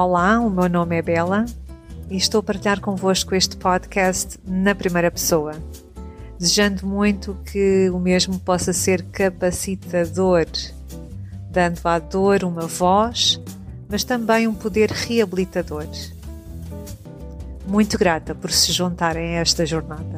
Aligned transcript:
Olá, 0.00 0.38
o 0.38 0.48
meu 0.48 0.68
nome 0.68 0.96
é 0.96 1.02
Bela 1.02 1.44
e 2.08 2.16
estou 2.16 2.38
a 2.38 2.42
partilhar 2.44 2.80
convosco 2.80 3.34
este 3.34 3.56
podcast 3.56 4.38
na 4.46 4.72
primeira 4.72 5.10
pessoa, 5.10 5.54
desejando 6.38 6.86
muito 6.86 7.34
que 7.44 7.90
o 7.90 7.98
mesmo 7.98 8.38
possa 8.38 8.72
ser 8.72 9.02
capacitador, 9.10 10.46
dando 11.50 11.80
à 11.82 11.98
dor 11.98 12.44
uma 12.44 12.68
voz, 12.68 13.42
mas 13.90 14.04
também 14.04 14.46
um 14.46 14.54
poder 14.54 14.88
reabilitador. 14.88 15.88
Muito 17.66 17.98
grata 17.98 18.36
por 18.36 18.52
se 18.52 18.70
juntarem 18.70 19.36
a 19.36 19.40
esta 19.40 19.66
jornada. 19.66 20.14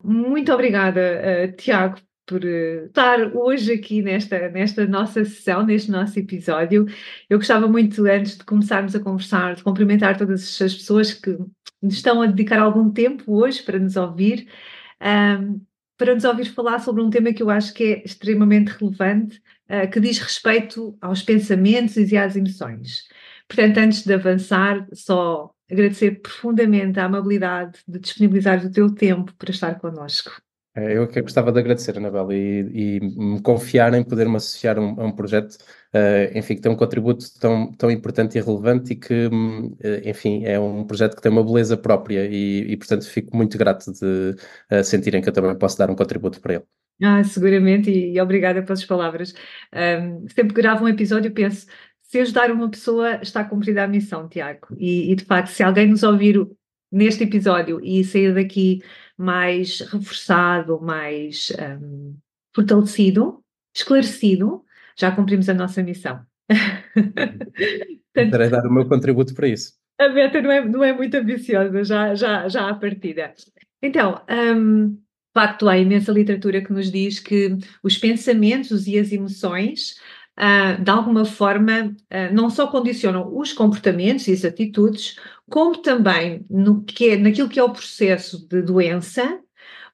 Muito 0.00 0.52
obrigada, 0.52 1.00
uh, 1.00 1.56
Tiago, 1.56 1.96
por 2.26 2.44
uh, 2.44 2.86
estar 2.86 3.34
hoje 3.36 3.72
aqui 3.72 4.02
nesta, 4.02 4.48
nesta 4.48 4.86
nossa 4.86 5.24
sessão, 5.24 5.64
neste 5.64 5.90
nosso 5.90 6.18
episódio. 6.18 6.86
Eu 7.28 7.38
gostava 7.38 7.68
muito, 7.68 8.04
antes 8.06 8.38
de 8.38 8.44
começarmos 8.44 8.94
a 8.94 9.00
conversar, 9.00 9.54
de 9.54 9.62
cumprimentar 9.62 10.16
todas 10.16 10.60
as 10.60 10.74
pessoas 10.74 11.12
que 11.12 11.36
estão 11.82 12.22
a 12.22 12.26
dedicar 12.26 12.60
algum 12.60 12.90
tempo 12.90 13.24
hoje 13.26 13.62
para 13.62 13.78
nos 13.78 13.96
ouvir, 13.96 14.48
um, 15.00 15.60
para 15.96 16.14
nos 16.14 16.24
ouvir 16.24 16.46
falar 16.46 16.78
sobre 16.80 17.02
um 17.02 17.10
tema 17.10 17.32
que 17.32 17.42
eu 17.42 17.50
acho 17.50 17.72
que 17.74 17.84
é 17.84 18.02
extremamente 18.04 18.68
relevante, 18.68 19.40
uh, 19.68 19.90
que 19.90 20.00
diz 20.00 20.18
respeito 20.18 20.96
aos 21.00 21.22
pensamentos 21.22 21.96
e 21.96 22.16
às 22.16 22.36
emoções. 22.36 23.04
Portanto, 23.46 23.78
antes 23.78 24.04
de 24.04 24.14
avançar, 24.14 24.86
só 24.92 25.50
agradecer 25.70 26.20
profundamente 26.20 26.98
a 26.98 27.04
amabilidade 27.04 27.78
de 27.86 27.98
disponibilizar 27.98 28.64
o 28.64 28.70
teu 28.70 28.94
tempo 28.94 29.34
para 29.36 29.50
estar 29.50 29.78
connosco. 29.78 30.42
É, 30.76 30.96
eu 30.96 31.06
que 31.06 31.22
gostava 31.22 31.52
de 31.52 31.60
agradecer, 31.60 31.96
Anabela, 31.96 32.34
e, 32.34 32.98
e 32.98 33.00
me 33.00 33.40
confiar 33.40 33.94
em 33.94 34.02
poder 34.02 34.28
me 34.28 34.36
associar 34.36 34.76
a 34.76 34.80
um, 34.80 35.00
a 35.00 35.04
um 35.06 35.12
projeto, 35.12 35.52
uh, 35.94 36.36
enfim, 36.36 36.56
que 36.56 36.60
tem 36.62 36.72
um 36.72 36.76
contributo 36.76 37.26
tão, 37.38 37.72
tão 37.74 37.90
importante 37.92 38.36
e 38.36 38.40
relevante 38.40 38.92
e 38.92 38.96
que, 38.96 39.26
uh, 39.26 39.76
enfim, 40.04 40.44
é 40.44 40.58
um 40.58 40.84
projeto 40.84 41.14
que 41.14 41.22
tem 41.22 41.30
uma 41.30 41.44
beleza 41.44 41.76
própria 41.76 42.26
e, 42.26 42.72
e 42.72 42.76
portanto, 42.76 43.08
fico 43.08 43.36
muito 43.36 43.56
grato 43.56 43.92
de 43.92 44.34
uh, 44.72 44.82
sentirem 44.82 45.22
que 45.22 45.28
eu 45.28 45.32
também 45.32 45.56
posso 45.56 45.78
dar 45.78 45.88
um 45.90 45.94
contributo 45.94 46.40
para 46.40 46.54
ele. 46.54 46.64
Ah, 47.00 47.22
seguramente, 47.22 47.90
e, 47.90 48.12
e 48.12 48.20
obrigada 48.20 48.60
pelas 48.62 48.84
palavras. 48.84 49.32
Um, 49.72 50.28
sempre 50.28 50.54
que 50.54 50.60
gravo 50.60 50.84
um 50.84 50.88
episódio, 50.88 51.30
penso, 51.32 51.66
se 52.02 52.18
ajudar 52.18 52.50
uma 52.50 52.68
pessoa, 52.68 53.20
está 53.22 53.44
cumprida 53.44 53.84
a 53.84 53.88
missão, 53.88 54.28
Tiago. 54.28 54.68
E, 54.76 55.12
e 55.12 55.14
de 55.14 55.24
facto, 55.24 55.48
se 55.48 55.62
alguém 55.62 55.88
nos 55.88 56.02
ouvir 56.02 56.44
neste 56.90 57.24
episódio 57.24 57.80
e 57.82 58.04
sair 58.04 58.34
daqui 58.34 58.80
mais 59.16 59.80
reforçado, 59.80 60.80
mais 60.80 61.52
um, 61.80 62.16
fortalecido, 62.54 63.42
esclarecido, 63.74 64.64
já 64.96 65.10
cumprimos 65.10 65.48
a 65.48 65.54
nossa 65.54 65.82
missão. 65.82 66.20
Tentarei 68.12 68.48
dar 68.48 68.66
o 68.66 68.72
meu 68.72 68.86
contributo 68.86 69.34
para 69.34 69.48
isso. 69.48 69.72
A 69.98 70.08
meta 70.08 70.40
não 70.42 70.50
é, 70.50 70.64
não 70.64 70.84
é 70.84 70.92
muito 70.92 71.16
ambiciosa, 71.16 71.84
já, 71.84 72.14
já, 72.14 72.48
já 72.48 72.68
à 72.68 72.74
partida. 72.74 73.32
Então, 73.82 74.20
um, 74.28 74.90
de 74.90 75.40
facto, 75.40 75.68
há 75.68 75.78
imensa 75.78 76.12
literatura 76.12 76.62
que 76.62 76.72
nos 76.72 76.90
diz 76.90 77.20
que 77.20 77.56
os 77.82 77.98
pensamentos 77.98 78.86
e 78.86 78.98
as 78.98 79.12
emoções, 79.12 79.96
uh, 80.38 80.82
de 80.82 80.90
alguma 80.90 81.24
forma, 81.24 81.88
uh, 81.88 82.34
não 82.34 82.50
só 82.50 82.66
condicionam 82.66 83.36
os 83.36 83.52
comportamentos 83.52 84.26
e 84.26 84.32
as 84.32 84.44
atitudes, 84.44 85.18
como 85.50 85.76
também 85.78 86.44
no 86.48 86.82
que 86.84 87.10
é, 87.10 87.16
naquilo 87.16 87.48
que 87.48 87.58
é 87.58 87.62
o 87.62 87.72
processo 87.72 88.46
de 88.48 88.62
doença, 88.62 89.40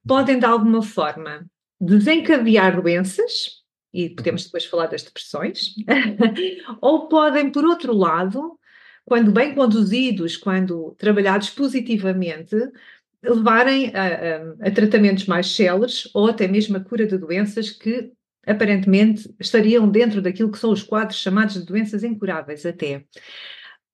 podem 0.06 0.39
de 0.39 0.47
alguma 0.47 0.83
forma 0.83 1.47
desencadear 1.81 2.81
doenças, 2.81 3.61
e 3.93 4.11
podemos 4.11 4.45
depois 4.45 4.65
falar 4.65 4.87
das 4.87 5.03
depressões, 5.03 5.75
ou 6.81 7.09
podem, 7.09 7.51
por 7.51 7.65
outro 7.65 7.93
lado, 7.93 8.59
quando 9.05 9.33
bem 9.33 9.55
conduzidos, 9.55 10.37
quando 10.37 10.95
trabalhados 10.97 11.51
positivamente, 11.51 12.55
levarem 13.22 13.93
a, 13.94 14.06
a, 14.06 14.69
a 14.69 14.71
tratamentos 14.71 15.27
mais 15.27 15.55
céleres 15.55 16.09
ou 16.15 16.28
até 16.28 16.47
mesmo 16.47 16.77
a 16.77 16.81
cura 16.81 17.06
de 17.06 17.19
doenças 17.19 17.71
que 17.71 18.12
aparentemente 18.47 19.33
estariam 19.39 19.89
dentro 19.89 20.22
daquilo 20.22 20.50
que 20.50 20.59
são 20.59 20.71
os 20.71 20.83
quadros 20.83 21.19
chamados 21.19 21.55
de 21.55 21.66
doenças 21.66 22.03
incuráveis 22.03 22.65
até. 22.65 23.05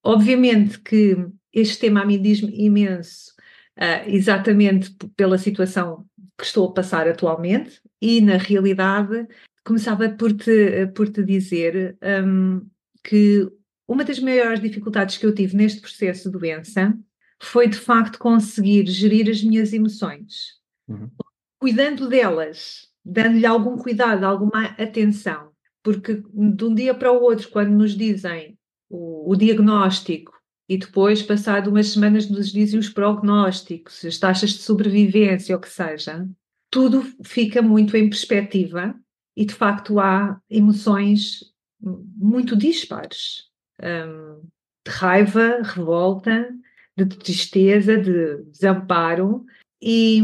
Obviamente 0.03 0.79
que 0.81 1.17
este 1.57 1.79
tema 1.79 2.03
a 2.03 2.05
mim 2.05 2.21
diz-me 2.21 2.53
imenso, 2.55 3.33
uh, 3.79 4.09
exatamente 4.09 4.95
pela 5.17 5.39
situação 5.39 6.07
que 6.37 6.45
estou 6.45 6.69
a 6.69 6.73
passar 6.75 7.09
atualmente, 7.09 7.81
e 8.01 8.21
na 8.21 8.37
realidade 8.37 9.27
começava 9.65 10.09
por 10.11 10.35
te, 10.35 10.87
por 10.95 11.09
te 11.09 11.25
dizer 11.25 11.97
um, 12.25 12.61
que 13.03 13.51
uma 13.89 14.05
das 14.05 14.19
maiores 14.19 14.61
dificuldades 14.61 15.17
que 15.17 15.25
eu 15.25 15.35
tive 15.35 15.57
neste 15.57 15.81
processo 15.81 16.31
de 16.31 16.39
doença 16.39 16.95
foi 17.43 17.69
de 17.69 17.79
facto 17.79 18.19
conseguir 18.19 18.87
gerir 18.87 19.31
as 19.31 19.43
minhas 19.43 19.73
emoções, 19.73 20.61
uhum. 20.87 21.11
cuidando 21.59 22.09
delas, 22.09 22.89
dando-lhe 23.03 23.47
algum 23.47 23.79
cuidado, 23.79 24.25
alguma 24.25 24.67
atenção, 24.79 25.53
porque 25.83 26.23
de 26.35 26.65
um 26.65 26.75
dia 26.75 26.95
para 26.95 27.13
o 27.13 27.23
outro, 27.23 27.49
quando 27.49 27.71
nos 27.71 27.97
dizem 27.97 28.59
o, 28.91 29.33
o 29.33 29.37
diagnóstico 29.37 30.36
e 30.69 30.77
depois, 30.77 31.23
passado 31.23 31.71
umas 31.71 31.89
semanas, 31.89 32.29
nos 32.29 32.51
dizem 32.51 32.79
os 32.79 32.89
prognósticos, 32.89 34.05
as 34.05 34.19
taxas 34.19 34.51
de 34.51 34.59
sobrevivência, 34.59 35.57
o 35.57 35.61
que 35.61 35.69
seja, 35.69 36.29
tudo 36.71 37.03
fica 37.23 37.63
muito 37.63 37.97
em 37.97 38.11
perspectiva 38.11 38.95
e, 39.37 39.45
de 39.45 39.55
facto, 39.55 40.01
há 40.01 40.41
emoções 40.51 41.55
muito 41.81 42.57
dispares 42.57 43.45
um, 43.81 44.43
de 44.85 44.91
raiva, 44.91 45.63
revolta, 45.63 46.49
de 46.97 47.07
tristeza, 47.07 47.97
de 47.97 48.43
desamparo. 48.45 49.45
E, 49.81 50.21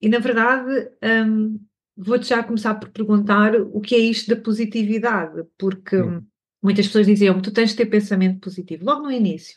e 0.00 0.08
na 0.08 0.20
verdade, 0.20 0.90
um, 1.26 1.60
vou-te 1.96 2.28
já 2.28 2.42
começar 2.42 2.76
por 2.76 2.88
perguntar 2.88 3.54
o 3.56 3.80
que 3.80 3.94
é 3.94 3.98
isto 3.98 4.34
da 4.34 4.40
positividade, 4.40 5.44
porque. 5.58 5.96
Hum 5.96 6.24
Muitas 6.62 6.86
pessoas 6.86 7.06
diziam 7.06 7.40
tu 7.40 7.52
tens 7.52 7.70
de 7.70 7.76
ter 7.76 7.86
pensamento 7.86 8.40
positivo, 8.40 8.84
logo 8.84 9.02
no 9.02 9.10
início. 9.10 9.54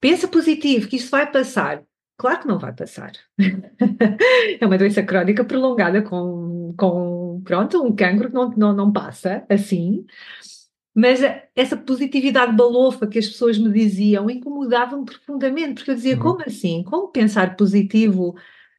Pensa 0.00 0.28
positivo, 0.28 0.88
que 0.88 0.96
isto 0.96 1.10
vai 1.10 1.30
passar. 1.30 1.82
Claro 2.16 2.40
que 2.40 2.48
não 2.48 2.58
vai 2.58 2.72
passar. 2.72 3.12
é 4.60 4.66
uma 4.66 4.78
doença 4.78 5.02
crónica 5.02 5.44
prolongada 5.44 6.02
com, 6.02 6.74
com 6.76 7.40
pronto, 7.44 7.82
um 7.82 7.94
cancro 7.94 8.28
que 8.28 8.34
não, 8.34 8.50
não, 8.50 8.72
não 8.72 8.92
passa 8.92 9.44
assim. 9.48 10.04
Mas 10.94 11.20
essa 11.54 11.76
positividade 11.76 12.56
balofa 12.56 13.06
que 13.06 13.20
as 13.20 13.28
pessoas 13.28 13.56
me 13.56 13.72
diziam 13.72 14.28
incomodava-me 14.28 15.04
profundamente, 15.04 15.74
porque 15.74 15.92
eu 15.92 15.94
dizia, 15.94 16.16
uhum. 16.16 16.22
como 16.22 16.42
assim? 16.42 16.82
Como 16.82 17.08
pensar 17.08 17.56
positivo 17.56 18.34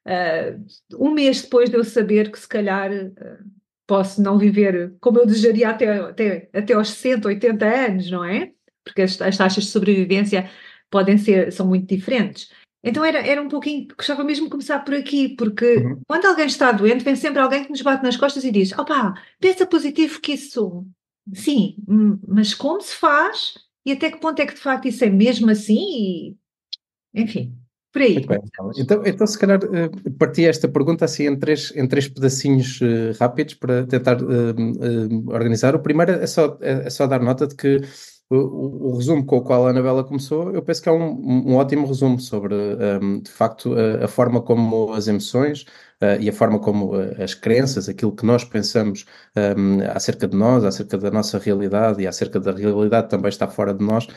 uh, 0.06 1.00
um 1.00 1.12
mês 1.12 1.42
depois 1.42 1.70
de 1.70 1.78
eu 1.78 1.84
saber 1.86 2.30
que 2.30 2.38
se 2.38 2.48
calhar 2.48 2.92
uh, 2.92 3.59
posso 3.90 4.22
não 4.22 4.38
viver 4.38 4.96
como 5.02 5.18
eu 5.18 5.26
desejaria 5.26 5.68
até, 5.68 5.98
até, 5.98 6.50
até 6.54 6.74
aos 6.74 6.92
60, 6.92 7.28
80 7.28 7.66
anos, 7.66 8.12
não 8.12 8.24
é? 8.24 8.52
Porque 8.84 9.02
as, 9.02 9.20
as 9.20 9.36
taxas 9.36 9.64
de 9.64 9.72
sobrevivência 9.72 10.48
podem 10.92 11.18
ser, 11.18 11.52
são 11.52 11.68
muito 11.68 11.88
diferentes. 11.88 12.52
Então 12.84 13.04
era, 13.04 13.20
era 13.20 13.42
um 13.42 13.50
pouquinho, 13.50 13.88
gostava 13.98 14.24
mesmo 14.24 14.46
de 14.46 14.52
começar 14.52 14.80
por 14.86 14.94
aqui, 14.94 15.30
porque 15.30 15.78
uhum. 15.78 16.02
quando 16.08 16.26
alguém 16.26 16.46
está 16.46 16.72
doente, 16.72 17.04
vem 17.04 17.16
sempre 17.16 17.42
alguém 17.42 17.64
que 17.64 17.72
nos 17.72 17.82
bate 17.82 18.04
nas 18.04 18.16
costas 18.16 18.44
e 18.44 18.52
diz: 18.52 18.72
opá, 18.78 19.16
pensa 19.40 19.66
positivo 19.66 20.22
que 20.22 20.34
isso. 20.34 20.86
Sim, 21.34 21.76
hum, 21.88 22.20
mas 22.28 22.54
como 22.54 22.80
se 22.82 22.96
faz 22.96 23.56
e 23.86 23.92
até 23.92 24.12
que 24.12 24.20
ponto 24.20 24.40
é 24.40 24.46
que 24.46 24.54
de 24.54 24.60
facto 24.60 24.88
isso 24.88 25.04
é 25.04 25.10
mesmo 25.10 25.50
assim? 25.50 25.80
E, 25.80 26.36
enfim, 27.14 27.59
por 27.92 28.02
aí. 28.02 28.26
Bem, 28.26 28.40
então, 28.78 29.04
então, 29.06 29.28
se 29.28 29.38
calhar, 29.38 29.60
uh, 29.64 30.12
parti 30.18 30.46
esta 30.46 30.68
pergunta 30.68 31.06
assim 31.06 31.28
em 31.28 31.38
três, 31.38 31.74
em 31.76 31.88
três 31.88 32.08
pedacinhos 32.08 32.80
uh, 32.82 33.18
rápidos 33.20 33.56
para 33.56 33.86
tentar 33.88 34.22
uh, 34.22 35.30
organizar. 35.30 35.76
O 35.76 35.80
primeiro 35.80 36.12
é 36.12 36.28
só, 36.28 36.58
é, 36.62 36.88
é 36.88 36.90
só 36.90 37.08
dar 37.08 37.22
nota 37.22 37.48
de 37.48 37.56
que 37.56 37.82
o, 38.30 38.92
o, 38.92 38.96
resumo 38.96 39.26
com 39.26 39.38
o 39.38 39.42
qual 39.42 39.66
a 39.66 39.72
Anabela 39.72 40.04
começou, 40.04 40.52
eu 40.52 40.62
penso 40.62 40.84
que 40.84 40.90
é 40.90 40.92
um, 40.92 41.50
um 41.50 41.56
ótimo 41.56 41.88
resumo 41.88 42.20
sobre, 42.20 42.54
um, 43.02 43.22
de 43.22 43.32
facto, 43.32 43.74
a, 43.74 44.06
a, 44.06 44.08
forma 44.08 44.40
como 44.40 44.94
as 44.94 45.08
emoções 45.08 45.66
uh, 46.02 46.20
e 46.20 46.30
a 46.30 46.34
forma 46.34 46.60
como 46.60 46.96
uh, 46.96 47.24
as 47.24 47.34
crenças, 47.34 47.90
aquilo 47.90 48.12
que 48.12 48.26
nós 48.26 48.44
pensamos 48.44 49.06
um, 49.58 49.80
acerca 49.94 50.28
de 50.28 50.36
nós, 50.36 50.64
acerca 50.64 50.98
da 50.98 51.12
nossa 51.12 51.38
realidade 51.38 52.02
e 52.02 52.08
acerca 52.08 52.40
da 52.40 52.52
realidade 52.52 53.10
também 53.10 53.30
está 53.30 53.48
fora 53.48 53.74
de 53.74 53.84
nós, 53.84 54.08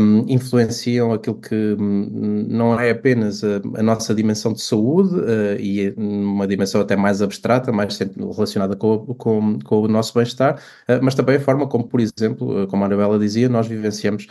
um, 0.00 0.24
influenciam 0.28 1.12
aquilo 1.12 1.36
que 1.36 1.76
um, 1.78 2.46
não 2.48 2.78
é 2.78 2.90
apenas 2.90 3.42
a, 3.44 3.60
a, 3.76 3.82
nossa 3.82 4.14
dimensão 4.14 4.52
de 4.52 4.60
saúde 4.60 5.14
uh, 5.14 5.60
e 5.60 5.94
uma 5.96 6.46
dimensão 6.46 6.80
até 6.80 6.96
mais 6.96 7.22
abstrata, 7.22 7.72
mais 7.72 7.98
relacionada 7.98 8.76
com, 8.76 8.98
com, 9.14 9.58
com 9.60 9.80
o 9.82 9.88
nosso 9.88 10.14
bem-estar, 10.14 10.60
mas 11.02 11.14
também 11.14 11.36
a 11.36 11.40
forma 11.40 11.66
como, 11.66 11.84
por 11.84 12.00
exemplo, 12.00 12.66
como 12.68 12.82
a 12.82 12.86
Anabela 12.86 13.18
dizia, 13.18 13.48
nós 13.48 13.66
vivenciamos 13.66 14.26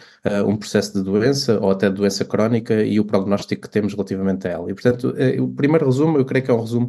um 0.46 0.56
processo 0.56 0.94
de 0.94 1.04
doença 1.04 1.60
ou 1.62 1.72
até 1.72 1.90
doença 1.90 2.26
crónica 2.26 2.84
e 2.84 3.00
o 3.00 3.06
prognóstico 3.06 3.64
que 3.64 3.70
temos 3.70 3.94
relativamente 3.94 4.48
a 4.48 4.52
ela. 4.52 4.72
E, 4.72 4.74
portanto, 4.74 5.14
o 5.40 5.48
primeiro 5.50 5.86
resumo, 5.86 6.18
eu 6.18 6.26
creio 6.26 6.44
que 6.44 6.52
é 6.52 6.54
um 6.54 6.62
resumo 6.62 6.89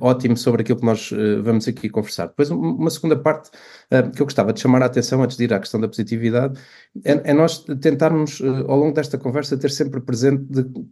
ótimo 0.00 0.36
sobre 0.36 0.62
aquilo 0.62 0.78
que 0.78 0.86
nós 0.86 1.10
vamos 1.42 1.68
aqui 1.68 1.88
conversar. 1.88 2.26
Depois, 2.28 2.50
uma 2.50 2.90
segunda 2.90 3.16
parte 3.16 3.50
que 4.14 4.20
eu 4.20 4.26
gostava 4.26 4.52
de 4.52 4.60
chamar 4.60 4.82
a 4.82 4.86
atenção 4.86 5.22
antes 5.22 5.36
de 5.36 5.44
ir 5.44 5.52
à 5.52 5.58
questão 5.58 5.80
da 5.80 5.88
positividade 5.88 6.58
é, 7.04 7.30
é 7.30 7.32
nós 7.32 7.64
tentarmos, 7.80 8.40
ao 8.66 8.76
longo 8.76 8.94
desta 8.94 9.18
conversa, 9.18 9.56
ter 9.56 9.70
sempre 9.70 10.00
presente 10.00 10.44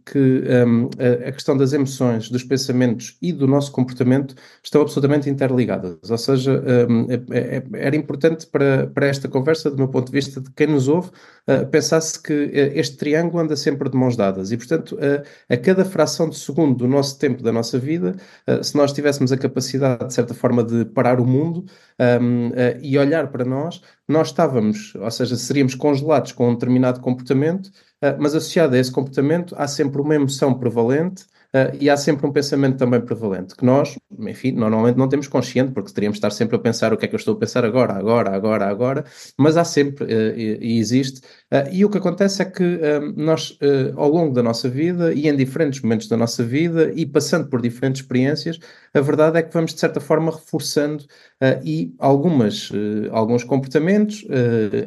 que 0.05 0.43
um, 0.65 0.89
a 1.27 1.31
questão 1.31 1.57
das 1.57 1.73
emoções, 1.73 2.29
dos 2.29 2.43
pensamentos 2.43 3.17
e 3.21 3.31
do 3.33 3.47
nosso 3.47 3.71
comportamento 3.71 4.35
estão 4.63 4.81
absolutamente 4.81 5.29
interligadas. 5.29 6.09
Ou 6.09 6.17
seja, 6.17 6.63
um, 6.89 7.07
é, 7.09 7.57
é, 7.57 7.63
era 7.73 7.95
importante 7.95 8.47
para, 8.47 8.87
para 8.87 9.07
esta 9.07 9.27
conversa, 9.27 9.69
do 9.69 9.77
meu 9.77 9.87
ponto 9.87 10.07
de 10.07 10.11
vista, 10.11 10.39
de 10.41 10.51
quem 10.51 10.67
nos 10.67 10.87
ouve, 10.87 11.09
uh, 11.47 11.65
pensasse 11.67 12.21
que 12.21 12.33
uh, 12.33 12.79
este 12.79 12.97
triângulo 12.97 13.41
anda 13.43 13.55
sempre 13.55 13.89
de 13.89 13.97
mãos 13.97 14.15
dadas 14.15 14.51
e, 14.51 14.57
portanto, 14.57 14.95
uh, 14.95 15.23
a 15.49 15.57
cada 15.57 15.83
fração 15.83 16.29
de 16.29 16.37
segundo 16.37 16.75
do 16.75 16.87
nosso 16.87 17.17
tempo, 17.17 17.43
da 17.43 17.51
nossa 17.51 17.77
vida, 17.79 18.15
se 18.61 18.76
nós 18.77 18.93
tivéssemos 18.93 19.31
a 19.31 19.37
capacidade, 19.37 20.07
de 20.07 20.13
certa 20.13 20.33
forma, 20.33 20.63
de 20.63 20.85
parar 20.85 21.19
o 21.19 21.25
mundo 21.25 21.65
um, 22.21 22.51
e 22.81 22.97
olhar 22.97 23.27
para 23.29 23.43
nós, 23.43 23.81
nós 24.07 24.27
estávamos, 24.27 24.95
ou 24.95 25.11
seja, 25.11 25.35
seríamos 25.35 25.75
congelados 25.75 26.31
com 26.31 26.49
um 26.49 26.53
determinado 26.53 27.01
comportamento, 27.01 27.69
mas 28.19 28.35
associado 28.35 28.75
a 28.75 28.79
esse 28.79 28.91
comportamento 28.91 29.55
há 29.57 29.67
sempre 29.67 29.99
uma 29.99 30.15
emoção 30.15 30.53
prevalente 30.53 31.25
Uh, 31.55 31.77
e 31.79 31.89
há 31.89 31.95
sempre 31.95 32.27
um 32.27 32.31
pensamento 32.31 32.77
também 32.77 32.99
prevalente, 32.99 33.55
que 33.55 33.63
nós, 33.63 33.97
enfim, 34.19 34.51
normalmente 34.51 34.97
não 34.97 35.07
temos 35.07 35.27
consciente, 35.27 35.71
porque 35.71 35.93
teríamos 35.93 36.15
de 36.15 36.19
estar 36.19 36.29
sempre 36.29 36.57
a 36.57 36.59
pensar 36.59 36.91
o 36.91 36.97
que 36.97 37.05
é 37.05 37.07
que 37.07 37.15
eu 37.15 37.17
estou 37.17 37.35
a 37.35 37.37
pensar 37.37 37.63
agora, 37.63 37.93
agora, 37.93 38.35
agora, 38.35 38.67
agora, 38.67 39.05
mas 39.37 39.55
há 39.55 39.63
sempre 39.63 40.03
uh, 40.03 40.37
e, 40.37 40.77
existe. 40.77 41.21
Uh, 41.49 41.71
e 41.71 41.85
o 41.85 41.89
que 41.89 41.97
acontece 41.99 42.41
é 42.41 42.45
que 42.45 42.77
nós, 43.15 43.57
ao 43.95 44.09
longo 44.09 44.33
da 44.33 44.43
nossa 44.43 44.67
vida 44.67 45.13
e 45.13 45.27
em 45.27 45.35
diferentes 45.35 45.81
momentos 45.81 46.07
da 46.07 46.17
nossa 46.17 46.43
vida 46.43 46.91
e 46.93 47.05
passando 47.05 47.47
por 47.47 47.61
diferentes 47.61 48.01
experiências, 48.01 48.59
a 48.93 48.99
verdade 48.99 49.37
é 49.37 49.41
que 49.41 49.53
vamos, 49.53 49.73
de 49.73 49.79
certa 49.79 49.99
forma, 49.99 50.31
reforçando 50.31 51.05
e 51.63 51.93
algumas, 51.99 52.69
alguns 53.11 53.43
comportamentos, 53.43 54.25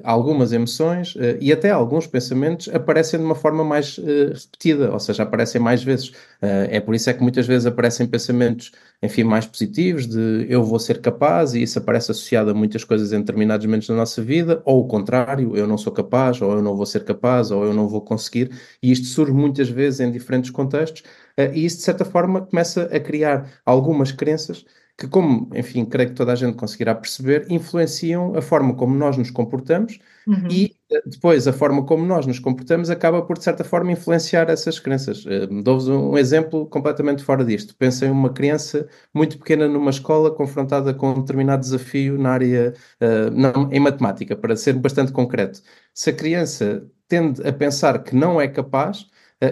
algumas 0.02 0.52
emoções 0.52 1.14
e 1.40 1.52
até 1.52 1.70
alguns 1.70 2.06
pensamentos 2.06 2.68
aparecem 2.68 3.18
de 3.18 3.24
uma 3.24 3.34
forma 3.34 3.64
mais 3.64 3.96
repetida, 3.96 4.92
ou 4.92 5.00
seja, 5.00 5.22
aparecem 5.22 5.60
mais 5.60 5.82
vezes. 5.82 6.12
Eh, 6.50 6.76
é 6.76 6.80
por 6.80 6.94
isso 6.94 7.08
é 7.10 7.14
que 7.14 7.22
muitas 7.22 7.46
vezes 7.46 7.66
aparecem 7.66 8.06
pensamentos, 8.06 8.72
enfim, 9.02 9.24
mais 9.24 9.46
positivos, 9.46 10.06
de 10.06 10.46
eu 10.48 10.64
vou 10.64 10.78
ser 10.78 11.00
capaz, 11.00 11.54
e 11.54 11.62
isso 11.62 11.78
aparece 11.78 12.10
associado 12.10 12.50
a 12.50 12.54
muitas 12.54 12.82
coisas 12.84 13.12
em 13.12 13.18
determinados 13.20 13.64
momentos 13.66 13.88
da 13.88 13.94
nossa 13.94 14.22
vida, 14.22 14.60
ou 14.64 14.80
o 14.80 14.86
contrário, 14.88 15.56
eu 15.56 15.66
não 15.66 15.78
sou 15.78 15.92
capaz, 15.92 16.40
ou 16.42 16.52
eu 16.52 16.62
não 16.62 16.76
vou 16.76 16.86
ser 16.86 17.04
capaz, 17.04 17.50
ou 17.50 17.64
eu 17.64 17.74
não 17.74 17.88
vou 17.88 18.00
conseguir, 18.02 18.50
e 18.82 18.90
isto 18.90 19.06
surge 19.06 19.32
muitas 19.32 19.68
vezes 19.68 20.00
em 20.00 20.10
diferentes 20.10 20.50
contextos, 20.50 21.02
eh, 21.36 21.52
e 21.54 21.64
isso 21.64 21.76
de 21.78 21.82
certa 21.84 22.04
forma 22.04 22.40
começa 22.46 22.84
a 22.84 23.00
criar 23.00 23.48
algumas 23.64 24.12
crenças 24.12 24.64
que, 24.96 25.08
como, 25.08 25.48
enfim, 25.54 25.84
creio 25.84 26.10
que 26.10 26.14
toda 26.14 26.32
a 26.32 26.36
gente 26.36 26.56
conseguirá 26.56 26.94
perceber, 26.94 27.46
influenciam 27.48 28.36
a 28.36 28.42
forma 28.42 28.74
como 28.74 28.94
nós 28.94 29.16
nos 29.16 29.30
comportamos 29.30 29.98
uhum. 30.26 30.46
e 30.50 30.76
eh, 30.90 31.02
depois 31.06 31.48
a 31.48 31.52
forma 31.52 31.84
como 31.84 32.04
nós 32.04 32.26
nos 32.26 32.38
comportamos 32.38 32.90
acaba 32.90 33.22
por, 33.22 33.38
de 33.38 33.44
certa 33.44 33.64
forma, 33.64 33.92
influenciar 33.92 34.50
essas 34.50 34.78
crenças. 34.78 35.24
Uh, 35.24 35.62
Dou-vos 35.62 35.88
um, 35.88 36.18
exemplo 36.18 36.66
completamente 36.66 37.22
fora 37.24 37.44
disto. 37.44 37.74
Pensem 37.76 38.10
uma 38.10 38.30
criança 38.30 38.88
muito 39.14 39.38
pequena 39.38 39.66
numa 39.68 39.90
escola 39.90 40.30
confrontada 40.30 40.92
com 40.92 41.10
um 41.10 41.20
determinado 41.20 41.62
desafio 41.62 42.18
na 42.18 42.32
área, 42.32 42.74
uh, 43.00 43.30
não, 43.30 43.72
em 43.72 43.80
matemática, 43.80 44.36
para 44.36 44.54
ser 44.56 44.74
bastante 44.74 45.12
concreto. 45.12 45.62
Se 45.94 46.10
a 46.10 46.12
criança 46.12 46.86
tende 47.08 47.46
a 47.46 47.52
pensar 47.52 48.02
que 48.04 48.14
não 48.14 48.40
é 48.40 48.46
capaz, 48.48 49.06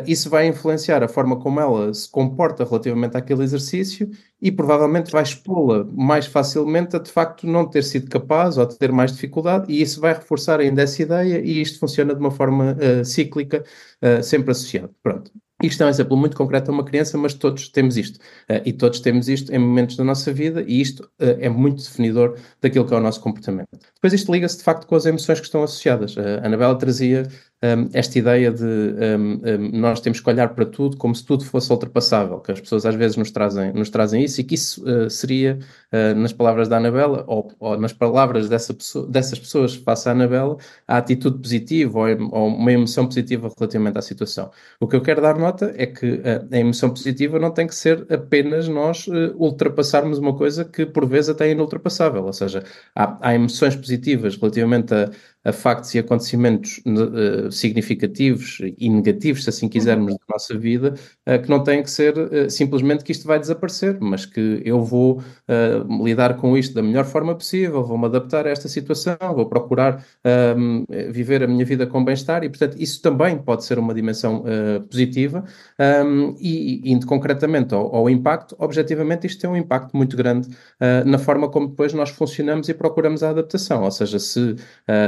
isso 0.06 0.29
vai 0.29 0.46
influenciar 0.46 1.02
a 1.02 1.08
forma 1.08 1.37
como 1.37 1.61
ela 1.61 1.93
se 1.94 2.11
comporta 2.11 2.64
relativamente 2.64 3.17
àquele 3.17 3.43
exercício 3.43 4.11
e 4.40 4.52
provavelmente 4.52 5.11
vai 5.11 5.23
expô-la 5.23 5.85
mais 5.93 6.26
facilmente 6.26 6.94
a 6.94 6.99
de 6.99 7.11
facto 7.11 7.46
não 7.46 7.67
ter 7.67 7.82
sido 7.82 8.08
capaz 8.11 8.58
ou 8.58 8.67
ter 8.67 8.93
mais 8.93 9.12
dificuldade, 9.12 9.73
e 9.73 9.81
isso 9.81 10.00
vai 10.00 10.12
reforçar 10.12 10.61
ainda 10.61 10.82
essa 10.82 11.02
ideia, 11.02 11.40
e 11.40 11.61
isto 11.61 11.79
funciona 11.79 12.14
de 12.14 12.20
uma 12.20 12.31
forma 12.31 12.76
uh, 12.76 13.05
cíclica, 13.05 13.64
uh, 14.02 14.23
sempre 14.23 14.52
associado. 14.52 14.94
Pronto. 15.02 15.32
Isto 15.61 15.82
é 15.82 15.87
um 15.87 15.88
exemplo 15.88 16.17
muito 16.17 16.37
concreto 16.37 16.70
a 16.70 16.75
uma 16.75 16.85
criança, 16.85 17.19
mas 17.19 17.35
todos 17.35 17.69
temos 17.69 17.96
isto. 17.96 18.19
Uh, 18.49 18.62
e 18.64 18.73
todos 18.73 19.00
temos 19.00 19.29
isto 19.29 19.52
em 19.52 19.58
momentos 19.58 19.96
da 19.96 20.05
nossa 20.05 20.32
vida, 20.32 20.62
e 20.64 20.81
isto 20.81 21.02
uh, 21.02 21.37
é 21.40 21.49
muito 21.49 21.82
definidor 21.82 22.37
daquilo 22.61 22.87
que 22.87 22.94
é 22.94 22.96
o 22.96 23.00
nosso 23.00 23.20
comportamento. 23.20 23.69
Depois, 23.94 24.12
isto 24.12 24.32
liga-se 24.32 24.58
de 24.58 24.62
facto 24.62 24.87
com 24.87 24.94
as 24.94 25.05
emoções 25.05 25.40
que 25.40 25.46
estão 25.46 25.64
associadas. 25.64 26.17
Uh, 26.17 26.40
a 26.43 26.46
Anabela 26.46 26.79
trazia 26.79 27.29
um, 27.62 27.88
esta 27.93 28.19
ideia 28.19 28.50
de 28.52 28.64
um, 28.64 29.78
nós 29.78 30.00
temos 30.00 30.20
que 30.20 30.28
olhar 30.28 30.49
para 30.55 30.64
tudo 30.64 30.96
como 30.96 31.14
se 31.14 31.25
tudo 31.25 31.44
fosse 31.44 31.70
ultrapassável, 31.72 32.40
que 32.40 32.52
as 32.52 32.60
pessoas 32.60 32.87
às 32.87 32.94
vezes 32.94 33.16
nos 33.16 33.31
trazem, 33.31 33.72
nos 33.72 33.90
trazem 33.90 34.22
isso, 34.22 34.40
e 34.40 34.44
que 34.44 34.55
isso 34.55 34.84
seria, 35.10 35.58
nas 36.16 36.32
palavras 36.32 36.69
da 36.69 36.76
Anabela, 36.76 37.25
ou, 37.26 37.52
ou 37.58 37.78
nas 37.78 37.93
palavras 37.93 38.49
dessa 38.49 38.72
pessoa, 38.75 39.06
dessas 39.06 39.38
pessoas 39.38 39.75
face 39.75 40.08
à 40.08 40.12
Anabela, 40.12 40.56
a 40.87 40.99
atitude 40.99 41.38
positiva 41.38 41.99
ou, 41.99 42.06
ou 42.31 42.49
uma 42.49 42.72
emoção 42.72 43.06
positiva 43.06 43.50
relativamente 43.58 43.99
à 43.99 44.02
situação. 44.02 44.50
O 44.81 44.87
que 44.87 44.96
eu 44.96 45.02
quero 45.02 45.20
dar 45.20 45.38
nota 45.38 45.72
é 45.76 45.87
que 45.87 46.20
a, 46.25 46.54
a 46.54 46.58
emoção 46.58 46.90
positiva 46.90 47.38
não 47.38 47.50
tem 47.50 47.66
que 47.66 47.75
ser 47.75 48.06
apenas 48.12 48.69
nós 48.69 49.06
uh, 49.06 49.34
ultrapassarmos 49.37 50.19
uma 50.19 50.37
coisa 50.37 50.64
que 50.64 50.87
por 50.87 51.06
vezes 51.06 51.31
até 51.31 51.49
é 51.49 51.52
inultrapassável, 51.52 52.25
ou 52.25 52.32
seja, 52.32 52.62
há, 52.94 53.19
há 53.20 53.34
emoções 53.34 53.75
positivas 53.75 54.37
relativamente 54.37 54.94
a, 54.94 55.11
a 55.44 55.52
factos 55.52 55.94
e 55.94 55.99
acontecimentos 55.99 56.81
uh, 56.87 57.50
significativos 57.50 58.61
e 58.76 58.88
negativos, 58.88 59.44
se 59.44 59.50
assim 59.50 59.69
quisermos, 59.69 60.12
uhum. 60.12 60.19
da 60.19 60.35
nossa 60.35 60.58
vida, 60.58 60.94
uh, 61.26 61.40
que 61.40 61.49
não 61.49 61.62
tem 61.62 61.82
que 61.82 61.90
ser 61.90 62.19
uh, 62.19 62.50
simplesmente 62.50 63.05
que 63.05 63.12
isto 63.12 63.26
vai 63.26 63.38
desaparecer, 63.38 63.99
mas 64.00 64.26
que 64.26 64.62
eu 64.64 64.82
vou 64.82 65.23
lidar 66.02 66.37
com 66.37 66.56
isto 66.56 66.75
da 66.75 66.82
melhor 66.82 67.05
forma 67.05 67.35
possível, 67.35 67.82
vou-me 67.82 68.06
adaptar 68.06 68.46
a 68.46 68.50
esta 68.50 68.69
situação, 68.69 69.17
vou 69.35 69.46
procurar 69.46 70.05
ehm, 70.25 70.85
viver 71.11 71.43
a 71.43 71.46
minha 71.46 71.64
vida 71.64 71.87
com 71.87 72.05
bem-estar 72.05 72.44
e, 72.44 72.49
portanto, 72.49 72.76
isso 72.79 73.00
também 73.00 73.38
pode 73.38 73.64
ser 73.64 73.79
uma 73.79 73.94
dimensão 73.94 74.44
positiva 74.88 75.44
um, 75.79 75.82
ehm, 75.82 76.35
e, 76.38 76.93
indo 76.93 77.06
concretamente 77.06 77.75
ao, 77.75 77.94
ao, 77.94 78.11
impacto, 78.11 78.55
objetivamente 78.58 79.26
isto 79.26 79.40
tem 79.40 79.50
um 79.50 79.56
impacto 79.56 79.96
muito 79.96 80.17
grande 80.17 80.49
na 81.06 81.19
forma 81.19 81.49
como 81.49 81.69
depois 81.69 81.93
nós 81.93 82.11
funcionamos 82.11 82.69
e 82.69 82.75
procuramos 82.75 83.23
a 83.23 83.31
adaptação, 83.31 83.85
ou 83.85 83.90
seja, 83.90 84.19
se 84.19 84.56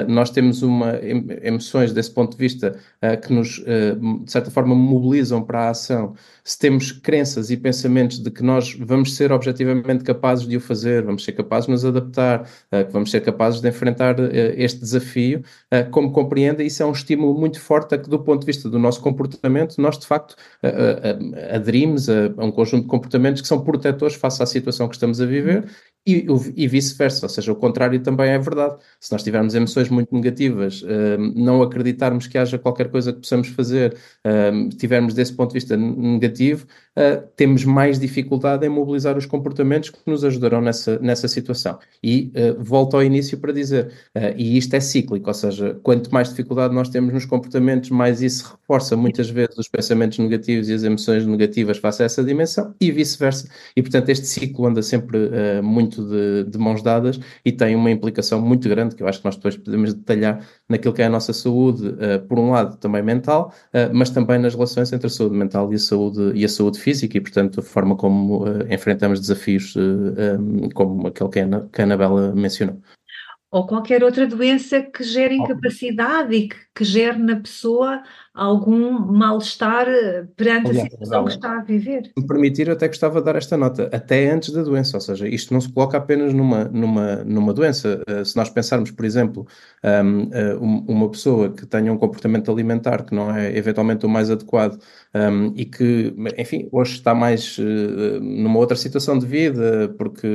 nós 0.08 0.29
temos 0.30 0.62
uma, 0.62 0.98
emoções 1.42 1.92
desse 1.92 2.10
ponto 2.10 2.32
de 2.32 2.38
vista 2.38 2.76
uh, 3.02 3.20
que 3.20 3.32
nos, 3.32 3.58
uh, 3.58 4.24
de 4.24 4.30
certa 4.30 4.50
forma, 4.50 4.74
mobilizam 4.74 5.42
para 5.42 5.66
a 5.66 5.70
ação, 5.70 6.14
se 6.44 6.58
temos 6.58 6.92
crenças 6.92 7.50
e 7.50 7.56
pensamentos 7.56 8.18
de 8.18 8.30
que 8.30 8.42
nós 8.42 8.74
vamos 8.74 9.16
ser 9.16 9.32
objetivamente 9.32 10.04
capazes 10.04 10.46
de 10.46 10.56
o 10.56 10.60
fazer, 10.60 11.02
vamos 11.02 11.24
ser 11.24 11.32
capazes 11.32 11.66
de 11.66 11.72
nos 11.72 11.84
adaptar, 11.84 12.42
uh, 12.42 12.84
que 12.84 12.92
vamos 12.92 13.10
ser 13.10 13.20
capazes 13.20 13.60
de 13.60 13.68
enfrentar 13.68 14.16
este 14.56 14.80
desafio, 14.80 15.42
como 15.90 16.12
compreenda, 16.12 16.62
isso 16.62 16.82
é 16.82 16.86
um 16.86 16.92
estímulo 16.92 17.38
muito 17.38 17.60
forte 17.60 17.94
a 17.94 17.98
que, 17.98 18.08
do 18.08 18.18
ponto 18.18 18.40
de 18.40 18.46
vista 18.46 18.68
do 18.68 18.78
nosso 18.78 19.00
comportamento, 19.00 19.80
nós 19.80 19.98
de 19.98 20.06
facto 20.06 20.34
aderimos 21.52 22.08
a, 22.08 22.26
a 22.36 22.44
um 22.44 22.50
conjunto 22.50 22.82
de 22.82 22.88
comportamentos 22.88 23.40
que 23.40 23.48
são 23.48 23.62
protetores 23.62 24.14
face 24.16 24.42
à 24.42 24.46
situação 24.46 24.88
que 24.88 24.94
estamos 24.94 25.20
a 25.20 25.26
viver 25.26 25.64
e, 26.06 26.26
e 26.56 26.66
vice-versa, 26.66 27.26
ou 27.26 27.28
seja, 27.28 27.52
o 27.52 27.56
contrário 27.56 28.00
também 28.00 28.30
é 28.30 28.38
verdade. 28.38 28.76
Se 28.98 29.12
nós 29.12 29.22
tivermos 29.22 29.54
emoções 29.54 29.90
muito 29.90 30.14
negativas, 30.14 30.82
uh, 30.82 30.86
não 31.36 31.62
acreditarmos 31.62 32.26
que 32.26 32.38
haja 32.38 32.58
qualquer 32.58 32.90
coisa 32.90 33.12
que 33.12 33.20
possamos 33.20 33.48
fazer, 33.48 33.96
uh, 34.26 34.68
tivermos 34.76 35.12
desse 35.12 35.34
ponto 35.34 35.50
de 35.50 35.54
vista 35.54 35.76
negativo, 35.76 36.66
uh, 36.96 37.26
temos 37.36 37.64
mais 37.64 37.98
dificuldade 37.98 38.66
em 38.66 38.70
mobilizar 38.70 39.16
os 39.18 39.26
comportamentos 39.26 39.90
que 39.90 39.98
nos 40.06 40.24
ajudarão 40.24 40.60
nessa, 40.62 40.98
nessa 41.00 41.28
situação. 41.28 41.78
E 42.02 42.32
volto 42.58 42.96
ao 42.96 43.02
início 43.02 43.38
para 43.38 43.52
dizer, 43.52 43.92
e 44.36 44.56
isto 44.56 44.74
é 44.74 44.80
cíclico, 44.80 45.28
ou 45.28 45.34
seja, 45.34 45.78
quanto 45.82 46.12
mais 46.12 46.30
dificuldade 46.30 46.74
nós 46.74 46.88
temos 46.88 47.12
nos 47.12 47.24
comportamentos, 47.24 47.90
mais 47.90 48.22
isso 48.22 48.56
reforça 48.58 48.96
muitas 48.96 49.28
vezes 49.28 49.58
os 49.58 49.68
pensamentos 49.68 50.18
negativos 50.18 50.68
e 50.68 50.72
as 50.72 50.82
emoções 50.82 51.26
negativas 51.26 51.78
face 51.78 52.02
a 52.02 52.06
essa 52.06 52.24
dimensão 52.24 52.74
e 52.80 52.90
vice-versa. 52.90 53.48
E 53.76 53.82
portanto 53.82 54.08
este 54.08 54.26
ciclo 54.26 54.66
anda 54.66 54.82
sempre 54.82 55.30
muito 55.62 55.89
muito 55.90 56.04
de, 56.04 56.44
de, 56.44 56.58
mãos 56.58 56.82
dadas 56.82 57.18
e 57.44 57.50
tem 57.50 57.74
uma 57.74 57.90
implicação 57.90 58.40
muito 58.40 58.68
grande, 58.68 58.94
que 58.94 59.02
eu 59.02 59.08
acho 59.08 59.18
que 59.18 59.24
nós 59.24 59.36
depois 59.36 59.56
podemos 59.56 59.92
detalhar 59.92 60.46
naquilo 60.68 60.94
que 60.94 61.02
é 61.02 61.06
a 61.06 61.10
nossa 61.10 61.32
saúde, 61.32 61.88
uh, 61.88 62.26
por 62.28 62.38
um 62.38 62.50
lado 62.50 62.76
também 62.76 63.02
mental, 63.02 63.52
uh, 63.74 63.92
mas 63.92 64.10
também 64.10 64.38
nas 64.38 64.54
relações 64.54 64.92
entre 64.92 65.08
a 65.08 65.10
saúde 65.10 65.36
mental 65.36 65.72
e 65.72 65.76
a 65.76 65.78
saúde, 65.78 66.32
e 66.34 66.44
a 66.44 66.48
saúde 66.48 66.78
física 66.78 67.16
e, 67.16 67.20
portanto, 67.20 67.60
a 67.60 67.62
forma 67.62 67.96
como 67.96 68.44
uh, 68.44 68.72
enfrentamos 68.72 69.20
desafios 69.20 69.74
um, 69.76 70.68
como 70.70 71.08
aquele 71.08 71.30
que 71.30 71.40
a, 71.40 71.44
Ana, 71.44 71.68
que 71.72 71.80
a 71.80 71.84
Anabela 71.84 72.34
mencionou. 72.34 72.80
Ou 73.50 73.66
qualquer 73.66 74.04
outra 74.04 74.28
doença 74.28 74.80
que 74.80 75.02
gere 75.02 75.34
incapacidade 75.34 76.34
e 76.36 76.48
que, 76.48 76.56
que 76.72 76.84
gere 76.84 77.18
na 77.18 77.34
pessoa 77.34 78.00
algum 78.32 78.98
mal-estar 78.98 79.88
eh, 79.88 80.26
perante 80.36 80.70
Aliás, 80.70 80.86
a 80.86 80.90
situação 80.90 81.24
que 81.24 81.30
está 81.30 81.58
a 81.58 81.62
viver. 81.62 82.04
Se 82.04 82.12
me 82.16 82.26
permitir, 82.26 82.68
eu 82.68 82.74
até 82.74 82.86
gostava 82.86 83.18
de 83.18 83.24
dar 83.24 83.36
esta 83.36 83.56
nota, 83.56 83.90
até 83.92 84.30
antes 84.30 84.50
da 84.50 84.62
doença, 84.62 84.96
ou 84.96 85.00
seja, 85.00 85.28
isto 85.28 85.52
não 85.52 85.60
se 85.60 85.72
coloca 85.72 85.98
apenas 85.98 86.32
numa, 86.32 86.64
numa, 86.64 87.16
numa 87.24 87.52
doença. 87.52 88.02
Uh, 88.08 88.24
se 88.24 88.36
nós 88.36 88.48
pensarmos, 88.48 88.90
por 88.92 89.04
exemplo, 89.04 89.46
um, 89.84 90.22
uh, 90.22 90.84
uma 90.88 91.10
pessoa 91.10 91.52
que 91.52 91.66
tenha 91.66 91.92
um 91.92 91.98
comportamento 91.98 92.50
alimentar 92.50 93.04
que 93.04 93.14
não 93.14 93.34
é 93.34 93.56
eventualmente 93.56 94.06
o 94.06 94.08
mais 94.08 94.30
adequado 94.30 94.78
um, 95.14 95.52
e 95.56 95.64
que, 95.64 96.14
enfim, 96.38 96.68
hoje 96.70 96.94
está 96.94 97.14
mais 97.14 97.58
uh, 97.58 98.20
numa 98.20 98.58
outra 98.58 98.76
situação 98.76 99.18
de 99.18 99.26
vida, 99.26 99.92
porque, 99.98 100.28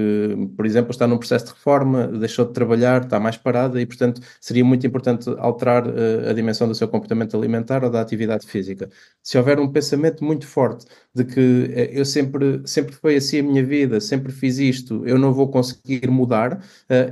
por 0.55 0.65
exemplo, 0.65 0.91
está 0.91 1.07
num 1.07 1.17
processo 1.17 1.45
de 1.45 1.51
reforma, 1.51 2.07
deixou 2.07 2.45
de 2.45 2.51
trabalhar, 2.51 3.03
está 3.03 3.19
mais 3.19 3.37
parada 3.37 3.81
e, 3.81 3.85
portanto, 3.85 4.21
seria 4.39 4.65
muito 4.65 4.85
importante 4.85 5.29
alterar 5.37 5.87
uh, 5.87 6.29
a 6.29 6.33
dimensão 6.33 6.67
do 6.67 6.75
seu 6.75 6.87
comportamento 6.89 7.37
alimentar 7.37 7.83
ou 7.85 7.89
da 7.89 8.01
atividade 8.01 8.45
física. 8.45 8.89
Se 9.23 9.37
houver 9.37 9.59
um 9.59 9.71
pensamento 9.71 10.23
muito 10.25 10.45
forte 10.45 10.85
de 11.13 11.23
que 11.23 11.39
uh, 11.39 11.79
eu 11.91 12.03
sempre, 12.03 12.61
sempre 12.65 12.93
foi 12.95 13.15
assim 13.15 13.39
a 13.39 13.43
minha 13.43 13.63
vida, 13.63 14.01
sempre 14.01 14.31
fiz 14.31 14.57
isto, 14.57 15.05
eu 15.07 15.17
não 15.17 15.33
vou 15.33 15.49
conseguir 15.49 16.09
mudar, 16.09 16.61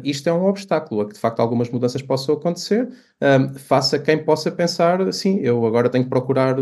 isto 0.03 0.27
é 0.27 0.33
um 0.33 0.45
obstáculo 0.45 1.01
a 1.01 1.07
que, 1.07 1.13
de 1.13 1.19
facto, 1.19 1.39
algumas 1.39 1.69
mudanças 1.69 2.01
possam 2.01 2.35
acontecer, 2.35 2.89
um, 3.23 3.53
faça 3.57 3.97
quem 3.97 4.23
possa 4.23 4.51
pensar, 4.51 5.13
sim, 5.13 5.39
eu 5.39 5.65
agora 5.65 5.87
tenho 5.87 6.03
que 6.03 6.09
procurar, 6.09 6.57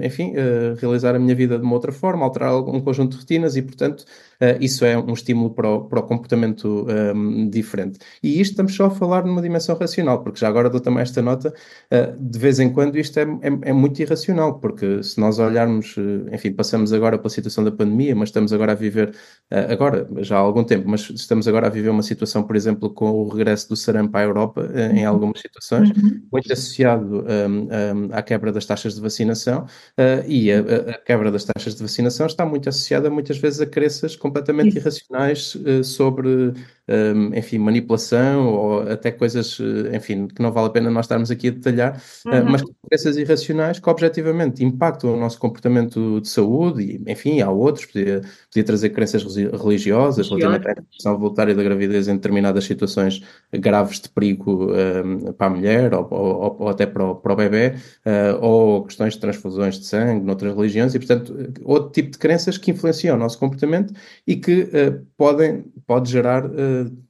enfim, 0.00 0.24
enfim, 0.24 0.32
uh, 0.32 0.74
realizar 0.80 1.14
a 1.14 1.18
minha 1.18 1.34
vida 1.34 1.58
de 1.58 1.64
uma 1.64 1.74
outra 1.74 1.92
forma, 1.92 2.24
alterar 2.24 2.54
um 2.56 2.80
conjunto 2.80 3.12
de 3.12 3.18
rotinas 3.18 3.56
e, 3.56 3.62
portanto, 3.62 4.00
uh, 4.00 4.56
isso 4.60 4.84
é 4.84 4.96
um 4.96 5.12
estímulo 5.12 5.50
para 5.50 5.68
o, 5.68 5.84
para 5.84 6.00
o 6.00 6.02
comportamento 6.02 6.86
um, 7.14 7.48
diferente. 7.48 7.98
E 8.22 8.40
isto 8.40 8.52
estamos 8.52 8.74
só 8.74 8.86
a 8.86 8.90
falar 8.90 9.24
numa 9.24 9.42
dimensão 9.42 9.76
racional, 9.76 10.22
porque 10.22 10.38
já 10.38 10.48
agora 10.48 10.70
dou 10.70 10.80
também 10.80 11.02
esta 11.02 11.20
nota, 11.20 11.52
uh, 11.92 12.16
de 12.18 12.38
vez 12.38 12.60
em 12.60 12.72
quando 12.72 12.96
isto 12.96 13.18
é, 13.18 13.22
é, 13.22 13.70
é, 13.70 13.72
muito 13.72 14.00
irracional, 14.00 14.58
porque 14.58 15.02
se 15.02 15.20
nós 15.20 15.38
olharmos, 15.38 15.96
enfim, 16.32 16.52
passamos 16.52 16.92
agora 16.92 17.18
pela 17.18 17.30
situação 17.30 17.64
da 17.64 17.72
pandemia, 17.72 18.14
mas 18.14 18.28
estamos 18.28 18.52
agora 18.52 18.72
a 18.72 18.74
viver, 18.74 19.14
agora, 19.50 20.08
já 20.18 20.36
há 20.36 20.40
algum 20.40 20.64
tempo, 20.64 20.88
mas 20.88 21.08
estamos 21.10 21.46
agora 21.48 21.66
a 21.66 21.70
viver 21.70 21.88
uma 21.88 22.02
situação, 22.02 22.42
por 22.42 22.56
exemplo, 22.56 22.90
com 22.90 23.10
o 23.10 23.28
regresso 23.28 23.68
do 23.68 23.76
sarampo 23.76 24.16
à 24.16 24.22
Europa, 24.22 24.68
em 24.92 25.02
uhum. 25.02 25.08
algumas 25.08 25.40
situações, 25.40 25.83
uhum. 25.90 26.22
muito 26.32 26.52
associado 26.52 27.24
um, 27.24 27.62
um, 27.62 28.08
à 28.12 28.22
quebra 28.22 28.52
das 28.52 28.66
taxas 28.66 28.94
de 28.94 29.00
vacinação, 29.00 29.66
Uh, 29.96 30.26
e 30.26 30.50
a, 30.50 30.58
a, 30.58 30.98
quebra 30.98 31.30
das 31.30 31.44
taxas 31.44 31.76
de 31.76 31.82
vacinação 31.82 32.26
está 32.26 32.44
muito 32.44 32.68
associada 32.68 33.08
muitas 33.08 33.38
vezes 33.38 33.60
a 33.60 33.66
crenças 33.66 34.16
completamente 34.16 34.76
irracionais 34.76 35.54
uh, 35.54 35.84
sobre 35.84 36.52
um, 36.88 37.34
enfim, 37.34 37.58
manipulação 37.58 38.46
ou 38.46 38.80
até 38.82 39.10
coisas, 39.10 39.58
eh, 39.58 39.96
enfim, 39.96 40.26
que 40.26 40.42
não 40.42 40.52
vale 40.52 40.66
a 40.66 40.70
pena 40.70 40.90
nós 40.90 41.06
estarmos 41.06 41.30
aqui 41.30 41.48
a 41.48 41.50
detalhar, 41.50 42.02
uhum. 42.26 42.32
uh, 42.32 42.50
mas 42.50 42.62
crenças 42.88 43.16
irracionais 43.16 43.78
que 43.78 43.88
objetivamente 43.88 44.62
impactam 44.62 45.14
o 45.14 45.16
nosso 45.16 45.38
comportamento 45.38 46.20
de 46.20 46.28
saúde 46.28 46.82
e, 46.82 47.10
enfim, 47.10 47.40
há 47.40 47.50
outros, 47.50 47.86
podia, 47.86 48.20
podia 48.50 48.64
trazer 48.64 48.90
crenças 48.90 49.24
religiosas, 49.34 50.28
relativamente 50.28 50.68
à 50.68 50.72
interrupção 50.72 51.18
voluntária 51.18 51.54
da 51.54 51.62
gravidez 51.62 52.06
em 52.08 52.16
determinadas 52.16 52.64
situações 52.64 53.22
graves 53.52 54.00
de 54.00 54.08
perigo 54.10 54.70
um, 54.72 55.32
para 55.32 55.46
a 55.46 55.50
mulher 55.50 55.63
ou, 55.92 56.08
ou, 56.10 56.56
ou, 56.60 56.68
até 56.68 56.86
para 56.86 57.04
o, 57.04 57.14
para 57.16 57.32
o 57.32 57.36
bebê, 57.36 57.74
uh, 58.06 58.38
ou 58.40 58.84
questões 58.84 59.14
de 59.14 59.20
transfusões 59.20 59.78
de 59.78 59.86
sangue 59.86 60.24
noutras 60.24 60.54
religiões 60.54 60.94
e, 60.94 60.98
portanto, 60.98 61.34
outro 61.64 61.90
tipo 61.90 62.10
de 62.10 62.18
crenças 62.18 62.58
que 62.58 62.70
influenciam 62.70 63.16
o 63.16 63.18
nosso 63.18 63.38
comportamento 63.38 63.92
e 64.26 64.36
que 64.36 64.62
uh, 64.62 65.06
podem, 65.16 65.64
pode 65.86 66.10
gerar 66.10 66.48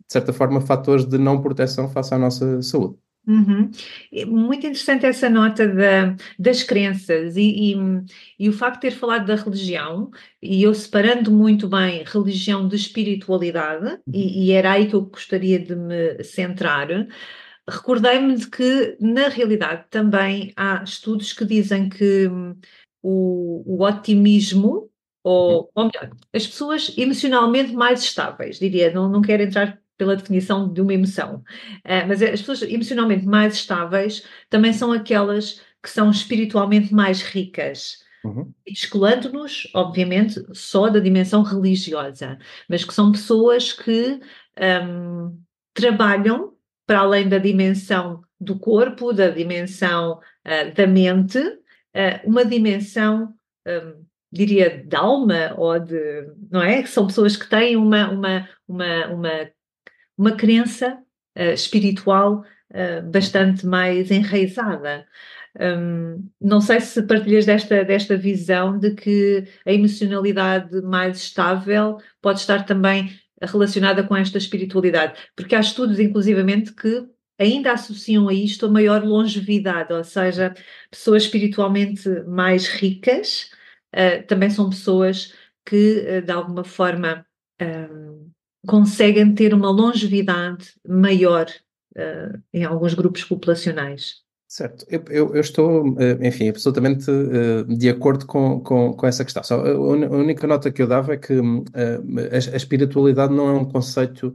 de 0.07 0.13
certa 0.13 0.33
forma, 0.33 0.61
fatores 0.61 1.05
de 1.05 1.19
não 1.19 1.41
proteção 1.41 1.89
face 1.89 2.15
à 2.15 2.19
nossa 2.19 2.61
saúde. 2.63 2.97
Uhum. 3.27 3.71
Muito 4.27 4.67
interessante 4.67 5.07
essa 5.07 5.31
nota 5.31 5.67
da, 5.67 6.15
das 6.39 6.63
crenças 6.63 7.37
e, 7.39 7.73
e, 7.73 7.77
e, 8.39 8.49
o 8.51 8.53
facto 8.53 8.75
de 8.75 8.81
ter 8.83 8.91
falado 8.91 9.27
da 9.27 9.35
religião, 9.35 10.11
e 10.43 10.63
eu 10.63 10.75
separando 10.75 11.31
muito 11.31 11.67
bem 11.67 12.05
religião 12.05 12.69
de 12.69 12.77
espiritualidade, 12.77 13.99
e, 14.13 14.49
e 14.49 14.53
era 14.53 14.73
aí 14.73 14.89
que 14.89 14.95
eu 14.95 15.03
gostaria 15.03 15.59
de 15.59 15.75
me 15.75 16.23
centrar. 16.23 16.89
Recordei-me 17.69 18.37
de 18.37 18.49
que, 18.49 18.97
na 19.01 19.29
realidade, 19.29 19.85
também 19.91 20.53
há 20.57 20.83
estudos 20.83 21.33
que 21.33 21.45
dizem 21.45 21.89
que 21.89 22.29
hum, 22.29 22.55
o, 23.03 23.63
o 23.67 23.83
otimismo 23.83 24.91
ou, 25.25 25.63
uhum. 25.63 25.69
ou 25.75 25.85
melhor, 25.87 26.11
as 26.35 26.47
pessoas 26.47 26.93
emocionalmente 26.99 27.73
mais 27.73 28.03
estáveis, 28.03 28.59
diria, 28.59 28.93
não, 28.93 29.09
não 29.09 29.23
quero 29.23 29.43
entrar 29.43 29.81
pela 29.97 30.17
definição 30.17 30.71
de 30.71 30.81
uma 30.83 30.93
emoção, 30.93 31.37
uh, 31.37 32.07
mas 32.07 32.23
as 32.23 32.41
pessoas 32.41 32.63
emocionalmente 32.63 33.25
mais 33.25 33.55
estáveis 33.55 34.25
também 34.51 34.73
são 34.73 34.93
aquelas 34.93 35.63
que 35.83 35.89
são 35.89 36.11
espiritualmente 36.11 36.93
mais 36.93 37.23
ricas. 37.23 38.05
Uhum. 38.25 38.53
Descolando-nos, 38.67 39.71
obviamente, 39.75 40.43
só 40.55 40.89
da 40.89 40.99
dimensão 40.99 41.43
religiosa, 41.43 42.39
mas 42.69 42.83
que 42.83 42.95
são 42.95 43.13
pessoas 43.13 43.73
que 43.73 44.19
um, 44.89 45.39
trabalham 45.75 46.54
para 46.87 47.01
além 47.01 47.29
da 47.29 47.39
dimensão 47.39 48.23
do 48.41 48.59
corpo, 48.59 49.13
da 49.13 49.31
dimensão 49.31 50.19
uh, 50.19 50.75
da 50.75 50.87
mente, 50.87 51.39
uh, 51.39 52.21
uma 52.25 52.45
dimensão 52.45 53.35
um, 53.67 54.05
diria, 54.31 54.85
de 54.85 54.97
alma 54.97 55.55
ou 55.57 55.79
de, 55.79 56.29
não 56.51 56.63
é? 56.63 56.85
São 56.87 57.07
pessoas 57.07 57.37
que 57.37 57.49
têm 57.49 57.77
uma, 57.77 58.11
uma, 58.11 58.49
uma, 58.69 59.07
uma, 59.07 59.51
uma 60.17 60.33
crença 60.33 60.99
uh, 61.39 61.53
espiritual 61.53 62.45
bastante 63.13 63.65
mais 63.65 64.11
enraizada. 64.11 65.07
Um, 65.61 66.29
não 66.41 66.61
sei 66.61 66.81
se 66.81 67.01
partilhas 67.03 67.47
desta, 67.47 67.85
desta 67.85 68.17
visão 68.17 68.77
de 68.77 68.95
que 68.95 69.45
a 69.65 69.73
emocionalidade 69.73 70.83
mais 70.83 71.19
estável 71.19 71.99
pode 72.21 72.41
estar 72.41 72.65
também 72.65 73.11
relacionada 73.47 74.03
com 74.03 74.17
esta 74.17 74.39
espiritualidade, 74.39 75.19
porque 75.37 75.55
há 75.55 75.61
estudos, 75.61 75.99
inclusivamente, 75.99 76.73
que 76.73 77.07
ainda 77.39 77.73
associam 77.73 78.29
a 78.29 78.35
isto 78.35 78.67
a 78.67 78.71
maior 78.71 79.05
longevidade, 79.05 79.93
ou 79.93 80.05
seja, 80.05 80.55
pessoas 80.91 81.25
espiritualmente 81.25 82.09
mais 82.27 82.67
ricas 82.67 83.51
uh, 83.95 84.27
também 84.27 84.51
são 84.51 84.71
pessoas 84.71 85.33
que, 85.65 86.07
uh, 86.19 86.23
de 86.23 86.31
alguma 86.31 86.65
forma, 86.65 87.27
uh, 87.61 88.31
conseguem 88.67 89.35
ter 89.35 89.53
uma 89.53 89.71
longevidade 89.71 90.73
maior 90.87 91.47
em 92.53 92.65
alguns 92.65 92.93
grupos 92.93 93.23
populacionais. 93.23 94.24
Certo, 94.55 94.87
eu, 94.89 95.03
eu, 95.09 95.35
eu, 95.35 95.41
estou, 95.41 95.97
enfim, 96.23 96.49
absolutamente 96.49 97.07
de 97.77 97.89
acordo 97.89 98.25
com, 98.25 98.61
com, 98.61 98.93
com 98.93 99.05
essa 99.05 99.25
questão. 99.25 99.43
Só 99.43 99.57
a 99.57 99.77
única 99.77 100.47
nota 100.47 100.71
que 100.71 100.81
eu 100.81 100.87
dava 100.87 101.15
é 101.15 101.17
que 101.17 101.33
a, 101.35 102.53
a 102.55 102.57
espiritualidade 102.57 103.35
não 103.35 103.49
é 103.49 103.53
um 103.53 103.65
conceito 103.65 104.33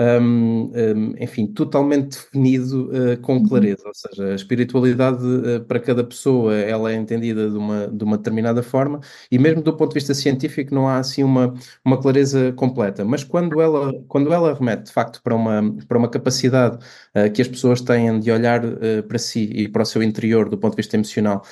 um, 0.00 0.72
um, 0.74 1.14
enfim, 1.18 1.46
totalmente 1.46 2.16
definido 2.16 2.90
uh, 2.90 3.20
com 3.20 3.34
uhum. 3.34 3.48
clareza, 3.48 3.82
ou 3.86 3.94
seja, 3.94 4.32
a 4.32 4.34
espiritualidade 4.34 5.22
uh, 5.24 5.64
para 5.66 5.78
cada 5.78 6.02
pessoa 6.02 6.54
ela 6.56 6.90
é 6.90 6.94
entendida 6.94 7.50
de 7.50 7.56
uma, 7.56 7.86
de 7.88 8.02
uma 8.02 8.16
determinada 8.16 8.62
forma 8.62 9.00
e 9.30 9.38
mesmo 9.38 9.62
do 9.62 9.76
ponto 9.76 9.90
de 9.90 9.94
vista 9.94 10.14
científico 10.14 10.74
não 10.74 10.88
há 10.88 10.98
assim 10.98 11.22
uma, 11.22 11.54
uma 11.84 12.00
clareza 12.00 12.52
completa, 12.52 13.04
mas 13.04 13.24
quando 13.24 13.60
ela, 13.60 13.92
quando 14.08 14.32
ela 14.32 14.54
remete 14.54 14.84
de 14.84 14.92
facto 14.92 15.20
para 15.22 15.34
uma, 15.34 15.74
para 15.86 15.98
uma 15.98 16.08
capacidade 16.08 16.78
uh, 17.14 17.30
que 17.32 17.42
as 17.42 17.48
pessoas 17.48 17.80
têm 17.80 18.18
de 18.18 18.30
olhar 18.30 18.62
para 19.08 19.18
si 19.18 19.50
e 19.54 19.68
para 19.68 19.82
o 19.82 19.86
seu 19.86 20.02
interior 20.02 20.48
do 20.48 20.56
ponto 20.56 20.72
de 20.72 20.76
vista 20.76 20.96
emocional, 20.96 21.44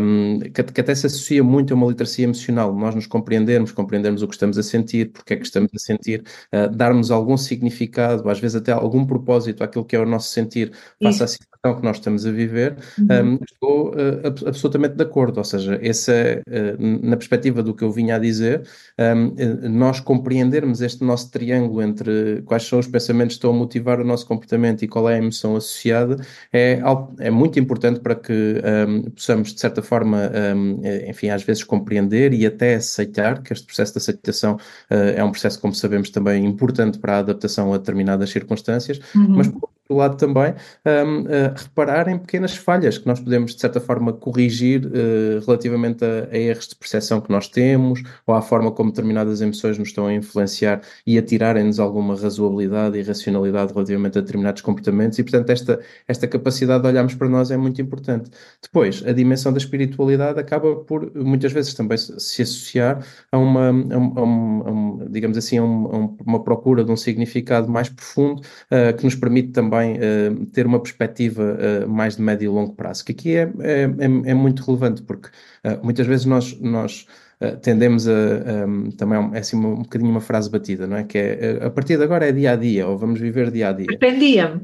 um, 0.00 0.40
que, 0.40 0.62
que, 0.62 0.80
até 0.80 0.94
se 0.94 1.06
associa 1.06 1.42
muito 1.42 1.72
a 1.72 1.76
uma 1.76 1.86
literacia 1.86 2.24
emocional, 2.24 2.74
nós 2.74 2.94
nos 2.94 3.06
compreendermos, 3.06 3.72
compreendermos 3.72 4.22
o 4.22 4.28
que 4.28 4.34
estamos 4.34 4.58
a 4.58 4.62
sentir, 4.62 5.10
porque 5.10 5.34
é 5.34 5.36
que 5.36 5.44
estamos 5.44 5.70
a 5.74 5.78
sentir, 5.78 6.22
darmos 6.72 7.10
algum 7.10 7.36
significado 7.36 8.28
às 8.28 8.40
vezes 8.40 8.56
até 8.56 8.72
algum 8.72 9.04
propósito 9.04 9.62
àquilo 9.62 9.84
que 9.84 9.96
é 9.96 10.00
o 10.00 10.06
nosso 10.06 10.30
sentir 10.30 10.72
face 11.02 11.22
à 11.22 11.26
situação 11.26 11.50
que 11.78 11.82
nós 11.82 11.96
estamos 11.96 12.24
a 12.26 12.30
viver, 12.30 12.76
uhum. 12.98 13.34
um, 13.34 13.38
estou 13.44 13.90
uh, 13.90 14.48
absolutamente 14.48 14.94
de 14.94 15.02
acordo. 15.02 15.38
Ou 15.38 15.44
seja, 15.44 15.78
essa, 15.82 16.12
uh, 16.48 17.06
na 17.06 17.16
perspectiva 17.16 17.62
do 17.62 17.74
que 17.74 17.84
eu 17.84 17.90
vinha 17.90 18.16
a 18.16 18.18
dizer, 18.18 18.66
um, 18.98 19.26
uh, 19.26 19.68
nós 19.68 20.00
compreendermos 20.00 20.80
este 20.80 21.04
nosso 21.04 21.30
triângulo 21.30 21.82
entre 21.82 22.42
quais 22.42 22.64
são 22.64 22.78
os 22.78 22.86
pensamentos 22.86 23.36
que 23.36 23.38
estão 23.38 23.50
a 23.50 23.54
motivar 23.54 24.00
o 24.00 24.04
nosso 24.04 24.26
comportamento 24.26 24.82
e 24.82 24.88
qual 24.88 24.99
é 25.08 25.14
a 25.14 25.18
emoção 25.18 25.56
associada, 25.56 26.16
é, 26.52 26.80
é 27.18 27.30
muito 27.30 27.58
importante 27.58 28.00
para 28.00 28.14
que 28.14 28.62
um, 28.88 29.10
possamos, 29.10 29.54
de 29.54 29.60
certa 29.60 29.82
forma, 29.82 30.30
enfim, 31.06 31.28
às 31.28 31.42
vezes 31.42 31.64
compreender 31.64 32.32
e 32.32 32.46
até 32.46 32.74
aceitar 32.74 33.42
que 33.42 33.52
este 33.52 33.66
processo 33.66 33.92
de 33.92 33.98
aceitação 33.98 34.58
é 34.88 35.22
um 35.22 35.30
processo, 35.30 35.60
como 35.60 35.74
sabemos, 35.74 36.10
também 36.10 36.44
importante 36.44 36.98
para 36.98 37.16
a 37.16 37.18
adaptação 37.18 37.72
a 37.72 37.78
determinadas 37.78 38.30
circunstâncias, 38.30 39.00
uhum. 39.14 39.28
mas 39.28 39.48
por 39.48 39.70
lado 39.94 40.16
também, 40.16 40.54
um, 40.84 41.20
uh, 41.22 41.26
reparar 41.56 42.08
em 42.08 42.18
pequenas 42.18 42.56
falhas 42.56 42.98
que 42.98 43.06
nós 43.06 43.20
podemos, 43.20 43.54
de 43.54 43.60
certa 43.60 43.80
forma, 43.80 44.12
corrigir 44.12 44.86
uh, 44.86 45.44
relativamente 45.44 46.04
a, 46.04 46.28
a, 46.30 46.38
erros 46.38 46.68
de 46.68 46.76
percepção 46.76 47.20
que 47.20 47.30
nós 47.30 47.48
temos 47.48 48.02
ou 48.26 48.34
à 48.34 48.42
forma 48.42 48.70
como 48.70 48.90
determinadas 48.90 49.40
emoções 49.40 49.78
nos 49.78 49.88
estão 49.88 50.06
a 50.06 50.14
influenciar 50.14 50.80
e 51.06 51.18
a 51.18 51.22
tirarem-nos 51.22 51.80
alguma 51.80 52.14
razoabilidade 52.14 52.98
e 52.98 53.02
racionalidade 53.02 53.72
relativamente 53.72 54.18
a 54.18 54.20
determinados 54.20 54.62
comportamentos 54.62 55.18
e, 55.18 55.22
portanto, 55.22 55.50
esta, 55.50 55.80
esta 56.06 56.26
capacidade 56.26 56.82
de 56.82 56.88
olharmos 56.88 57.14
para 57.14 57.28
nós 57.28 57.50
é 57.50 57.56
muito 57.56 57.80
importante. 57.80 58.30
Depois, 58.62 59.02
a 59.06 59.12
dimensão 59.12 59.52
da 59.52 59.58
espiritualidade 59.58 60.38
acaba 60.38 60.76
por, 60.76 61.12
muitas 61.14 61.52
vezes, 61.52 61.74
também 61.74 61.98
se 61.98 62.42
associar 62.42 63.04
a 63.30 63.38
uma, 63.38 63.70
a 63.70 65.04
a 65.04 65.08
digamos 65.08 65.36
assim, 65.36 65.58
a, 65.58 65.62
uma 65.62 66.42
procura 66.42 66.84
de 66.84 66.90
um 66.90 66.96
significado 66.96 67.68
mais 67.68 67.88
profundo 67.88 68.40
uh, 68.40 68.96
que 68.96 69.04
nos 69.04 69.14
permite 69.14 69.50
também 69.50 69.79
uh, 69.88 70.46
ter 70.46 70.66
uma 70.66 70.80
perspectiva 70.80 71.42
uh, 71.42 71.88
mais 71.88 72.16
de 72.16 72.22
médio 72.22 72.46
e 72.46 72.48
longo 72.48 72.74
prazo, 72.74 73.04
que 73.04 73.12
aqui 73.12 73.36
é, 73.36 73.42
é, 73.60 73.82
é, 73.82 74.30
é 74.30 74.34
muito 74.34 74.62
relevante, 74.64 75.02
porque 75.02 75.28
muitas 75.82 76.06
vezes 76.06 76.24
nós, 76.24 76.58
nós 76.60 77.06
tendemos 77.62 78.08
a, 78.08 78.12
um, 78.66 78.90
também 78.90 79.18
é 79.34 79.38
assim 79.38 79.56
um, 79.56 79.72
um 79.72 79.82
bocadinho 79.82 80.10
uma 80.10 80.20
frase 80.20 80.50
batida, 80.50 80.86
não 80.86 80.96
é? 80.96 81.04
Que 81.04 81.18
é 81.18 81.58
a 81.64 81.70
partir 81.70 81.98
de 81.98 82.04
agora 82.04 82.26
é 82.26 82.32
dia 82.32 82.52
a 82.52 82.56
dia, 82.56 82.86
ou 82.86 82.96
vamos 82.96 83.20
viver 83.20 83.50
dia 83.50 83.68
a 83.68 83.72
dia. 83.72 83.86
Dependia-me. 83.86 84.62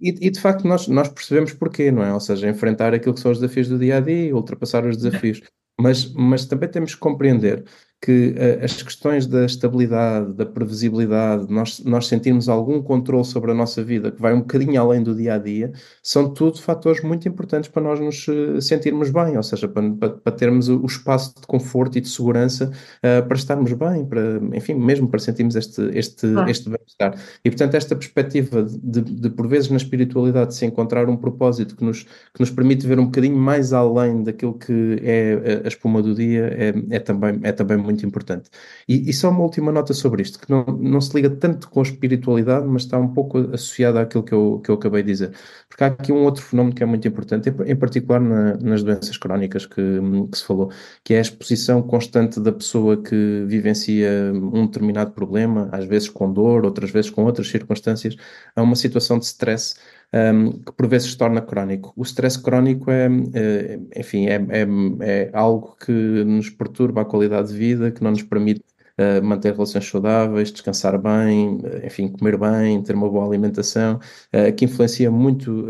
E, 0.00 0.08
e, 0.10 0.26
e, 0.26 0.30
de 0.30 0.40
facto 0.40 0.66
nós, 0.66 0.88
nós 0.88 1.08
percebemos 1.08 1.52
porquê, 1.52 1.92
não 1.92 2.02
é? 2.02 2.12
Ou 2.12 2.20
seja, 2.20 2.48
enfrentar 2.48 2.92
aquilo 2.94 3.14
que 3.14 3.20
são 3.20 3.30
os 3.30 3.38
desafios 3.38 3.68
do 3.68 3.78
dia 3.78 3.98
a 3.98 4.00
dia, 4.00 4.34
ultrapassar 4.34 4.84
os 4.84 4.96
desafios. 4.96 5.40
Mas, 5.80 6.12
mas 6.12 6.44
também 6.44 6.68
temos 6.68 6.94
que 6.94 7.00
compreender 7.00 7.64
que 8.00 8.30
uh, 8.30 8.64
as 8.64 8.82
questões 8.82 9.26
da 9.26 9.44
estabilidade, 9.44 10.32
da 10.32 10.46
previsibilidade, 10.46 11.46
nós, 11.50 11.80
nós 11.84 12.06
sentirmos 12.06 12.48
algum 12.48 12.80
controle 12.82 13.26
sobre 13.26 13.50
a 13.50 13.54
nossa 13.54 13.84
vida, 13.84 14.10
que 14.10 14.20
vai 14.20 14.32
um 14.32 14.40
bocadinho 14.40 14.80
além 14.80 15.02
do 15.02 15.14
dia 15.14 15.34
a 15.34 15.38
dia, 15.38 15.70
são 16.02 16.32
tudo 16.32 16.62
fatores 16.62 17.02
muito 17.02 17.28
importantes 17.28 17.68
para 17.68 17.82
nós 17.82 18.00
nos 18.00 18.26
uh, 18.28 18.60
sentirmos 18.60 19.10
bem, 19.10 19.36
ou 19.36 19.42
seja, 19.42 19.68
para, 19.68 19.90
para, 19.90 20.08
para, 20.10 20.32
termos 20.32 20.68
o 20.70 20.84
espaço 20.86 21.34
de 21.38 21.46
conforto 21.46 21.98
e 21.98 22.00
de 22.00 22.08
segurança 22.08 22.70
uh, 22.70 23.26
para 23.26 23.36
estarmos 23.36 23.72
bem, 23.74 24.06
para, 24.06 24.40
enfim, 24.54 24.74
mesmo 24.74 25.06
para 25.06 25.20
sentirmos 25.20 25.54
este, 25.54 25.82
este, 25.92 26.26
ah. 26.38 26.46
este 26.48 26.70
bem-estar. 26.70 27.20
E 27.44 27.50
portanto, 27.50 27.74
esta 27.74 27.94
perspectiva 27.94 28.62
de, 28.62 29.02
de, 29.02 29.14
de, 29.14 29.30
por 29.30 29.46
vezes, 29.46 29.68
na 29.68 29.76
espiritualidade, 29.76 30.54
se 30.54 30.64
encontrar 30.64 31.06
um 31.10 31.16
propósito 31.18 31.76
que 31.76 31.84
nos, 31.84 32.04
que 32.04 32.40
nos 32.40 32.50
permite 32.50 32.86
ver 32.86 32.98
um 32.98 33.04
bocadinho 33.04 33.36
mais 33.36 33.74
além 33.74 34.22
daquilo 34.22 34.54
que 34.54 34.98
é 35.02 35.60
a 35.64 35.68
espuma 35.68 36.02
do 36.02 36.14
dia, 36.14 36.46
é, 36.56 36.96
é 36.96 36.98
também, 36.98 37.38
é 37.42 37.52
também 37.52 37.76
muito 37.76 37.89
muito 37.90 38.06
importante. 38.06 38.50
E, 38.88 39.10
e, 39.10 39.12
só 39.12 39.30
uma 39.30 39.40
última 39.40 39.72
nota 39.72 39.92
sobre 39.92 40.22
isto, 40.22 40.38
que 40.38 40.50
não, 40.50 40.64
não 40.64 41.00
se 41.00 41.14
liga 41.14 41.30
tanto 41.30 41.68
com 41.68 41.80
a 41.80 41.82
espiritualidade, 41.82 42.66
mas 42.66 42.82
está 42.82 42.98
um 42.98 43.08
pouco 43.08 43.38
associada 43.52 44.00
àquilo 44.00 44.22
que 44.22 44.32
eu, 44.32 44.60
que 44.64 44.70
eu 44.70 44.74
acabei 44.76 45.02
de 45.02 45.12
dizer. 45.12 45.32
Porque 45.68 45.84
há 45.84 45.88
aqui 45.88 46.12
um 46.12 46.24
outro 46.24 46.42
fenómeno 46.42 46.74
que 46.74 46.82
é 46.82 46.86
muito 46.86 47.06
importante, 47.06 47.52
em 47.66 47.76
particular 47.76 48.20
na, 48.20 48.56
nas 48.56 48.82
doenças 48.82 49.16
crónicas 49.16 49.66
que, 49.66 49.82
que 50.30 50.38
se 50.38 50.44
falou, 50.44 50.70
que 51.04 51.14
é 51.14 51.18
a 51.18 51.20
exposição 51.22 51.82
constante 51.82 52.40
da 52.40 52.52
pessoa 52.52 53.02
que 53.02 53.44
vivencia 53.46 54.32
um 54.34 54.66
determinado 54.66 55.12
problema, 55.12 55.68
às 55.72 55.84
vezes 55.84 56.08
com 56.08 56.32
dor, 56.32 56.64
outras 56.64 56.90
vezes 56.90 57.10
com 57.10 57.24
outras 57.24 57.48
circunstâncias, 57.48 58.16
a 58.54 58.62
uma 58.62 58.76
situação 58.76 59.18
de 59.18 59.24
stress 59.26 59.74
um, 60.12 60.52
que 60.52 60.72
por 60.72 60.88
vezes 60.88 61.12
se 61.12 61.18
torna 61.18 61.40
crónico. 61.40 61.92
O 61.96 62.02
stress 62.02 62.36
crónico 62.36 62.90
é, 62.90 63.06
é 63.34 64.00
enfim, 64.00 64.26
é, 64.26 64.34
é, 64.34 64.66
é, 65.00 65.30
algo 65.32 65.76
que 65.76 65.92
nos 65.92 66.50
perturba 66.50 67.02
a 67.02 67.04
qualidade 67.04 67.48
de 67.48 67.58
vida, 67.58 67.90
que 67.90 68.02
não 68.02 68.10
nos 68.10 68.22
permite 68.22 68.64
uh, 69.00 69.24
manter 69.24 69.52
relações 69.52 69.88
saudáveis, 69.88 70.52
descansar 70.52 70.98
bem, 70.98 71.56
uh, 71.56 71.86
enfim, 71.86 72.08
comer 72.08 72.36
bem, 72.36 72.82
ter 72.82 72.94
uma 72.94 73.08
boa 73.08 73.26
alimentação, 73.26 73.98
uh, 74.34 74.52
que 74.54 74.64
influencia 74.66 75.10
muito, 75.10 75.66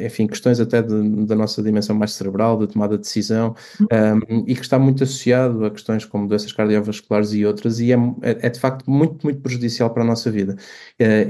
enfim, 0.00 0.26
questões 0.26 0.60
até 0.60 0.82
de, 0.82 1.26
da 1.26 1.34
nossa 1.34 1.62
dimensão 1.62 1.96
mais 1.96 2.12
cerebral, 2.12 2.58
de 2.58 2.66
tomada 2.66 2.96
de 2.96 3.02
decisão, 3.02 3.54
um, 3.80 4.44
e 4.46 4.54
que 4.54 4.62
está 4.62 4.78
muito 4.78 5.02
associado 5.02 5.64
a 5.64 5.70
questões 5.70 6.04
como 6.04 6.28
doenças 6.28 6.52
cardiovasculares 6.52 7.32
e 7.32 7.46
outras, 7.46 7.80
e 7.80 7.92
é, 7.92 7.96
é, 8.22 8.46
é 8.46 8.50
de 8.50 8.60
facto 8.60 8.88
muito, 8.90 9.24
muito 9.24 9.40
prejudicial 9.40 9.90
para 9.90 10.02
a 10.02 10.06
nossa 10.06 10.30
vida. 10.30 10.56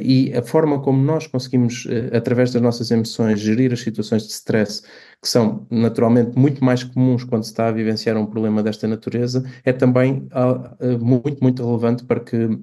e 0.01 0.33
a 0.35 0.43
forma 0.43 0.81
como 0.81 1.03
nós 1.03 1.27
conseguimos, 1.27 1.87
através 2.13 2.53
das 2.53 2.63
nossas 2.63 2.91
emoções, 2.91 3.41
gerir 3.41 3.73
as 3.73 3.81
situações 3.81 4.23
de 4.27 4.33
stress, 4.33 4.83
que 5.25 5.29
são 5.29 5.67
naturalmente 5.71 6.39
muito 6.39 6.63
mais 6.63 6.85
comuns 6.85 7.25
quando 7.25 7.45
se 7.45 7.51
está 7.51 7.69
a 7.69 7.73
vivenciar 7.73 8.15
um 8.17 8.27
problema 8.27 8.63
desta 8.63 8.87
natureza, 8.87 9.43
é 9.65 9.73
também 9.73 10.29
uh, 10.33 10.99
muito, 11.05 11.43
muito 11.43 11.65
relevante 11.65 12.05
para 12.05 12.21
que 12.21 12.59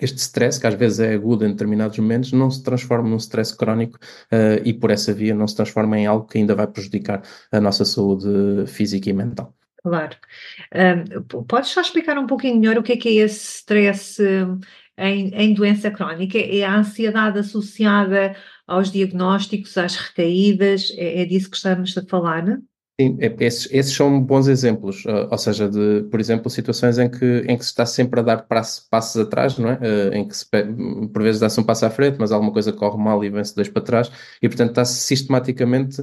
este 0.00 0.18
stress, 0.18 0.60
que 0.60 0.66
às 0.66 0.74
vezes 0.74 1.00
é 1.00 1.14
agudo 1.14 1.46
em 1.46 1.50
determinados 1.50 1.98
momentos, 1.98 2.32
não 2.32 2.50
se 2.50 2.62
transforme 2.62 3.08
num 3.08 3.16
stress 3.16 3.56
crónico 3.56 3.98
uh, 4.30 4.60
e 4.62 4.74
por 4.74 4.90
essa 4.90 5.12
via 5.12 5.34
não 5.34 5.48
se 5.48 5.56
transforma 5.56 5.98
em 5.98 6.06
algo 6.06 6.26
que 6.26 6.38
ainda 6.38 6.54
vai 6.54 6.66
prejudicar 6.66 7.22
a 7.50 7.60
nossa 7.60 7.84
saúde 7.84 8.66
física 8.66 9.08
e 9.08 9.12
mental. 9.12 9.54
Claro. 9.82 10.16
Um, 10.74 11.44
podes 11.44 11.70
só 11.70 11.80
explicar 11.80 12.18
um 12.18 12.26
pouquinho 12.26 12.60
melhor 12.60 12.76
o 12.76 12.82
que 12.82 12.92
é 12.92 12.96
que 12.96 13.08
é 13.08 13.24
esse 13.24 13.58
stress 13.58 14.20
em, 14.98 15.28
em 15.28 15.54
doença 15.54 15.90
crónica? 15.90 16.36
É 16.38 16.64
a 16.64 16.76
ansiedade 16.76 17.38
associada 17.38 18.36
aos 18.66 18.90
diagnósticos, 18.90 19.78
às 19.78 19.94
recaídas, 19.94 20.92
é, 20.96 21.22
é 21.22 21.24
disso 21.24 21.48
que 21.48 21.56
estamos 21.56 21.96
a 21.96 22.02
falar, 22.04 22.44
não? 22.44 22.62
Sim, 22.98 23.18
é, 23.20 23.36
esses, 23.40 23.68
esses, 23.70 23.92
são 23.94 24.18
bons 24.22 24.48
exemplos, 24.48 25.04
uh, 25.04 25.28
ou 25.30 25.36
seja, 25.36 25.68
de, 25.68 26.04
por 26.10 26.18
exemplo, 26.18 26.48
situações 26.48 26.96
em 26.96 27.10
que, 27.10 27.44
em 27.46 27.54
que 27.58 27.62
se 27.62 27.70
está 27.70 27.84
sempre 27.84 28.20
a 28.20 28.22
dar 28.22 28.46
passos, 28.46 28.88
passos 28.88 29.20
atrás, 29.20 29.58
não 29.58 29.68
é? 29.68 29.74
Uh, 29.74 30.14
em 30.14 30.26
que 30.26 30.34
se, 30.34 30.46
por 31.12 31.22
vezes 31.22 31.38
dá-se 31.38 31.60
um 31.60 31.62
passo 31.62 31.84
à 31.84 31.90
frente, 31.90 32.16
mas 32.18 32.32
alguma 32.32 32.50
coisa 32.50 32.72
corre 32.72 32.96
mal 32.96 33.22
e 33.22 33.28
vem-se 33.28 33.54
dois 33.54 33.68
para 33.68 33.82
trás, 33.82 34.10
e 34.40 34.48
portanto 34.48 34.70
está-se 34.70 34.94
sistematicamente 35.00 36.02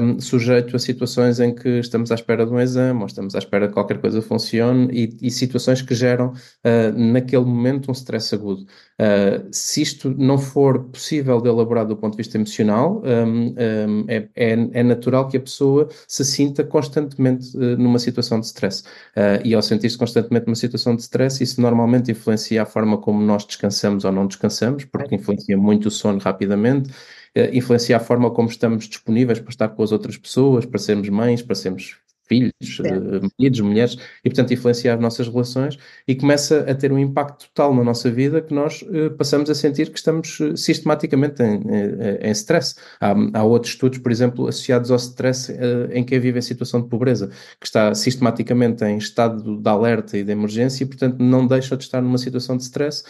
um, 0.00 0.20
sujeito 0.20 0.76
a 0.76 0.78
situações 0.78 1.40
em 1.40 1.52
que 1.52 1.80
estamos 1.80 2.12
à 2.12 2.14
espera 2.14 2.46
de 2.46 2.52
um 2.52 2.60
exame, 2.60 3.00
ou 3.00 3.06
estamos 3.06 3.34
à 3.34 3.38
espera 3.38 3.66
que 3.66 3.74
qualquer 3.74 4.00
coisa 4.00 4.22
funcione, 4.22 4.88
e, 4.92 5.26
e 5.26 5.30
situações 5.32 5.82
que 5.82 5.96
geram, 5.96 6.28
uh, 6.28 6.96
naquele 6.96 7.44
momento, 7.44 7.90
um 7.90 7.92
stress 7.92 8.32
agudo. 8.32 8.66
Se 9.50 9.82
isto 9.82 10.14
não 10.16 10.38
for 10.38 10.84
possível 10.84 11.40
de 11.40 11.48
elaborar 11.48 11.86
do 11.86 11.96
ponto 11.96 12.12
de 12.12 12.18
vista 12.18 12.36
emocional, 12.36 13.02
um, 13.04 13.54
um, 13.54 14.04
é, 14.08 14.28
é, 14.34 14.52
é 14.72 14.82
natural 14.82 15.28
que 15.28 15.36
a 15.36 15.40
pessoa 15.40 15.88
se 16.06 16.24
sinta 16.24 16.62
constantemente 16.64 17.56
uh, 17.56 17.76
numa 17.76 17.98
situação 17.98 18.40
de 18.40 18.46
stress. 18.46 18.82
Uh, 19.16 19.40
e 19.44 19.54
ao 19.54 19.62
sentir-se 19.62 19.96
constantemente 19.96 20.46
numa 20.46 20.56
situação 20.56 20.94
de 20.94 21.02
stress, 21.02 21.42
isso 21.42 21.60
normalmente 21.60 22.10
influencia 22.10 22.62
a 22.62 22.66
forma 22.66 22.98
como 22.98 23.22
nós 23.22 23.44
descansamos 23.44 24.04
ou 24.04 24.12
não 24.12 24.26
descansamos, 24.26 24.84
porque 24.84 25.14
influencia 25.14 25.56
muito 25.56 25.86
o 25.86 25.90
sono 25.90 26.18
rapidamente, 26.18 26.90
uh, 26.90 27.54
influencia 27.54 27.96
a 27.96 28.00
forma 28.00 28.30
como 28.30 28.48
estamos 28.48 28.88
disponíveis 28.88 29.38
para 29.38 29.50
estar 29.50 29.68
com 29.68 29.82
as 29.82 29.92
outras 29.92 30.16
pessoas, 30.16 30.66
para 30.66 30.78
sermos 30.78 31.08
mães, 31.08 31.42
para 31.42 31.54
sermos 31.54 31.96
filhos, 32.30 32.78
uh, 32.78 33.28
maridos, 33.36 33.60
mulheres, 33.60 33.96
e 34.24 34.30
portanto 34.30 34.52
influenciar 34.54 34.94
as 34.94 35.00
nossas 35.00 35.26
relações 35.26 35.76
e 36.06 36.14
começa 36.14 36.60
a 36.60 36.74
ter 36.74 36.92
um 36.92 36.98
impacto 36.98 37.48
total 37.48 37.74
na 37.74 37.82
nossa 37.82 38.08
vida 38.08 38.40
que 38.40 38.54
nós 38.54 38.82
uh, 38.82 39.10
passamos 39.18 39.50
a 39.50 39.54
sentir 39.54 39.90
que 39.90 39.98
estamos 39.98 40.38
uh, 40.38 40.56
sistematicamente 40.56 41.42
em, 41.42 41.56
em, 41.56 42.28
em 42.28 42.30
stress. 42.30 42.76
Há, 43.00 43.14
há, 43.34 43.42
outros 43.42 43.72
estudos, 43.72 43.98
por 43.98 44.12
exemplo, 44.12 44.46
associados 44.46 44.92
ao 44.92 44.96
stress 44.96 45.52
em 45.92 46.04
quem 46.04 46.20
vive 46.20 46.38
em 46.38 46.42
situação 46.42 46.80
de 46.80 46.88
pobreza, 46.88 47.30
que 47.58 47.66
está 47.66 47.92
sistematicamente 47.94 48.84
em 48.84 48.96
estado 48.96 49.56
de 49.56 49.68
alerta 49.68 50.16
e 50.16 50.22
de 50.22 50.30
emergência 50.30 50.84
e 50.84 50.86
portanto 50.86 51.18
não 51.18 51.46
deixa 51.46 51.76
de 51.76 51.82
estar 51.82 52.00
numa 52.00 52.18
situação 52.18 52.56
de 52.56 52.62
stress 52.62 53.02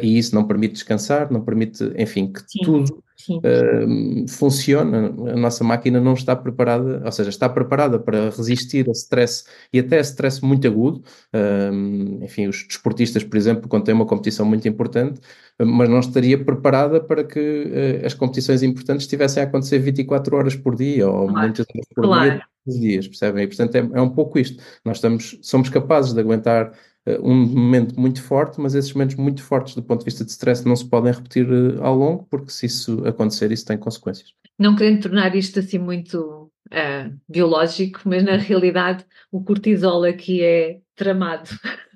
e 0.00 0.18
isso 0.18 0.34
não 0.34 0.46
permite 0.46 0.74
descansar, 0.74 1.32
não 1.32 1.40
permite, 1.40 1.82
enfim, 1.96 2.32
que 2.32 2.40
Sim. 2.46 2.60
tudo 2.62 3.02
uh, 3.30 4.28
funciona, 4.28 5.06
a 5.32 5.36
nossa 5.36 5.62
máquina 5.64 6.00
não 6.00 6.14
está 6.14 6.34
preparada, 6.34 7.02
ou 7.04 7.12
seja, 7.12 7.30
está 7.30 7.48
preparada 7.48 7.98
para 7.98 8.30
resistir 8.30 8.88
a 8.88 8.92
stress 8.92 9.44
e 9.72 9.78
até 9.78 9.98
a 9.98 10.00
stress 10.00 10.44
muito 10.44 10.66
agudo. 10.66 11.02
Uh, 11.34 12.24
enfim, 12.24 12.46
os 12.48 12.66
desportistas, 12.66 13.24
por 13.24 13.36
exemplo, 13.36 13.68
quando 13.68 13.84
têm 13.84 13.94
uma 13.94 14.06
competição 14.06 14.46
muito 14.46 14.66
importante, 14.68 15.20
mas 15.58 15.88
não 15.88 16.00
estaria 16.00 16.42
preparada 16.42 17.00
para 17.00 17.24
que 17.24 17.40
uh, 17.40 18.06
as 18.06 18.14
competições 18.14 18.62
importantes 18.62 19.04
estivessem 19.04 19.42
a 19.42 19.46
acontecer 19.46 19.78
24 19.78 20.36
horas 20.36 20.56
por 20.56 20.74
dia 20.74 21.08
ou 21.08 21.28
claro. 21.28 21.40
muitas 21.40 21.66
horas 21.74 21.86
por 21.94 22.04
claro. 22.04 22.30
dia, 22.30 22.80
dias, 22.80 23.08
percebem? 23.08 23.44
E, 23.44 23.46
portanto, 23.46 23.74
é, 23.76 23.98
é 23.98 24.00
um 24.00 24.10
pouco 24.10 24.38
isto. 24.38 24.62
Nós 24.84 24.98
estamos, 24.98 25.38
somos 25.42 25.68
capazes 25.68 26.12
de 26.12 26.20
aguentar 26.20 26.72
um 27.20 27.34
momento 27.34 27.98
muito 27.98 28.22
forte, 28.22 28.60
mas 28.60 28.74
esses 28.74 28.92
momentos 28.92 29.16
muito 29.16 29.42
fortes 29.42 29.74
do 29.74 29.82
ponto 29.82 30.00
de 30.00 30.04
vista 30.04 30.24
de 30.24 30.30
stress 30.30 30.66
não 30.66 30.76
se 30.76 30.88
podem 30.88 31.12
repetir 31.12 31.48
uh, 31.50 31.82
ao 31.82 31.96
longo, 31.96 32.26
porque 32.30 32.50
se 32.50 32.66
isso 32.66 33.04
acontecer, 33.06 33.50
isso 33.50 33.66
tem 33.66 33.76
consequências. 33.76 34.32
Não 34.58 34.76
querendo 34.76 35.02
tornar 35.02 35.34
isto 35.34 35.58
assim 35.58 35.78
muito 35.78 36.50
uh, 36.72 37.20
biológico, 37.28 38.00
mas 38.04 38.22
na 38.22 38.36
realidade 38.36 39.04
o 39.30 39.42
cortisol 39.42 40.04
aqui 40.04 40.42
é 40.42 40.78
tramado. 40.94 41.50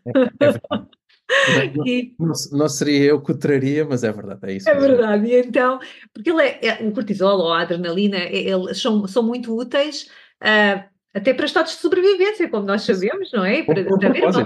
É, 0.07 0.47
é 0.47 0.61
não, 1.77 1.87
e, 1.87 2.15
não, 2.19 2.33
não, 2.53 2.69
seria 2.69 3.11
eu 3.11 3.21
que 3.21 3.33
o 3.33 3.39
traria, 3.39 3.85
mas 3.85 4.03
é 4.03 4.13
verdade, 4.13 4.41
é 4.45 4.53
isso. 4.55 4.69
É 4.69 4.75
mesmo. 4.75 4.89
verdade, 4.89 5.27
e 5.27 5.41
então, 5.41 5.79
porque 6.13 6.31
ele 6.31 6.43
é, 6.43 6.67
é, 6.67 6.87
o 6.87 6.93
cortisol 6.93 7.39
ou 7.39 7.53
a 7.53 7.63
adrenalina, 7.63 8.17
é, 8.17 8.37
eles 8.37 8.81
são, 8.81 9.07
são 9.07 9.23
muito 9.23 9.57
úteis 9.57 10.09
uh, 10.43 10.96
até 11.17 11.33
para 11.33 11.47
estados 11.47 11.73
de 11.73 11.79
sobrevivência, 11.79 12.47
como 12.47 12.67
nós 12.67 12.83
sabemos, 12.83 13.33
não 13.33 13.43
é? 13.43 13.63
Para, 13.63 13.83
para 13.85 14.09
ver 14.11 14.23
uma... 14.23 14.45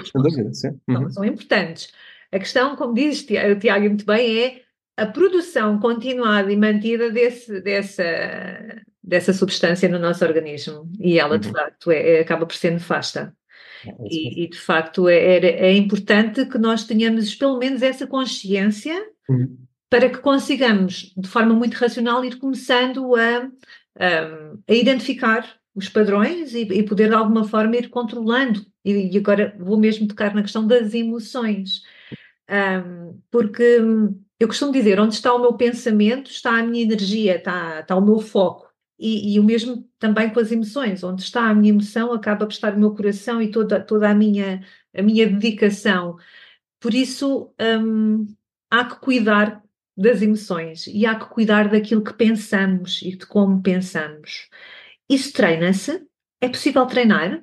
uhum. 0.89 1.11
São 1.11 1.25
importantes. 1.25 1.93
A 2.31 2.39
questão, 2.39 2.77
como 2.77 2.95
diz 2.95 3.23
o 3.23 3.59
Tiago 3.59 3.87
muito 3.87 4.07
bem, 4.07 4.39
é 4.39 4.63
a 4.97 5.05
produção 5.05 5.81
continuada 5.81 6.53
e 6.53 6.57
mantida 6.57 7.11
desse, 7.11 7.61
dessa, 7.61 8.05
dessa 9.03 9.33
substância 9.33 9.89
no 9.89 9.99
nosso 9.99 10.25
organismo. 10.25 10.89
E 11.01 11.19
ela, 11.19 11.41
de 11.41 11.49
uhum. 11.49 11.55
facto, 11.55 11.91
é, 11.91 12.19
é, 12.19 12.21
acaba 12.21 12.47
por 12.47 12.55
ser 12.55 12.71
nefasta. 12.71 13.35
É 13.85 13.91
e, 14.09 14.45
e, 14.45 14.49
de 14.49 14.59
facto, 14.59 15.09
é, 15.09 15.39
é, 15.39 15.73
importante 15.73 16.47
que 16.47 16.59
nós 16.59 16.85
tenhamos 16.85 17.35
pelo 17.35 17.59
menos 17.59 17.83
essa 17.83 18.07
consciência 18.07 18.95
uhum. 19.29 19.59
para 19.89 20.09
que 20.09 20.19
consigamos, 20.19 21.13
de 21.17 21.29
forma 21.29 21.53
muito 21.53 21.75
racional, 21.75 22.25
ir 22.25 22.39
começando 22.39 23.17
a, 23.17 23.51
a, 23.99 24.53
a 24.69 24.73
identificar 24.73 25.60
os 25.81 25.89
padrões 25.89 26.55
e, 26.55 26.63
e, 26.63 26.83
poder 26.83 27.09
de 27.09 27.15
alguma 27.15 27.45
forma 27.45 27.77
ir 27.77 27.89
controlando. 27.89 28.65
E, 28.85 29.15
e, 29.15 29.19
agora 29.19 29.55
vou 29.59 29.79
mesmo 29.79 30.07
tocar 30.09 30.35
na 30.35 30.43
questão 30.43 30.67
das 30.67 30.95
emoções, 30.95 31.83
um, 32.49 33.21
porque 33.31 33.79
eu 34.39 34.49
costumo 34.49 34.73
dizer: 34.73 34.99
onde 35.01 35.15
está 35.15 35.35
o 35.35 35.41
meu 35.41 35.55
pensamento, 35.55 36.31
está 36.31 36.59
a 36.59 36.63
minha 36.63 36.83
energia, 36.83 37.37
está, 37.37 37.81
está 37.81 37.97
o 37.97 38.05
meu 38.05 38.21
foco. 38.21 38.69
E, 38.99 39.35
e, 39.35 39.41
o 39.41 39.45
mesmo 39.45 39.89
também 39.99 40.31
com 40.31 40.41
as 40.41 40.53
emoções, 40.53 41.03
onde 41.03 41.23
está 41.23 41.49
a 41.49 41.55
minha 41.55 41.71
emoção, 41.73 42.13
acaba 42.13 42.47
por 42.47 42.53
estar 42.53 42.75
o 42.75 42.79
meu 42.79 42.95
coração 42.95 43.41
e 43.41 43.51
toda, 43.51 43.81
toda 43.81 44.11
a, 44.11 44.15
minha, 44.15 44.63
a 44.95 45.03
minha 45.03 45.27
dedicação. 45.27 46.17
Por 46.79 46.95
isso, 46.95 47.53
um, 47.61 48.27
há 48.71 48.85
que 48.85 48.97
cuidar 49.01 49.63
das 49.97 50.23
emoções 50.23 50.87
e 50.87 51.05
há 51.05 51.15
que 51.15 51.27
cuidar 51.27 51.69
daquilo 51.69 52.03
que 52.03 52.13
pensamos 52.15 53.03
e 53.03 53.17
de 53.17 53.27
como 53.27 53.63
pensamos. 53.63 54.49
Isso 55.11 55.33
treina-se? 55.33 56.01
É 56.41 56.49
possível 56.49 56.87
treinar? 56.87 57.43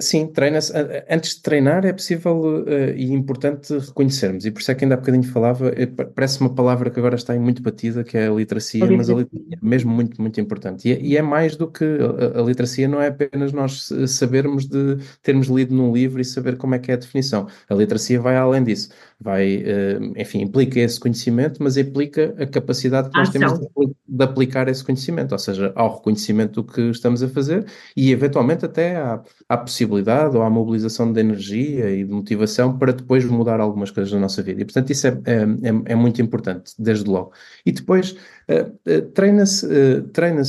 Sim, 0.00 0.26
treina-se. 0.26 0.72
Antes 1.08 1.36
de 1.36 1.42
treinar 1.42 1.86
é 1.86 1.92
possível 1.92 2.64
e 2.96 3.12
importante 3.12 3.76
reconhecermos, 3.78 4.44
e 4.44 4.50
por 4.50 4.60
isso 4.60 4.70
é 4.70 4.74
que 4.74 4.84
ainda 4.84 4.96
há 4.96 4.98
bocadinho 4.98 5.24
falava, 5.24 5.68
eh, 5.68 5.86
parece 5.86 6.40
uma 6.40 6.52
palavra 6.52 6.90
que 6.90 6.98
agora 6.98 7.14
está 7.14 7.34
em 7.34 7.38
muito 7.38 7.62
batida, 7.62 8.02
que 8.02 8.18
é 8.18 8.26
a 8.26 8.32
literacia, 8.32 8.84
mas 8.90 9.08
a 9.08 9.14
literacia 9.14 9.56
é 9.62 9.66
mesmo 9.66 9.92
muito, 9.92 10.20
muito 10.20 10.40
importante. 10.40 10.88
E 10.88 11.16
é, 11.16 11.20
é 11.20 11.22
mais 11.22 11.54
do 11.54 11.70
que 11.70 11.84
a, 11.84 12.40
a, 12.40 12.42
literacia, 12.42 12.88
não 12.88 13.00
é 13.00 13.06
apenas 13.06 13.52
nós 13.52 13.88
sabermos 14.08 14.66
de 14.66 14.96
termos 15.22 15.46
lido 15.46 15.74
num 15.74 15.92
livro 15.92 16.20
e 16.20 16.24
saber 16.24 16.56
como 16.56 16.74
é 16.74 16.78
que 16.78 16.90
é 16.90 16.94
a 16.94 16.98
definição. 16.98 17.46
A 17.68 17.74
literacia 17.74 18.20
vai 18.20 18.36
além 18.36 18.64
disso 18.64 18.88
vai, 19.20 19.62
eh, 19.64 19.98
enfim, 20.16 20.42
implica 20.42 20.78
esse 20.78 20.98
conhecimento, 20.98 21.60
mas 21.60 21.76
implica 21.76 22.34
a 22.38 22.46
capacidade 22.46 23.10
que 23.10 23.18
nós 23.18 23.30
temos 23.30 23.58
de, 23.58 24.24
aplicar 24.24 24.68
esse 24.68 24.84
conhecimento, 24.84 25.32
ou 25.32 25.38
seja, 25.38 25.72
ao 25.74 25.96
reconhecimento 25.96 26.62
do 26.62 26.64
que 26.64 26.82
estamos 26.82 27.22
a 27.22 27.28
fazer 27.28 27.66
e 27.96 28.12
eventualmente 28.12 28.64
até 28.64 28.96
à, 28.96 29.20
à 29.48 29.56
possibilidade 29.56 30.36
ou 30.36 30.42
à 30.42 30.50
mobilização 30.50 31.12
de 31.12 31.20
energia 31.20 31.90
e 31.90 32.04
de 32.04 32.12
motivação 32.12 32.78
para 32.78 32.92
depois 32.92 33.24
mudar 33.24 33.60
algumas 33.60 33.90
coisas 33.90 34.12
na 34.12 34.20
nossa 34.20 34.42
vida. 34.42 34.62
E 34.62 34.64
portanto 34.64 34.90
isso 34.90 35.06
é, 35.08 35.10
é, 35.24 35.34
é, 35.34 35.92
é 35.92 35.94
muito 35.96 36.22
importante, 36.22 36.72
desde 36.78 37.08
logo. 37.08 37.32
E 37.66 37.72
depois 37.72 38.12
uh, 38.12 38.90
uh, 38.90 39.02
treina-se 39.12 39.66
uh, 39.66 40.02
treina 40.12 40.42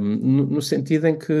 no, 0.00 0.62
sentido 0.62 1.06
em 1.06 1.18
que 1.18 1.32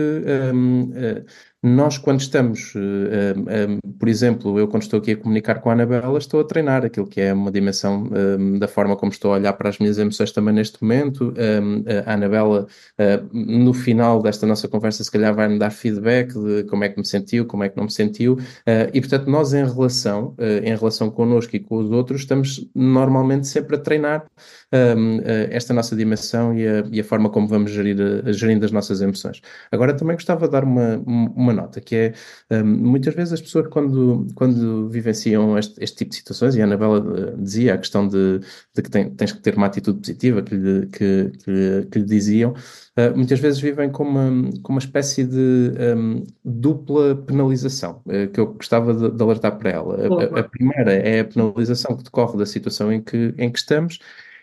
nós, 1.66 1.96
quando 1.96 2.20
estamos, 2.20 2.74
uh, 2.74 2.78
uh, 2.78 3.92
por 3.98 4.06
exemplo, 4.06 4.58
eu 4.58 4.68
quando 4.68 4.82
estou 4.82 4.98
aqui 4.98 5.12
a 5.12 5.16
comunicar 5.16 5.62
com 5.62 5.70
a 5.70 5.72
Anabela, 5.72 6.18
estou 6.18 6.40
a 6.40 6.44
treinar 6.44 6.84
aquilo 6.84 7.06
que 7.06 7.22
é 7.22 7.32
uma 7.32 7.50
dimensão 7.50 8.06
um, 8.38 8.58
da 8.58 8.68
forma 8.68 8.94
como 8.96 9.10
estou 9.10 9.32
a 9.32 9.36
olhar 9.36 9.54
para 9.54 9.70
as 9.70 9.78
minhas 9.78 9.96
emoções 9.96 10.30
também 10.30 10.52
neste 10.52 10.82
momento. 10.82 11.32
Um, 11.32 11.82
a 12.04 12.12
Anabela, 12.12 12.66
no 13.32 13.72
final 13.72 14.20
desta 14.20 14.46
nossa 14.46 14.68
conversa, 14.68 15.02
se 15.02 15.10
calhar 15.10 15.34
vai-me 15.34 15.58
dar 15.58 15.70
feedback 15.70 16.34
de 16.34 16.64
como 16.64 16.84
é 16.84 16.90
que 16.90 16.98
me 16.98 17.06
sentiu, 17.06 17.46
como 17.46 17.64
é 17.64 17.70
que 17.70 17.76
não 17.78 17.84
me 17.84 17.92
sentiu. 17.92 18.38
e, 18.92 19.00
portanto, 19.00 19.30
nós 19.30 19.54
em 19.54 19.64
relação, 19.64 20.34
em 20.62 20.76
relação 20.76 21.10
connosco 21.10 21.56
e 21.56 21.60
com 21.60 21.76
os 21.76 21.90
outros, 21.90 22.20
estamos 22.20 22.68
normalmente 22.74 23.46
sempre 23.46 23.76
a 23.76 23.78
treinar 23.78 24.26
um, 24.72 25.20
esta 25.50 25.72
nossa 25.72 25.96
dimensão 25.96 26.56
e 26.56 26.66
a, 26.66 26.84
e 26.90 27.00
a, 27.00 27.04
forma 27.04 27.30
como 27.30 27.46
vamos 27.46 27.70
gerir, 27.70 27.96
gerindo 28.32 28.64
as 28.64 28.72
nossas 28.72 29.00
emoções. 29.00 29.40
Agora, 29.72 29.94
também 29.94 30.16
gostava 30.16 30.46
de 30.46 30.52
dar 30.52 30.64
uma, 30.64 30.96
uma 31.06 31.53
nota, 31.54 31.80
que 31.80 31.96
é 31.96 32.14
um, 32.50 32.64
muitas 32.64 33.14
vezes 33.14 33.34
as 33.34 33.40
pessoas 33.40 33.68
quando, 33.68 34.26
quando 34.34 34.88
vivenciam 34.88 35.58
este, 35.58 35.82
este 35.82 35.96
tipo 35.98 36.10
de 36.10 36.16
situações, 36.16 36.54
e 36.56 36.60
a 36.60 36.64
Anabela 36.64 37.00
uh, 37.00 37.42
dizia 37.42 37.74
a 37.74 37.78
questão 37.78 38.06
de, 38.06 38.40
de 38.74 38.82
que 38.82 38.90
tem, 38.90 39.10
tens 39.10 39.32
que 39.32 39.40
ter 39.40 39.56
uma 39.56 39.66
atitude 39.66 39.98
positiva, 40.00 40.42
que 40.42 40.54
lhe, 40.54 40.86
que, 40.86 41.32
que, 41.44 41.88
que 41.90 41.98
lhe 41.98 42.04
diziam, 42.04 42.52
uh, 42.52 43.16
muitas 43.16 43.38
vezes 43.40 43.60
vivem 43.60 43.90
com 43.90 44.04
uma, 44.04 44.50
com 44.62 44.72
uma 44.72 44.80
espécie 44.80 45.24
de 45.24 45.72
um, 45.96 46.24
dupla 46.44 47.16
penalização, 47.16 48.02
uh, 48.06 48.28
que 48.32 48.40
eu 48.40 48.46
gostava 48.54 48.92
de, 48.94 49.16
de 49.16 49.22
alertar 49.22 49.58
para 49.58 49.70
ela. 49.70 49.96
A, 49.96 50.40
a, 50.40 50.42
primeira 50.44 50.92
é 50.92 51.20
a 51.20 51.24
penalização 51.24 51.96
que 51.96 52.04
decorre 52.04 52.36
da 52.38 52.46
situação 52.46 52.92
em 52.92 53.02
que, 53.02 53.34
em 53.38 53.50
que 53.50 53.58
estamos, 53.58 53.98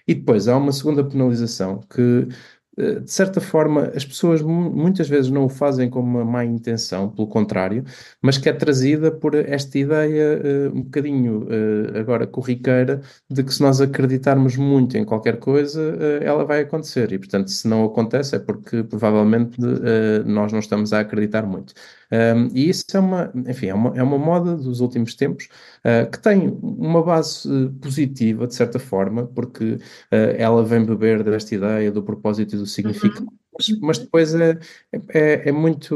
e 0.07 0.15
depois 0.15 0.47
há 0.47 0.57
uma 0.57 0.71
segunda 0.71 1.03
penalização 1.03 1.81
que 1.89 2.27
eh, 2.29 2.35
de 2.77 3.11
certa 3.11 3.41
forma, 3.41 3.91
as 3.93 4.05
pessoas 4.05 4.41
muitas 4.41 5.09
vezes 5.09 5.29
não 5.29 5.45
o 5.45 5.49
fazem 5.49 5.89
com 5.89 5.99
uma 5.99 6.23
má 6.23 6.45
intenção, 6.45 7.09
pelo 7.09 7.27
contrário, 7.27 7.83
mas 8.21 8.37
que 8.37 8.47
é 8.47 8.53
trazida 8.53 9.11
por 9.11 9.35
esta 9.35 9.77
ideia 9.77 10.41
uh, 10.71 10.77
um 10.77 10.81
bocadinho 10.83 11.43
uh, 11.43 11.97
agora 11.99 12.25
corriqueira 12.25 13.01
de 13.29 13.43
que 13.43 13.53
se 13.53 13.61
nós 13.61 13.81
acreditarmos 13.81 14.55
muito 14.55 14.97
em 14.97 15.03
qualquer 15.03 15.37
coisa, 15.37 15.81
uh, 15.81 16.23
ela 16.23 16.45
vai 16.45 16.61
acontecer. 16.61 17.11
E, 17.11 17.19
portanto, 17.19 17.49
se 17.49 17.67
não 17.67 17.83
acontece 17.83 18.35
é 18.37 18.39
porque 18.39 18.83
provavelmente 18.83 19.59
nós 20.25 20.51
não 20.51 20.59
estamos 20.59 20.93
a 20.93 21.01
acreditar 21.01 21.45
muito. 21.45 21.73
Um, 22.11 22.47
e 22.53 22.69
isso 22.69 22.85
é 22.93 22.99
uma, 22.99 23.31
enfim, 23.47 23.67
é 23.67 23.73
uma, 23.73 23.97
é 23.97 24.03
uma 24.03 24.17
moda 24.17 24.55
dos 24.55 24.81
últimos 24.81 25.15
tempos 25.15 25.47
uh, 25.85 26.09
que 26.11 26.19
tem 26.19 26.49
uma 26.61 27.01
base 27.01 27.47
uh, 27.47 27.71
positiva, 27.73 28.45
de 28.45 28.55
certa 28.55 28.79
forma, 28.79 29.27
porque 29.27 29.73
uh, 29.73 29.79
ela 30.37 30.63
vem 30.63 30.85
beber 30.85 31.23
desta 31.23 31.55
ideia 31.55 31.91
do 31.91 32.03
propósito 32.03 32.55
e 32.55 32.57
do 32.57 32.65
significado. 32.65 33.21
Uhum. 33.21 33.40
Mas, 33.53 33.79
mas, 33.81 33.97
depois 33.99 34.33
é, 34.33 34.57
é, 35.13 35.49
é, 35.49 35.51
muito, 35.51 35.93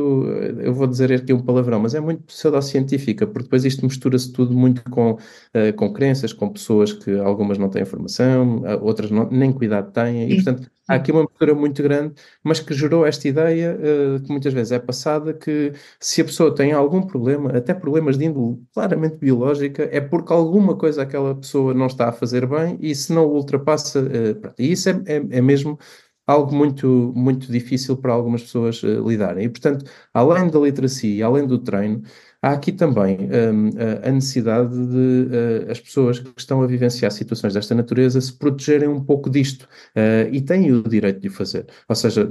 eu 0.59 0.73
vou 0.73 0.85
dizer 0.87 1.11
aqui 1.13 1.31
um 1.31 1.41
palavrão, 1.41 1.79
mas 1.79 1.95
é 1.95 1.99
muito 2.01 2.23
pseudocientífica, 2.23 3.25
porque 3.25 3.43
depois 3.43 3.63
isto 3.63 3.85
mistura-se 3.85 4.31
tudo 4.33 4.53
muito 4.53 4.83
com, 4.89 5.13
uh, 5.13 5.73
com 5.75 5.93
crenças, 5.93 6.33
com 6.33 6.49
pessoas 6.49 6.91
que 6.91 7.17
algumas 7.17 7.57
não 7.57 7.69
têm 7.69 7.83
informação, 7.83 8.61
outras 8.81 9.09
não, 9.09 9.29
nem 9.29 9.53
cuidado 9.53 9.91
têm, 9.91 10.29
e 10.29 10.35
portanto 10.35 10.69
há 10.87 10.95
aqui 10.95 11.11
uma 11.11 11.21
mistura 11.21 11.55
muito 11.55 11.81
grande, 11.81 12.13
mas 12.43 12.59
que 12.59 12.73
gerou 12.73 13.05
esta 13.05 13.27
ideia, 13.27 13.77
uh, 13.77 14.21
que 14.21 14.29
muitas 14.29 14.53
vezes 14.53 14.71
é 14.71 14.79
passada, 14.79 15.33
que 15.33 15.73
se 15.99 16.21
a 16.21 16.25
pessoa 16.25 16.53
tem 16.53 16.71
algum 16.73 17.01
problema, 17.01 17.51
até 17.51 17.73
problemas 17.73 18.17
de 18.17 18.25
índole 18.25 18.59
claramente 18.73 19.17
biológica, 19.17 19.87
é 19.91 19.99
porque 20.01 20.31
alguma 20.33 20.75
coisa 20.75 21.01
aquela 21.03 21.33
pessoa 21.35 21.73
não 21.73 21.87
está 21.87 22.09
a 22.09 22.11
fazer 22.11 22.45
bem 22.45 22.77
e 22.81 22.93
se 22.93 23.13
não 23.13 23.25
ultrapassa, 23.25 24.01
uh, 24.01 24.53
e 24.57 24.71
isso 24.71 24.89
é, 24.89 25.01
é, 25.05 25.15
é 25.37 25.41
mesmo 25.41 25.79
algo 26.27 26.55
muito, 26.55 27.13
muito 27.15 27.51
difícil 27.51 27.97
para 27.97 28.13
algumas 28.13 28.43
pessoas 28.43 28.81
uh, 28.83 29.07
lidarem. 29.07 29.45
E, 29.45 29.49
portanto, 29.49 29.85
além 30.13 30.49
da 30.49 30.59
literacia 30.59 31.15
e 31.15 31.23
além 31.23 31.45
do 31.47 31.59
treino, 31.59 32.01
há 32.41 32.51
aqui 32.51 32.71
também 32.71 33.17
um, 33.21 33.69
a 34.07 34.11
necessidade 34.11 34.71
de 34.71 35.67
uh, 35.67 35.71
as 35.71 35.79
pessoas 35.79 36.19
que 36.19 36.31
estão 36.37 36.61
a 36.61 36.67
vivenciar 36.67 37.11
situações 37.11 37.53
desta 37.53 37.73
natureza 37.73 38.21
se 38.21 38.33
protegerem 38.33 38.87
um 38.87 39.03
pouco 39.03 39.29
disto 39.29 39.63
uh, 39.63 40.29
e 40.31 40.41
têm 40.41 40.71
o 40.71 40.83
direito 40.83 41.19
de 41.19 41.27
o 41.27 41.31
fazer. 41.31 41.65
Ou 41.89 41.95
seja, 41.95 42.27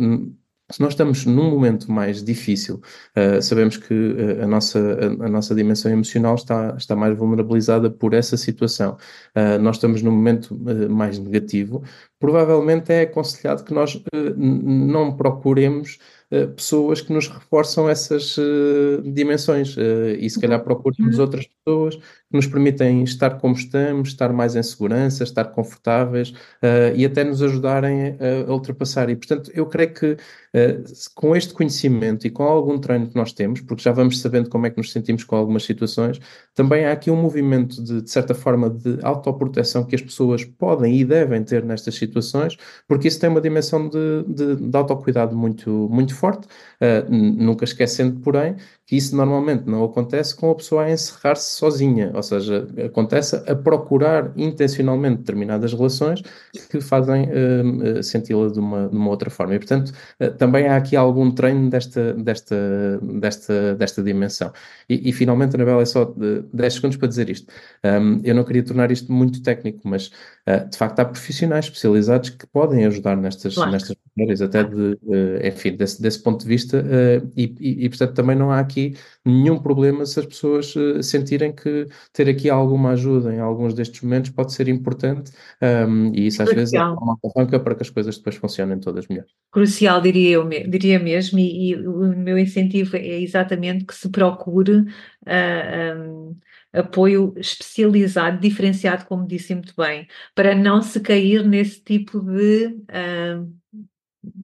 se 0.71 0.81
nós 0.81 0.95
estamos 0.95 1.27
num 1.27 1.51
momento 1.51 1.93
mais 1.93 2.23
difícil, 2.23 2.81
uh, 3.17 3.43
sabemos 3.43 3.77
que 3.77 3.93
uh, 3.93 4.43
a, 4.43 4.47
nossa, 4.47 4.79
a, 4.79 5.27
a, 5.27 5.29
nossa 5.29 5.55
dimensão 5.55 5.93
emocional 5.93 6.35
está, 6.35 6.75
está 6.77 6.97
mais 6.97 7.17
vulnerabilizada 7.17 7.91
por 7.91 8.15
essa 8.15 8.37
situação. 8.37 8.97
Uh, 9.37 9.61
nós 9.61 9.77
estamos 9.77 10.01
num 10.01 10.11
momento 10.11 10.59
mais 10.89 11.19
negativo. 11.19 11.83
Provavelmente 12.19 12.91
é 12.91 13.03
aconselhado 13.03 13.63
que 13.65 13.75
nós 13.75 14.03
não 14.37 15.15
procuremos 15.15 15.99
pessoas 16.57 17.03
que 17.03 17.13
nos 17.13 17.29
reforçam 17.29 17.89
essas 17.89 18.37
dimensões 19.13 19.77
e 20.19 20.29
se 20.31 20.41
calhar 20.41 20.65
procuremos 20.65 21.17
uhum. 21.17 21.21
outras 21.21 21.47
pessoas 21.47 21.99
que 22.35 22.37
nos 22.37 22.47
permitem 22.49 23.05
estar 23.05 23.39
como 23.39 23.55
estamos, 23.55 24.09
estar 24.09 24.33
mais 24.33 24.57
em 24.57 24.63
segurança, 24.63 25.23
estar 25.23 25.45
confortáveis 25.45 26.31
uh, 26.31 26.93
e 26.97 27.05
até 27.05 27.23
nos 27.23 27.41
ajudarem 27.41 28.17
a, 28.49 28.53
ultrapassar. 28.53 29.09
E, 29.09 29.15
portanto, 29.15 29.53
eu 29.55 29.65
creio 29.67 29.95
que 29.95 30.07
uh, 30.13 30.85
com 31.15 31.37
este 31.37 31.55
conhecimento 31.55 32.27
e 32.27 32.31
com 32.31 32.43
algum 32.43 32.77
treino 32.77 33.07
que 33.07 33.15
nós 33.15 33.33
temos, 33.33 33.61
porque 33.61 33.85
já 33.85 33.93
vamos 33.93 34.21
sabendo 34.21 34.51
como 34.51 34.67
é 34.67 34.71
que 34.71 34.79
nos 34.79 34.91
sentimos 34.91 35.23
com 35.23 35.37
algumas 35.37 35.63
situações, 35.63 36.21
também 36.57 36.85
há 36.85 36.93
aqui 36.93 37.09
um 37.09 37.17
movimento 37.17 37.81
de, 37.81 38.03
de 38.03 38.11
certa 38.11 38.35
forma, 38.35 38.69
de 38.69 38.99
autoproteção 39.03 39.85
que 39.85 39.95
as 39.95 40.03
pessoas 40.03 40.45
podem 40.45 40.99
e 40.99 41.05
devem 41.05 41.41
ter 41.45 41.65
nestas 41.65 41.95
situações, 41.95 42.57
porque 42.89 43.07
isso 43.07 43.21
tem 43.21 43.31
uma 43.31 43.41
dimensão 43.41 43.89
de, 43.89 44.25
de, 44.27 44.57
de 44.57 44.77
autocuidado 44.77 45.37
muito, 45.37 45.71
muito 45.89 46.13
forte, 46.13 46.47
uh, 46.47 47.09
nunca 47.09 47.65
esquecendo, 47.65 48.19
porém, 48.19 48.57
que 48.87 48.97
isso 48.97 49.17
normalmente 49.17 49.65
não 49.67 49.83
acontece 49.83 50.37
com 50.37 50.51
a 50.51 50.55
pessoa 50.55 50.85
a 50.85 50.93
encerrar-se 50.93 51.57
sozinha, 51.57 52.11
ou 52.15 52.23
seja, 52.23 52.69
acontece 52.85 53.37
a 53.51 53.57
procurar 53.57 54.31
intencionalmente 54.37 55.19
determinadas 55.19 55.73
relações 55.73 56.23
que 56.69 56.81
fazem 56.83 57.25
uh, 57.25 58.03
senti-la 58.03 58.49
de 58.49 58.59
uma, 58.59 58.89
de 58.89 58.95
uma 58.95 59.09
outra 59.09 59.31
forma. 59.31 59.55
E, 59.55 59.59
portanto, 59.59 59.91
uh, 60.21 60.31
também 60.33 60.69
há 60.69 60.77
aqui 60.77 60.97
algum 60.97 61.31
treino 61.31 61.71
desta, 61.71 62.13
desta, 62.13 63.01
desta, 63.01 63.75
desta 63.75 64.03
dimensão. 64.03 64.53
E, 64.87 65.09
e 65.09 65.13
finalmente, 65.13 65.57
Anabela, 65.57 65.81
é 65.81 65.87
só 65.87 66.15
10 66.53 66.75
segundos 66.75 66.99
para 66.99 67.09
dizer 67.09 67.31
isto. 67.31 67.51
Um, 67.83 68.21
eu 68.23 68.35
não 68.35 68.45
queria 68.45 68.63
tornar 68.63 68.91
isto 68.91 69.11
muito 69.11 69.43
técnico, 69.43 69.81
mas 69.85 70.09
uh, 70.47 70.69
de 70.69 70.77
facto 70.77 71.01
há 71.01 71.07
profissionais 71.07 71.65
especializados 71.65 72.29
que 72.31 72.47
podem 72.47 72.85
ajudar 72.85 73.17
nestas, 73.17 73.55
claro. 73.55 73.73
nestas 73.73 73.97
até 74.43 74.63
de, 74.63 74.99
enfim, 75.43 75.75
desse, 75.75 76.01
desse 76.01 76.23
ponto 76.23 76.43
de 76.43 76.47
vista, 76.47 76.85
e, 77.37 77.55
e, 77.59 77.85
e 77.85 77.89
portanto 77.89 78.15
também 78.15 78.37
não 78.37 78.51
há 78.51 78.61
aqui 78.61 78.74
nenhum 79.25 79.59
problema 79.59 80.05
se 80.05 80.21
as 80.21 80.27
pessoas 80.27 80.75
uh, 80.77 81.03
sentirem 81.03 81.53
que 81.53 81.87
ter 82.13 82.29
aqui 82.29 82.51
alguma 82.51 82.91
ajuda 82.91 83.35
em 83.35 83.41
alguns 83.41 83.75
destes 83.75 84.01
momentos 84.03 84.31
pode 84.31 84.53
ser 84.53 84.69
importante 84.69 85.33
um, 85.63 86.13
e 86.15 86.27
isso 86.27 86.43
às 86.43 86.49
Crucial. 86.49 86.57
vezes 86.57 86.75
é 86.75 86.83
uma 86.83 87.19
alavanca 87.23 87.59
para 87.61 87.75
que 87.75 87.83
as 87.83 87.91
coisas 87.91 88.17
depois 88.17 88.37
funcionem 88.37 88.79
todas 88.79 89.07
melhor. 89.09 89.25
Crucial, 89.51 90.01
diria 90.01 90.31
eu, 90.33 90.49
diria 90.69 90.99
mesmo, 90.99 91.39
e, 91.39 91.71
e 91.71 91.87
o 91.87 92.17
meu 92.17 92.39
incentivo 92.39 92.97
é 92.97 93.21
exatamente 93.21 93.85
que 93.85 93.95
se 93.95 94.09
procure 94.09 94.81
uh, 94.81 94.87
ah, 95.27 95.95
um, 95.97 96.37
apoio 96.73 97.33
especializado, 97.37 98.41
diferenciado, 98.41 99.05
como 99.07 99.27
disse 99.27 99.55
muito 99.55 99.75
bem, 99.77 100.09
para 100.35 100.55
não 100.55 100.83
se 100.83 101.01
cair 101.01 101.47
nesse 101.47 101.81
tipo 101.81 102.21
de, 102.21 102.67
uh, 102.67 103.55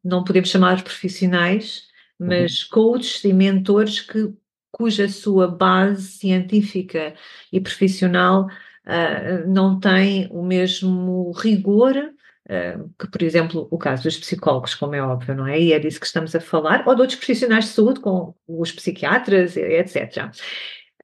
não 0.05 0.23
podemos 0.23 0.49
chamar 0.49 0.77
os 0.77 0.83
profissionais, 0.83 1.90
mas 2.21 2.63
uhum. 2.63 2.69
coaches 2.71 3.25
e 3.25 3.33
mentores 3.33 4.01
que, 4.01 4.33
cuja 4.71 5.09
sua 5.09 5.49
base 5.49 6.03
científica 6.03 7.15
e 7.53 7.61
profissional 7.61 8.47
uh, 8.87 9.49
não 9.49 9.81
tem 9.81 10.29
o 10.31 10.43
mesmo 10.43 11.33
rigor 11.33 11.97
uh, 11.97 12.91
que, 12.99 13.11
por 13.11 13.23
exemplo, 13.23 13.69
o 13.71 13.79
caso 13.79 14.05
dos 14.05 14.19
psicólogos, 14.19 14.75
como 14.75 14.95
é 14.95 15.03
óbvio, 15.03 15.35
não 15.35 15.47
é? 15.47 15.61
E 15.61 15.73
é 15.73 15.79
disso 15.79 15.99
que 15.99 16.07
estamos 16.07 16.35
a 16.35 16.41
falar, 16.41 16.87
ou 16.87 16.95
de 16.95 17.01
outros 17.01 17.19
profissionais 17.19 17.65
de 17.67 17.71
saúde, 17.71 18.01
com 18.01 18.35
os 18.47 18.73
psiquiatras, 18.73 19.57
etc. 19.57 20.31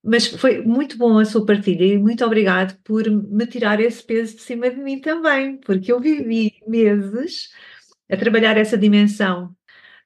Mas 0.03 0.27
foi 0.27 0.63
muito 0.63 0.97
bom 0.97 1.19
a 1.19 1.25
sua 1.25 1.45
partilha 1.45 1.85
e 1.85 1.99
muito 1.99 2.25
obrigado 2.25 2.79
por 2.85 3.11
me 3.11 3.47
tirar 3.47 3.81
esse 3.81 4.03
peso 4.05 4.37
de 4.37 4.43
cima 4.43 4.71
de 4.71 4.77
mim 4.77 5.01
também, 5.01 5.59
porque 5.59 5.91
eu 5.91 5.99
vivi 5.99 6.55
meses 6.67 7.49
a 8.09 8.17
trabalhar 8.17 8.57
essa 8.57 8.79
dimensão 8.79 9.55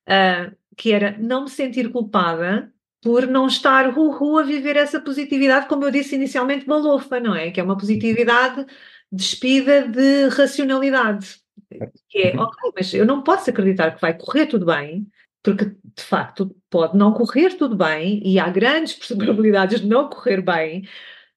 uh, 0.08 0.59
que 0.80 0.92
era 0.92 1.14
não 1.18 1.42
me 1.44 1.50
sentir 1.50 1.92
culpada 1.92 2.72
por 3.02 3.26
não 3.26 3.46
estar 3.46 3.90
ru, 3.90 4.38
a 4.38 4.42
viver 4.42 4.76
essa 4.76 4.98
positividade, 4.98 5.68
como 5.68 5.84
eu 5.84 5.90
disse 5.90 6.14
inicialmente, 6.14 6.64
balofa, 6.64 7.20
não 7.20 7.34
é? 7.34 7.50
Que 7.50 7.60
é 7.60 7.62
uma 7.62 7.76
positividade 7.76 8.64
despida 9.12 9.86
de 9.86 10.28
racionalidade. 10.28 11.36
Que 12.08 12.18
é, 12.20 12.34
uhum. 12.34 12.44
ok, 12.44 12.72
mas 12.74 12.94
eu 12.94 13.04
não 13.04 13.22
posso 13.22 13.50
acreditar 13.50 13.90
que 13.90 14.00
vai 14.00 14.16
correr 14.16 14.46
tudo 14.46 14.64
bem, 14.64 15.06
porque 15.42 15.66
de 15.66 16.02
facto 16.02 16.50
pode 16.70 16.96
não 16.96 17.12
correr 17.12 17.58
tudo 17.58 17.76
bem 17.76 18.22
e 18.24 18.38
há 18.38 18.48
grandes 18.48 18.94
probabilidades 18.94 19.82
de 19.82 19.86
não 19.86 20.08
correr 20.08 20.40
bem, 20.40 20.88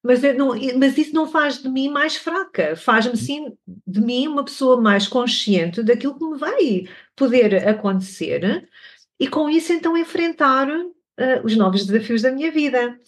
mas, 0.01 0.21
não, 0.38 0.53
mas 0.77 0.97
isso 0.97 1.13
não 1.13 1.27
faz 1.27 1.62
de 1.62 1.67
mim 1.67 1.89
mais 1.89 2.15
fraca, 2.15 2.77
faz-me 2.77 3.17
sim 3.17 3.58
de 3.86 3.99
mim 3.99 4.27
uma 4.27 4.45
pessoa 4.45 4.79
mais 4.79 5.06
consciente 5.06 5.84
daquilo 5.84 6.17
que 6.17 6.25
me 6.25 6.38
vai 6.38 6.88
poder 7.13 7.67
acontecer 7.67 8.69
e 9.19 9.28
com 9.28 9.49
isso 9.49 9.73
então 9.73 9.97
enfrentar 9.97 10.69
uh, 10.69 10.93
os 11.43 11.56
novos 11.56 11.86
desafios 11.86 12.21
da 12.21 12.32
minha 12.32 12.52
vida, 12.52 12.99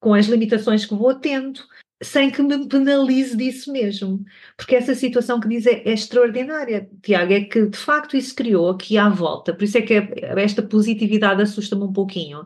com 0.00 0.14
as 0.14 0.26
limitações 0.26 0.84
que 0.84 0.94
vou 0.94 1.14
tendo, 1.14 1.60
sem 2.02 2.30
que 2.30 2.42
me 2.42 2.68
penalize 2.68 3.36
disso 3.36 3.72
mesmo. 3.72 4.24
Porque 4.56 4.74
essa 4.74 4.94
situação 4.94 5.38
que 5.38 5.48
diz 5.48 5.66
é, 5.66 5.82
é 5.84 5.92
extraordinária, 5.92 6.90
Tiago, 7.02 7.32
é 7.32 7.42
que 7.42 7.66
de 7.66 7.78
facto 7.78 8.16
isso 8.16 8.34
criou 8.34 8.70
aqui 8.70 8.98
à 8.98 9.08
volta, 9.08 9.54
por 9.54 9.62
isso 9.62 9.78
é 9.78 9.82
que 9.82 9.94
esta 9.94 10.62
positividade 10.62 11.42
assusta-me 11.42 11.84
um 11.84 11.92
pouquinho. 11.92 12.44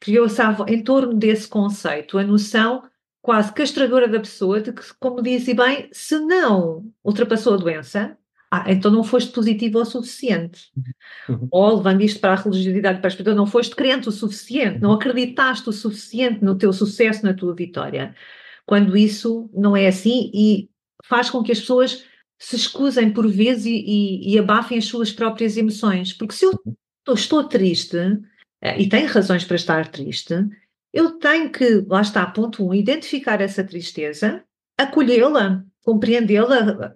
Criou-se 0.00 0.40
em 0.68 0.82
torno 0.82 1.14
desse 1.14 1.46
conceito 1.48 2.18
a 2.18 2.24
noção 2.24 2.82
quase 3.22 3.52
castradora 3.52 4.06
da 4.06 4.20
pessoa 4.20 4.60
de 4.60 4.72
que, 4.72 4.82
como 5.00 5.22
disse 5.22 5.54
bem, 5.54 5.88
se 5.92 6.18
não 6.18 6.84
ultrapassou 7.02 7.54
a 7.54 7.56
doença, 7.56 8.18
ah, 8.54 8.64
então 8.68 8.90
não 8.90 9.02
foste 9.02 9.32
positivo 9.32 9.80
o 9.80 9.84
suficiente. 9.84 10.70
Uhum. 11.28 11.48
Ou, 11.50 11.76
levando 11.76 12.02
isto 12.02 12.20
para 12.20 12.34
a 12.34 12.36
religiosidade 12.36 12.98
para 12.98 13.08
a 13.08 13.10
espiritualidade, 13.10 13.44
não 13.44 13.50
foste 13.50 13.74
crente 13.74 14.08
o 14.08 14.12
suficiente, 14.12 14.80
não 14.80 14.92
acreditaste 14.92 15.68
o 15.68 15.72
suficiente 15.72 16.44
no 16.44 16.56
teu 16.56 16.72
sucesso, 16.72 17.24
na 17.24 17.34
tua 17.34 17.54
vitória. 17.54 18.14
Quando 18.64 18.96
isso 18.96 19.50
não 19.52 19.76
é 19.76 19.88
assim 19.88 20.30
e 20.32 20.68
faz 21.04 21.28
com 21.30 21.42
que 21.42 21.52
as 21.52 21.60
pessoas 21.60 22.04
se 22.38 22.56
escusem 22.56 23.12
por 23.12 23.26
vezes 23.28 23.66
e, 23.66 23.84
e, 23.86 24.32
e 24.34 24.38
abafem 24.38 24.78
as 24.78 24.84
suas 24.84 25.10
próprias 25.10 25.56
emoções. 25.56 26.12
Porque 26.12 26.34
se 26.34 26.44
eu 26.44 26.52
uhum. 26.64 26.74
estou 27.14 27.44
triste, 27.44 27.96
eh, 28.62 28.82
e 28.82 28.88
tenho 28.88 29.08
razões 29.08 29.44
para 29.44 29.56
estar 29.56 29.88
triste, 29.88 30.34
eu 30.92 31.18
tenho 31.18 31.50
que, 31.50 31.84
lá 31.88 32.02
está, 32.02 32.24
ponto 32.26 32.64
um, 32.64 32.72
identificar 32.72 33.40
essa 33.40 33.64
tristeza, 33.64 34.44
acolhê-la, 34.78 35.64
compreendê-la, 35.82 36.94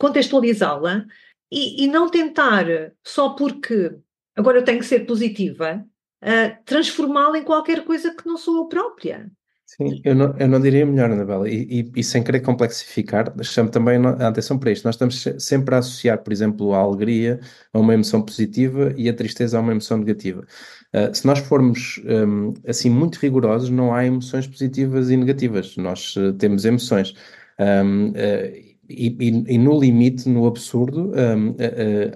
contextualizá-la 0.00 1.04
e, 1.52 1.84
e, 1.84 1.86
não 1.86 2.08
tentar, 2.08 2.64
só 3.04 3.30
porque 3.30 3.94
agora 4.34 4.58
eu 4.58 4.64
tenho 4.64 4.78
que 4.78 4.86
ser 4.86 5.00
positiva, 5.00 5.84
uh, 6.22 6.64
transformá-la 6.64 7.38
em 7.38 7.44
qualquer 7.44 7.84
coisa 7.84 8.14
que 8.14 8.26
não 8.26 8.38
sou 8.38 8.56
eu 8.56 8.66
própria. 8.66 9.30
Sim, 9.66 10.00
eu 10.04 10.16
não, 10.16 10.36
eu 10.36 10.48
não 10.48 10.60
diria 10.60 10.84
melhor, 10.84 11.10
Anabela, 11.10 11.48
e, 11.48 11.62
e, 11.62 11.92
e 12.00 12.02
sem 12.02 12.24
querer 12.24 12.40
complexificar, 12.40 13.32
chamo 13.42 13.70
também 13.70 14.04
a 14.04 14.28
atenção 14.28 14.58
para 14.58 14.72
isto. 14.72 14.84
Nós 14.84 14.96
estamos 14.96 15.22
sempre 15.38 15.74
a 15.74 15.78
associar, 15.78 16.18
por 16.18 16.32
exemplo, 16.32 16.74
a 16.74 16.78
alegria 16.78 17.38
a 17.72 17.78
uma 17.78 17.94
emoção 17.94 18.20
positiva 18.20 18.92
e 18.96 19.08
a 19.08 19.14
tristeza 19.14 19.58
a 19.58 19.60
uma 19.60 19.70
emoção 19.70 19.98
negativa. 19.98 20.44
Uh, 20.92 21.14
se 21.14 21.24
nós 21.24 21.38
formos 21.38 22.00
um, 22.04 22.52
assim 22.66 22.90
muito 22.90 23.18
rigorosos, 23.18 23.70
não 23.70 23.94
há 23.94 24.04
emoções 24.04 24.46
positivas 24.46 25.08
e 25.08 25.16
negativas, 25.16 25.76
nós 25.76 26.16
uh, 26.16 26.32
temos 26.32 26.64
emoções. 26.64 27.14
Um, 27.60 28.08
uh, 28.08 28.69
e, 28.90 29.16
e, 29.20 29.54
e, 29.54 29.58
no 29.58 29.78
limite, 29.78 30.28
no 30.28 30.46
absurdo, 30.46 31.12
um, 31.12 31.54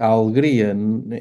a, 0.00 0.04
a, 0.04 0.08
alegria 0.08 0.76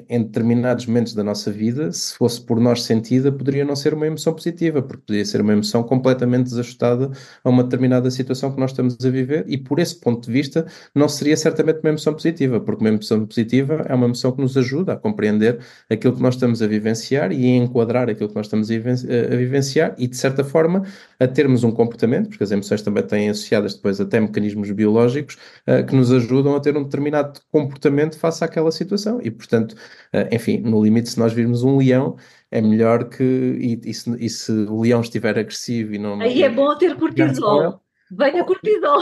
em 0.10 0.24
determinados 0.24 0.86
momentos 0.86 1.14
da 1.14 1.24
nossa 1.24 1.52
vida, 1.52 1.92
se 1.92 2.16
fosse 2.16 2.42
por 2.42 2.60
nós 2.60 2.84
sentida, 2.84 3.32
poderia 3.32 3.64
não 3.64 3.76
ser 3.76 3.94
uma 3.94 4.08
emoção 4.08 4.34
positiva, 4.34 4.82
porque 4.82 5.04
poderia 5.06 5.26
ser 5.26 5.42
uma 5.42 5.54
emoção 5.54 5.84
completamente 5.84 6.46
desajustada 6.46 7.12
a 7.44 7.50
uma 7.50 7.64
determinada 7.64 8.10
situação 8.10 8.52
que 8.52 8.60
nós 8.60 8.72
estamos 8.72 8.98
a 9.06 9.10
viver, 9.10 9.46
e 9.48 9.58
por 9.58 9.80
esse 9.80 10.00
ponto 10.00 10.26
de 10.26 10.32
vista, 10.32 10.66
não 10.96 11.08
seria 11.08 11.38
certamente 11.38 11.80
uma 11.80 11.90
emoção 11.90 12.14
positiva, 12.14 12.60
porque 12.60 12.84
uma 12.84 12.90
emoção 12.90 13.26
positiva 13.26 13.86
é 13.88 13.94
uma 13.94 14.06
emoção 14.06 14.32
que 14.32 14.42
nos 14.42 14.58
ajuda 14.58 14.94
a 14.94 14.96
compreender 14.98 15.60
aquilo 15.90 16.16
que 16.16 16.22
nós 16.22 16.34
estamos 16.34 16.62
a 16.62 16.68
vivenciar 16.68 17.32
e 17.32 17.46
a 17.46 17.58
enquadrar 17.58 18.10
aquilo 18.10 18.30
que 18.30 18.36
nós 18.36 18.48
estamos 18.48 18.70
a 18.72 19.36
vivenciar, 19.36 19.96
e 19.98 20.08
de 20.08 20.18
certa 20.18 20.44
forma 20.44 20.84
a 21.20 21.28
termos 21.28 21.64
um 21.64 21.72
comportamento, 21.72 22.30
porque 22.30 22.44
as 22.44 22.52
emoções 22.52 22.82
também 22.82 23.04
têm 23.04 23.30
associadas 23.30 23.76
depois 23.76 24.02
até 24.02 24.20
mecanismos 24.20 24.72
biológicos 24.72 25.38
uh, 25.68 25.86
que 25.86 25.96
nos 25.96 26.12
ajudam 26.12 26.56
a 26.56 26.60
ter 26.60 26.76
um 26.78 26.84
determinado 26.84 27.40
comportamento 27.52 28.18
face 28.18 28.44
àquela 28.44 28.72
situação. 28.72 29.20
E, 29.22 29.32
portanto, 29.32 29.74
uh, 29.74 30.34
enfim, 30.34 30.60
no 30.60 30.84
limite, 30.84 31.10
se 31.10 31.20
nós 31.20 31.34
virmos 31.34 31.64
um 31.64 31.78
leão, 31.78 32.16
é 32.52 32.62
melhor 32.62 33.10
que. 33.10 33.24
E, 33.24 33.90
e, 33.90 33.94
se, 33.94 34.16
e 34.24 34.30
se 34.30 34.52
o 34.52 34.82
leão 34.82 35.02
estiver 35.02 35.38
agressivo 35.38 35.94
e 35.94 35.98
não. 35.98 36.20
Aí 36.22 36.44
é 36.44 36.50
bom 36.50 36.78
ter 36.78 36.96
cortisol. 36.96 37.82
Venha 38.12 38.44
cortisol. 38.44 39.02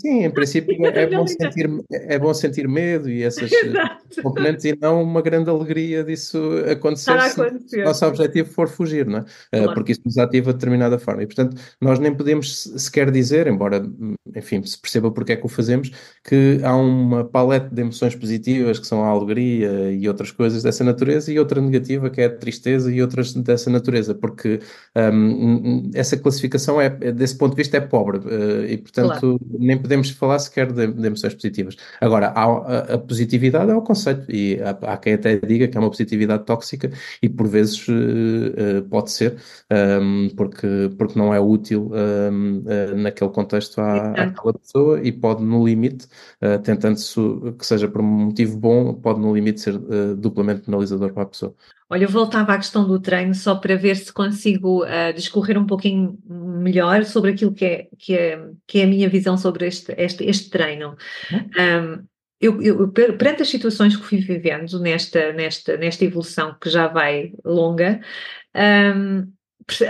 Sim, 0.00 0.24
em 0.24 0.30
princípio 0.30 0.74
é 0.86 1.06
bom, 1.06 1.26
sentir, 1.26 1.70
é 1.90 2.18
bom 2.18 2.32
sentir 2.32 2.66
medo 2.66 3.10
e 3.10 3.22
essas 3.22 3.50
componentes 4.22 4.64
e 4.64 4.76
não 4.80 5.02
uma 5.02 5.20
grande 5.20 5.50
alegria 5.50 6.02
disso 6.02 6.38
acontecer, 6.70 7.10
acontecer. 7.10 7.68
se 7.68 7.80
o 7.80 7.84
nosso 7.84 8.06
objetivo 8.06 8.48
for 8.48 8.66
fugir, 8.66 9.06
não 9.06 9.18
é? 9.18 9.24
Eh, 9.52 9.58
claro. 9.58 9.74
Porque 9.74 9.92
isso 9.92 10.00
nos 10.04 10.16
ativa 10.16 10.52
de 10.52 10.58
determinada 10.58 10.98
forma. 10.98 11.22
E, 11.22 11.26
portanto, 11.26 11.60
nós 11.80 11.98
nem 11.98 12.14
podemos 12.14 12.64
sequer 12.76 13.10
dizer, 13.10 13.46
embora, 13.46 13.86
enfim, 14.34 14.62
se 14.64 14.80
perceba 14.80 15.10
porque 15.10 15.32
é 15.32 15.36
que 15.36 15.44
o 15.44 15.48
fazemos, 15.48 15.90
que 16.24 16.60
há 16.62 16.74
uma 16.74 17.24
paleta 17.24 17.68
de 17.72 17.82
emoções 17.82 18.14
positivas 18.14 18.78
que 18.78 18.86
são 18.86 19.04
a 19.04 19.08
alegria 19.08 19.92
e 19.92 20.08
outras 20.08 20.30
coisas 20.30 20.62
dessa 20.62 20.82
natureza 20.82 21.30
e 21.30 21.38
outra 21.38 21.60
negativa 21.60 22.08
que 22.08 22.22
é 22.22 22.24
a 22.24 22.34
tristeza 22.34 22.90
e 22.90 23.02
outras 23.02 23.34
dessa 23.34 23.68
natureza, 23.68 24.14
porque 24.14 24.60
um, 24.96 25.90
essa 25.94 26.16
classificação 26.16 26.80
é, 26.80 26.88
desse 26.88 27.36
ponto 27.36 27.50
de 27.50 27.58
vista 27.58 27.76
é 27.76 27.80
pobre 27.80 28.18
uh, 28.18 28.64
e, 28.64 28.78
portanto, 28.78 29.20
claro. 29.20 29.40
nem 29.58 29.78
podemos 29.84 30.10
falar 30.10 30.38
sequer 30.38 30.72
de, 30.72 30.86
de 30.86 31.06
emoções 31.06 31.34
positivas. 31.34 31.76
Agora, 32.00 32.28
há, 32.28 32.44
a, 32.44 32.94
a, 32.94 32.98
positividade 32.98 33.70
é 33.70 33.74
o 33.74 33.82
conceito, 33.82 34.24
e 34.30 34.58
há, 34.62 34.70
há, 34.92 34.96
quem 34.96 35.12
até 35.14 35.36
diga 35.36 35.68
que 35.68 35.76
é 35.76 35.80
uma 35.80 35.90
positividade 35.90 36.44
tóxica, 36.44 36.90
e 37.22 37.28
por 37.28 37.46
vezes 37.46 37.86
uh, 37.88 37.92
uh, 37.92 38.82
pode 38.88 39.10
ser, 39.10 39.36
um, 39.70 40.26
ehm, 40.26 40.28
porque, 40.36 40.66
porque 40.98 41.18
não 41.18 41.34
é 41.34 41.40
útil 41.40 41.90
um, 41.92 41.96
ehm, 41.96 42.58
uh, 42.58 42.70
eh, 42.70 42.94
naquele 42.94 43.30
contexto 43.30 43.80
à, 43.80 44.12
àquela 44.12 44.54
pessoa, 44.54 45.00
e 45.02 45.12
pode, 45.12 45.44
no 45.44 45.66
limite, 45.66 46.08
tentando 46.64 46.96
que 47.58 47.66
seja 47.66 47.88
por 47.88 48.00
um 48.00 48.04
motivo 48.04 48.56
bom, 48.58 48.94
pode, 48.94 49.20
no 49.20 49.34
limite, 49.34 49.60
ser 49.60 49.78
duplamente 50.16 50.62
penalizador 50.62 51.12
para 51.12 51.22
a 51.24 51.26
pessoa. 51.26 51.54
Olha, 51.88 52.04
eu 52.04 52.08
voltava 52.08 52.54
à 52.54 52.56
questão 52.56 52.86
do 52.86 52.98
treino 52.98 53.34
só 53.34 53.54
para 53.54 53.76
ver 53.76 53.96
se 53.96 54.12
consigo 54.12 54.84
uh, 54.84 55.12
discorrer 55.14 55.58
um 55.58 55.66
pouquinho 55.66 56.18
melhor 56.26 57.04
sobre 57.04 57.32
aquilo 57.32 57.52
que 57.52 57.64
é, 57.64 57.88
que 57.98 58.16
é, 58.16 58.50
que 58.66 58.80
é 58.80 58.84
a 58.84 58.86
minha 58.86 59.08
visão 59.08 59.36
sobre 59.36 59.66
este, 59.66 59.94
este, 59.98 60.24
este 60.24 60.50
treino. 60.50 60.96
Um, 61.32 62.06
eu, 62.40 62.60
eu, 62.62 62.88
perante 62.90 63.42
as 63.42 63.48
situações 63.48 63.96
que 63.96 64.04
fui 64.04 64.18
vivendo 64.18 64.78
nesta, 64.80 65.32
nesta, 65.32 65.76
nesta 65.76 66.04
evolução 66.04 66.56
que 66.60 66.68
já 66.68 66.88
vai 66.88 67.32
longa, 67.44 68.00
um, 68.54 69.32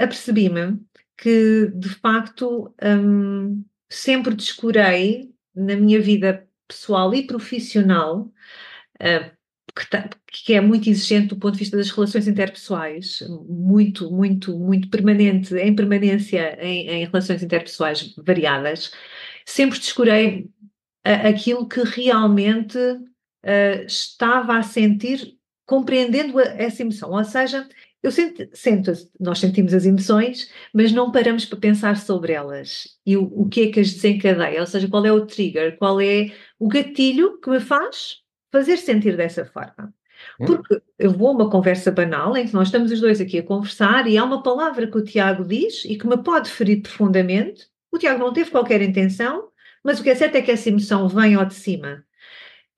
apercebi-me 0.00 0.80
que, 1.16 1.70
de 1.74 1.88
facto, 1.88 2.74
um, 2.82 3.64
sempre 3.88 4.34
descurei 4.34 5.30
na 5.54 5.76
minha 5.76 6.00
vida 6.00 6.46
pessoal 6.66 7.14
e 7.14 7.26
profissional 7.26 8.32
uh, 9.00 9.30
que, 9.76 9.90
tá, 9.90 10.08
que, 10.26 10.54
é 10.54 10.60
muito 10.60 10.88
exigente 10.88 11.28
do 11.28 11.36
ponto 11.36 11.54
de 11.54 11.60
vista 11.60 11.76
das 11.76 11.90
relações 11.90 12.28
interpessoais, 12.28 13.22
muito, 13.48 14.10
muito, 14.10 14.58
muito 14.58 14.88
permanente, 14.88 15.54
em 15.56 15.74
permanência 15.74 16.56
em, 16.60 16.88
em 16.88 17.04
relações 17.06 17.42
interpessoais 17.42 18.14
variadas, 18.16 18.92
sempre 19.44 19.78
descurei 19.78 20.48
aquilo 21.04 21.68
que 21.68 21.82
realmente 21.82 22.78
uh, 22.78 23.84
estava 23.86 24.56
a 24.56 24.62
sentir, 24.62 25.36
compreendendo 25.66 26.40
essa 26.40 26.82
emoção. 26.82 27.10
Ou 27.10 27.24
seja, 27.24 27.68
eu 28.02 28.10
sinto, 28.10 28.48
sinto, 28.54 28.92
nós 29.20 29.38
sentimos 29.38 29.74
as 29.74 29.84
emoções, 29.84 30.50
mas 30.72 30.92
não 30.92 31.12
paramos 31.12 31.44
para 31.44 31.58
pensar 31.58 31.96
sobre 31.96 32.32
elas. 32.32 32.98
E 33.04 33.16
o, 33.16 33.24
o 33.24 33.48
que 33.48 33.62
é 33.62 33.70
que 33.70 33.80
as 33.80 33.92
desencadeia, 33.92 34.60
ou 34.60 34.66
seja, 34.66 34.88
qual 34.88 35.04
é 35.04 35.12
o 35.12 35.26
trigger, 35.26 35.76
qual 35.78 36.00
é 36.00 36.32
o 36.58 36.68
gatilho 36.68 37.38
que 37.40 37.50
me 37.50 37.60
faz 37.60 38.23
fazer 38.54 38.76
sentir 38.76 39.16
dessa 39.16 39.44
forma. 39.44 39.92
Hum. 40.38 40.46
Porque 40.46 40.80
eu 40.96 41.10
vou 41.10 41.28
a 41.28 41.32
uma 41.32 41.50
conversa 41.50 41.90
banal 41.90 42.36
em 42.36 42.46
que 42.46 42.54
nós 42.54 42.68
estamos 42.68 42.92
os 42.92 43.00
dois 43.00 43.20
aqui 43.20 43.40
a 43.40 43.42
conversar 43.42 44.06
e 44.06 44.16
há 44.16 44.22
uma 44.22 44.44
palavra 44.44 44.86
que 44.86 44.96
o 44.96 45.02
Tiago 45.02 45.44
diz 45.44 45.84
e 45.84 45.98
que 45.98 46.06
me 46.06 46.16
pode 46.22 46.48
ferir 46.48 46.82
profundamente. 46.82 47.66
O 47.90 47.98
Tiago 47.98 48.20
não 48.20 48.32
teve 48.32 48.52
qualquer 48.52 48.80
intenção, 48.80 49.48
mas 49.82 49.98
o 49.98 50.04
que 50.04 50.10
é 50.10 50.14
certo 50.14 50.36
é 50.36 50.42
que 50.42 50.52
essa 50.52 50.68
emoção 50.68 51.08
vem 51.08 51.34
ao 51.34 51.44
de 51.44 51.54
cima. 51.54 52.04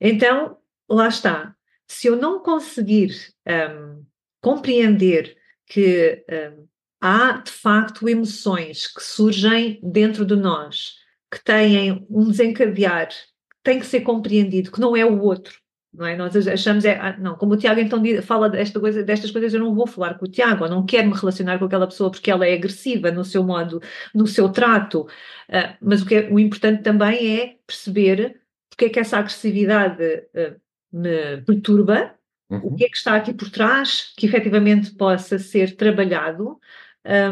Então, 0.01 0.57
lá 0.89 1.07
está. 1.07 1.55
Se 1.87 2.07
eu 2.07 2.15
não 2.15 2.39
conseguir 2.39 3.15
um, 3.47 4.03
compreender 4.41 5.37
que 5.67 6.25
um, 6.27 6.67
há 6.99 7.33
de 7.33 7.51
facto 7.51 8.09
emoções 8.09 8.87
que 8.87 9.03
surgem 9.03 9.79
dentro 9.83 10.25
de 10.25 10.35
nós, 10.35 10.95
que 11.31 11.43
têm 11.43 12.05
um 12.09 12.29
desencadear, 12.29 13.09
que 13.09 13.57
tem 13.63 13.79
que 13.79 13.85
ser 13.85 14.01
compreendido, 14.01 14.71
que 14.71 14.81
não 14.81 14.95
é 14.95 15.05
o 15.05 15.21
outro, 15.21 15.59
não 15.97 16.05
é? 16.05 16.15
Nós 16.15 16.47
achamos, 16.47 16.85
é, 16.85 16.95
ah, 16.99 17.17
não, 17.17 17.35
como 17.35 17.53
o 17.53 17.57
Tiago 17.57 17.79
então 17.79 17.99
fala 18.21 18.47
desta 18.49 18.79
coisa, 18.79 19.03
destas 19.03 19.31
coisas, 19.31 19.51
eu 19.51 19.59
não 19.59 19.73
vou 19.73 19.87
falar 19.87 20.13
com 20.13 20.25
o 20.25 20.27
Tiago, 20.27 20.65
eu 20.65 20.69
não 20.69 20.85
quero 20.85 21.07
me 21.07 21.15
relacionar 21.15 21.57
com 21.57 21.65
aquela 21.65 21.87
pessoa 21.87 22.11
porque 22.11 22.29
ela 22.29 22.45
é 22.45 22.53
agressiva 22.53 23.09
no 23.11 23.25
seu 23.25 23.43
modo, 23.43 23.81
no 24.13 24.27
seu 24.27 24.47
trato, 24.49 25.01
uh, 25.01 25.75
mas 25.81 26.03
o, 26.03 26.05
que 26.05 26.15
é, 26.15 26.29
o 26.31 26.39
importante 26.39 26.83
também 26.83 27.39
é 27.39 27.55
perceber 27.65 28.39
porque 28.69 28.85
é 28.85 28.89
que 28.89 28.99
essa 28.99 29.17
agressividade 29.17 30.03
uh, 30.03 30.55
me 30.93 31.41
perturba, 31.41 32.13
uhum. 32.47 32.59
o 32.59 32.75
que 32.75 32.85
é 32.85 32.89
que 32.89 32.97
está 32.97 33.15
aqui 33.15 33.33
por 33.33 33.49
trás, 33.49 34.13
que 34.15 34.27
efetivamente 34.27 34.91
possa 34.91 35.39
ser 35.39 35.75
trabalhado, 35.75 36.59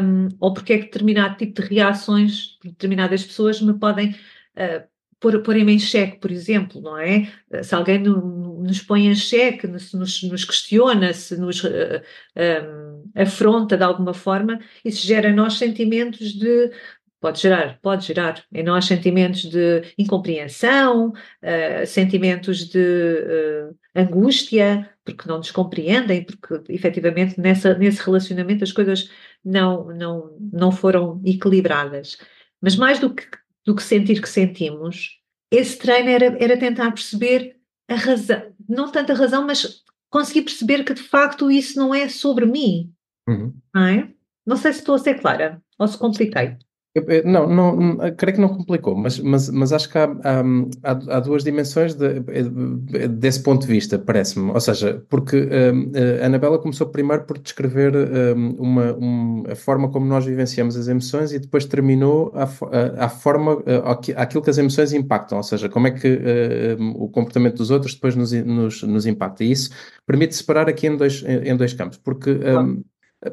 um, 0.02 0.28
ou 0.40 0.52
porque 0.52 0.72
é 0.72 0.78
que 0.78 0.84
determinado 0.86 1.36
tipo 1.36 1.62
de 1.62 1.68
reações 1.68 2.58
de 2.62 2.70
determinadas 2.70 3.24
pessoas 3.24 3.60
me 3.60 3.78
podem 3.78 4.10
uh, 4.10 4.84
pôr, 5.20 5.42
pôr-me 5.42 5.72
em 5.72 5.78
xeque, 5.78 6.18
por 6.18 6.30
exemplo, 6.30 6.80
não 6.80 6.98
é? 6.98 7.30
Se 7.62 7.74
alguém 7.74 7.98
no, 7.98 8.45
nos 8.66 8.82
põe 8.82 9.06
em 9.06 9.14
xeque, 9.14 9.66
nos, 9.66 9.92
nos 9.92 10.44
questiona, 10.44 11.12
se 11.12 11.36
nos 11.36 11.62
uh, 11.64 12.02
um, 12.36 13.10
afronta 13.14 13.76
de 13.76 13.84
alguma 13.84 14.12
forma, 14.12 14.58
isso 14.84 15.06
gera 15.06 15.30
em 15.30 15.34
nós 15.34 15.54
sentimentos 15.54 16.32
de. 16.32 16.70
Pode 17.18 17.40
gerar, 17.40 17.78
pode 17.80 18.06
gerar 18.06 18.44
em 18.52 18.62
nós 18.62 18.84
sentimentos 18.84 19.42
de 19.44 19.82
incompreensão, 19.98 21.08
uh, 21.08 21.86
sentimentos 21.86 22.68
de 22.68 22.78
uh, 22.78 23.74
angústia, 23.94 24.90
porque 25.04 25.26
não 25.26 25.38
nos 25.38 25.50
compreendem, 25.50 26.24
porque 26.24 26.72
efetivamente 26.72 27.40
nessa, 27.40 27.74
nesse 27.76 28.02
relacionamento 28.02 28.64
as 28.64 28.72
coisas 28.72 29.10
não, 29.42 29.86
não, 29.94 30.36
não 30.52 30.70
foram 30.70 31.20
equilibradas. 31.24 32.18
Mas 32.60 32.76
mais 32.76 32.98
do 33.00 33.14
que 33.14 33.26
do 33.66 33.74
que 33.74 33.82
sentir 33.82 34.22
que 34.22 34.28
sentimos, 34.28 35.20
esse 35.50 35.76
treino 35.76 36.08
era, 36.08 36.36
era 36.42 36.56
tentar 36.56 36.92
perceber 36.92 37.56
a 37.88 37.96
razão, 37.96 38.54
não 38.68 38.90
tanto 38.90 39.12
a 39.12 39.14
razão, 39.14 39.46
mas 39.46 39.82
conseguir 40.10 40.42
perceber 40.42 40.84
que 40.84 40.94
de 40.94 41.02
facto 41.02 41.50
isso 41.50 41.78
não 41.78 41.94
é 41.94 42.08
sobre 42.08 42.46
mim. 42.46 42.92
Uhum. 43.28 43.54
Não 43.74 43.82
é? 43.82 44.12
Não 44.46 44.56
sei 44.56 44.72
se 44.72 44.78
estou 44.80 44.94
a 44.94 44.98
ser 44.98 45.20
clara 45.20 45.60
ou 45.78 45.86
se 45.88 45.98
compliquei. 45.98 46.56
Não, 47.24 47.46
não, 47.46 47.98
creio 48.16 48.36
que 48.36 48.40
não 48.40 48.48
complicou, 48.48 48.96
mas, 48.96 49.18
mas, 49.18 49.50
mas 49.50 49.72
acho 49.72 49.90
que 49.90 49.98
há, 49.98 50.04
há, 50.04 50.90
há 51.16 51.20
duas 51.20 51.44
dimensões 51.44 51.94
de, 51.94 52.20
desse 53.08 53.42
ponto 53.42 53.66
de 53.66 53.72
vista, 53.72 53.98
parece-me. 53.98 54.50
Ou 54.50 54.60
seja, 54.60 55.04
porque 55.08 55.36
um, 55.36 55.92
a 56.22 56.26
Anabela 56.26 56.58
começou 56.58 56.86
primeiro 56.86 57.24
por 57.24 57.38
descrever 57.38 57.94
um, 57.94 58.56
uma, 58.58 58.92
um, 58.94 59.44
a 59.50 59.54
forma 59.54 59.90
como 59.90 60.06
nós 60.06 60.24
vivenciamos 60.24 60.76
as 60.76 60.88
emoções 60.88 61.32
e 61.32 61.38
depois 61.38 61.66
terminou 61.66 62.32
a, 62.34 62.44
a, 62.44 63.04
a 63.06 63.08
forma, 63.08 63.62
a, 63.66 64.22
aquilo 64.22 64.42
que 64.42 64.50
as 64.50 64.58
emoções 64.58 64.92
impactam, 64.92 65.38
ou 65.38 65.44
seja, 65.44 65.68
como 65.68 65.88
é 65.88 65.90
que 65.90 66.08
uh, 66.08 67.02
o 67.02 67.08
comportamento 67.08 67.56
dos 67.56 67.70
outros 67.70 67.94
depois 67.94 68.16
nos, 68.16 68.32
nos, 68.32 68.82
nos 68.82 69.06
impacta. 69.06 69.44
E 69.44 69.52
isso 69.52 69.70
permite 70.06 70.34
separar 70.34 70.68
aqui 70.68 70.86
em 70.86 70.96
dois, 70.96 71.22
em, 71.22 71.50
em 71.50 71.56
dois 71.56 71.72
campos, 71.74 71.98
porque. 71.98 72.30
Um, 72.30 72.82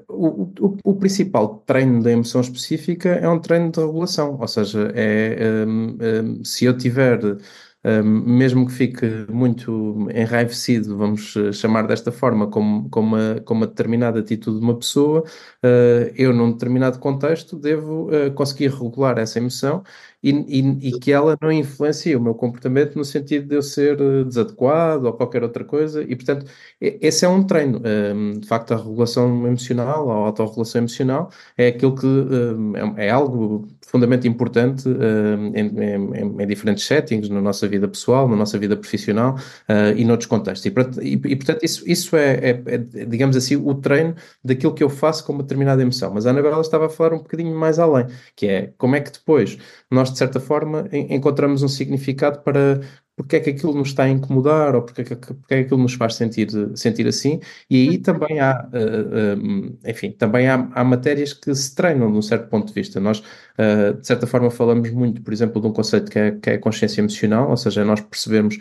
o, 0.08 0.44
o, 0.60 0.78
o, 0.84 0.96
principal 0.96 1.60
treino 1.66 2.02
da 2.02 2.12
emoção 2.12 2.42
específica 2.42 3.10
é 3.10 3.28
um 3.28 3.40
treino 3.40 3.72
de 3.72 3.80
regulação, 3.80 4.38
ou 4.40 4.48
seja, 4.48 4.92
é 4.96 5.66
um, 5.68 5.98
um, 6.40 6.44
se 6.44 6.66
eu 6.66 6.78
tiver, 6.78 7.20
um, 7.24 8.04
mesmo 8.04 8.66
que 8.66 8.72
fique 8.72 9.06
muito 9.30 10.08
enraivecido, 10.14 10.98
vamos 10.98 11.36
eh, 11.36 11.52
chamar 11.52 11.86
desta 11.86 12.12
forma, 12.14 12.48
com, 12.48 12.88
uma, 12.96 13.44
uma 13.50 13.68
determinada 13.68 14.20
atitude 14.20 14.60
de 14.60 14.64
uma 14.64 14.78
pessoa, 14.78 15.22
uh, 15.22 16.14
eu 16.16 16.34
num 16.34 16.54
determinado 16.54 16.98
contexto 17.00 17.58
devo 17.58 18.10
uh, 18.10 18.32
conseguir 18.34 18.70
regular 18.70 19.18
essa 19.18 19.38
emoção 19.38 19.84
e, 20.24 20.32
e, 20.32 20.90
e, 20.90 21.00
que 21.00 21.12
ela 21.12 21.38
não 21.42 21.52
influencie 21.52 22.16
o 22.16 22.22
meu 22.22 22.34
comportamento 22.34 22.96
no 22.96 23.04
sentido 23.04 23.50
de 23.50 23.56
eu 23.56 23.62
ser 23.62 24.00
eh, 24.00 24.24
desadequado 24.24 25.06
ou 25.06 25.14
qualquer 25.14 25.44
outra 25.44 25.66
coisa. 25.66 26.02
E, 26.02 26.16
portanto, 26.16 26.46
esse 26.80 27.26
é 27.26 27.28
um 27.28 27.44
treino. 27.44 27.82
Um, 28.16 28.40
de 28.40 28.48
facto, 28.48 28.74
a 28.74 28.78
regulação 28.78 29.46
emocional, 29.46 30.10
a 30.10 30.16
autorregulação 30.28 30.80
emocional, 30.80 31.30
é 31.58 31.68
aquilo 31.68 31.94
que 31.96 32.06
um, 32.06 32.98
é, 32.98 33.08
é, 33.08 33.10
algo 33.10 33.68
profundamente 33.82 34.26
importante 34.28 34.88
um, 34.88 35.48
em, 35.54 35.68
em, 35.68 36.42
em, 36.42 36.48
diferentes 36.48 36.86
settings, 36.86 37.30
na 37.30 37.42
nossa 37.42 37.68
vida 37.68 37.88
pessoal, 37.88 38.28
na 38.28 38.36
nossa 38.38 38.58
vida 38.58 38.78
profissional 38.78 39.36
uh, 39.36 39.98
e 39.98 40.06
noutros 40.06 40.28
contextos. 40.28 40.66
E, 40.66 41.36
portanto, 41.36 41.64
isso, 41.64 41.84
isso 41.86 42.16
é, 42.16 42.34
é, 42.36 42.64
é, 42.66 42.78
digamos 42.78 43.36
assim, 43.36 43.58
o 43.58 43.76
treino 43.76 44.16
daquilo 44.44 44.74
que 44.74 44.84
eu 44.84 44.90
faço 44.90 45.26
com 45.26 45.34
uma 45.34 45.44
determinada 45.44 45.82
emoção. 45.82 46.14
Mas 46.14 46.26
a 46.26 46.30
Anabela 46.30 46.62
estava 46.62 46.86
a 46.86 46.90
falar 46.90 47.14
um 47.14 47.20
bocadinho 47.20 47.54
mais 47.54 47.78
além, 47.78 48.08
que 48.36 48.48
é 48.48 48.74
como 48.78 48.96
é 48.96 49.02
que 49.02 49.12
depois 49.12 49.58
nós 49.92 50.13
de 50.14 50.20
certa 50.20 50.40
forma, 50.40 50.88
encontramos 50.92 51.64
um 51.64 51.68
significado 51.68 52.42
para 52.44 52.82
porque 53.16 53.36
é 53.36 53.40
que 53.40 53.50
aquilo 53.52 53.74
nos 53.74 53.90
está 53.90 54.04
a 54.04 54.10
incomodar 54.10 54.76
ou 54.76 54.82
porque 54.82 55.02
é 55.02 55.04
que, 55.04 55.16
porque 55.16 55.54
é 55.54 55.58
que 55.60 55.66
aquilo 55.66 55.82
nos 55.82 55.94
faz 55.94 56.16
sentir, 56.16 56.50
sentir 56.76 57.08
assim. 57.08 57.40
E 57.70 57.90
aí 57.90 57.98
também 58.00 58.40
há, 58.40 58.68
uh, 58.74 59.40
uh, 59.40 59.78
enfim, 59.86 60.12
também 60.12 60.48
há, 60.48 60.68
há 60.74 60.84
matérias 60.84 61.32
que 61.32 61.54
se 61.54 61.76
treinam 61.76 62.12
de 62.12 62.18
um 62.18 62.22
certo 62.22 62.50
ponto 62.50 62.68
de 62.68 62.74
vista. 62.74 63.00
Nós, 63.00 63.20
uh, 63.20 63.94
de 64.00 64.06
certa 64.06 64.26
forma, 64.26 64.50
falamos 64.50 64.90
muito, 64.90 65.22
por 65.22 65.32
exemplo, 65.32 65.62
de 65.62 65.68
um 65.68 65.72
conceito 65.72 66.10
que 66.10 66.18
é, 66.18 66.32
que 66.32 66.50
é 66.50 66.54
a 66.56 66.60
consciência 66.60 67.02
emocional, 67.02 67.50
ou 67.52 67.58
seja, 67.58 67.86
nós 67.86 68.02
percebemos 68.02 68.58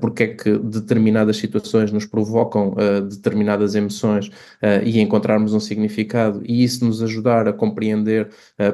porque 0.00 0.22
é 0.22 0.26
que 0.28 0.58
determinadas 0.58 1.36
situações 1.36 1.92
nos 1.92 2.06
provocam 2.06 2.74
determinadas 3.08 3.74
emoções 3.74 4.30
e 4.84 5.00
encontrarmos 5.00 5.52
um 5.52 5.60
significado 5.60 6.42
e 6.44 6.64
isso 6.64 6.84
nos 6.84 7.02
ajudar 7.02 7.46
a 7.46 7.52
compreender 7.52 8.28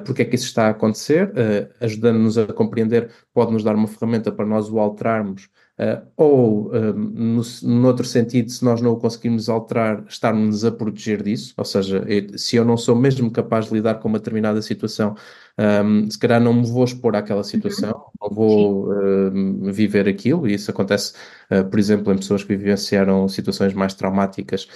porque 0.05 0.23
é 0.23 0.25
que 0.25 0.37
isso 0.37 0.47
está 0.47 0.69
a 0.69 0.71
acontecer, 0.71 1.33
ajudando-nos 1.81 2.39
a 2.39 2.47
compreender, 2.47 3.11
pode 3.35 3.53
nos 3.53 3.65
dar 3.65 3.75
uma 3.75 3.89
ferramenta 3.89 4.31
para 4.31 4.47
nós 4.47 4.69
o 4.69 4.79
alterarmos 5.12 5.48
Uh, 5.83 6.07
ou, 6.16 6.66
uh, 6.68 6.92
no, 6.92 7.42
no, 7.62 7.87
outro 7.88 8.05
sentido, 8.05 8.51
se 8.51 8.62
nós 8.62 8.81
não 8.83 8.92
o 8.92 8.96
conseguirmos 8.96 9.48
alterar, 9.48 10.05
estarmos 10.07 10.66
a 10.66 10.70
proteger 10.70 11.22
disso, 11.22 11.55
ou 11.57 11.64
seja, 11.64 12.05
eu, 12.07 12.38
se 12.38 12.57
eu 12.57 12.64
não 12.64 12.77
sou 12.77 12.94
mesmo 12.94 13.31
capaz 13.31 13.66
de 13.66 13.75
lidar 13.75 13.94
com 13.94 14.07
uma 14.07 14.18
determinada 14.18 14.61
situação, 14.61 15.16
um, 15.59 16.09
se 16.11 16.18
calhar 16.18 16.40
não 16.40 16.53
me 16.53 16.66
vou 16.66 16.85
expor 16.85 17.16
àquela 17.16 17.42
situação, 17.42 17.90
uhum. 17.90 18.12
Não 18.23 18.31
vou 18.31 18.91
uh, 18.91 19.73
viver 19.73 20.09
aquilo, 20.09 20.49
e 20.49 20.55
isso 20.55 20.71
acontece, 20.71 21.15
uh, 21.51 21.65
por 21.65 21.79
exemplo, 21.79 22.13
em 22.13 22.17
pessoas 22.17 22.45
que 22.45 22.55
vivenciaram 22.55 23.29
situações 23.29 23.75
mais 23.75 23.95
traumáticas 23.95 24.69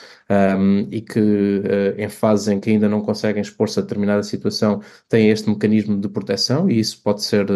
um, 0.59 0.87
e 0.91 1.01
que, 1.01 1.21
uh, 1.21 1.95
em 2.01 2.09
fases 2.09 2.49
em 2.49 2.59
que 2.59 2.71
ainda 2.71 2.89
não 2.89 3.01
conseguem 3.01 3.41
expor-se 3.41 3.79
a 3.79 3.83
determinada 3.83 4.23
situação, 4.23 4.81
têm 5.09 5.31
este 5.31 5.49
mecanismo 5.49 6.01
de 6.01 6.09
proteção, 6.09 6.69
e 6.69 6.79
isso 6.81 7.01
pode 7.03 7.23
ser 7.23 7.47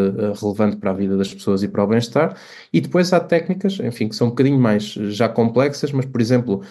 relevante 0.40 0.76
para 0.76 0.90
a 0.90 0.94
vida 0.94 1.16
das 1.16 1.32
pessoas 1.32 1.62
e 1.62 1.68
para 1.68 1.82
o 1.82 1.86
bem-estar. 1.86 2.36
E 2.72 2.80
depois 2.80 3.12
há 3.12 3.20
técnicas, 3.20 3.78
enfim, 3.80 4.08
que 4.08 4.14
são 4.14 4.28
um 4.28 4.30
bocadinho 4.30 4.58
mais 4.58 4.84
já 4.84 5.28
complexas, 5.28 5.92
mas, 5.92 6.06
por 6.06 6.20
exemplo, 6.20 6.62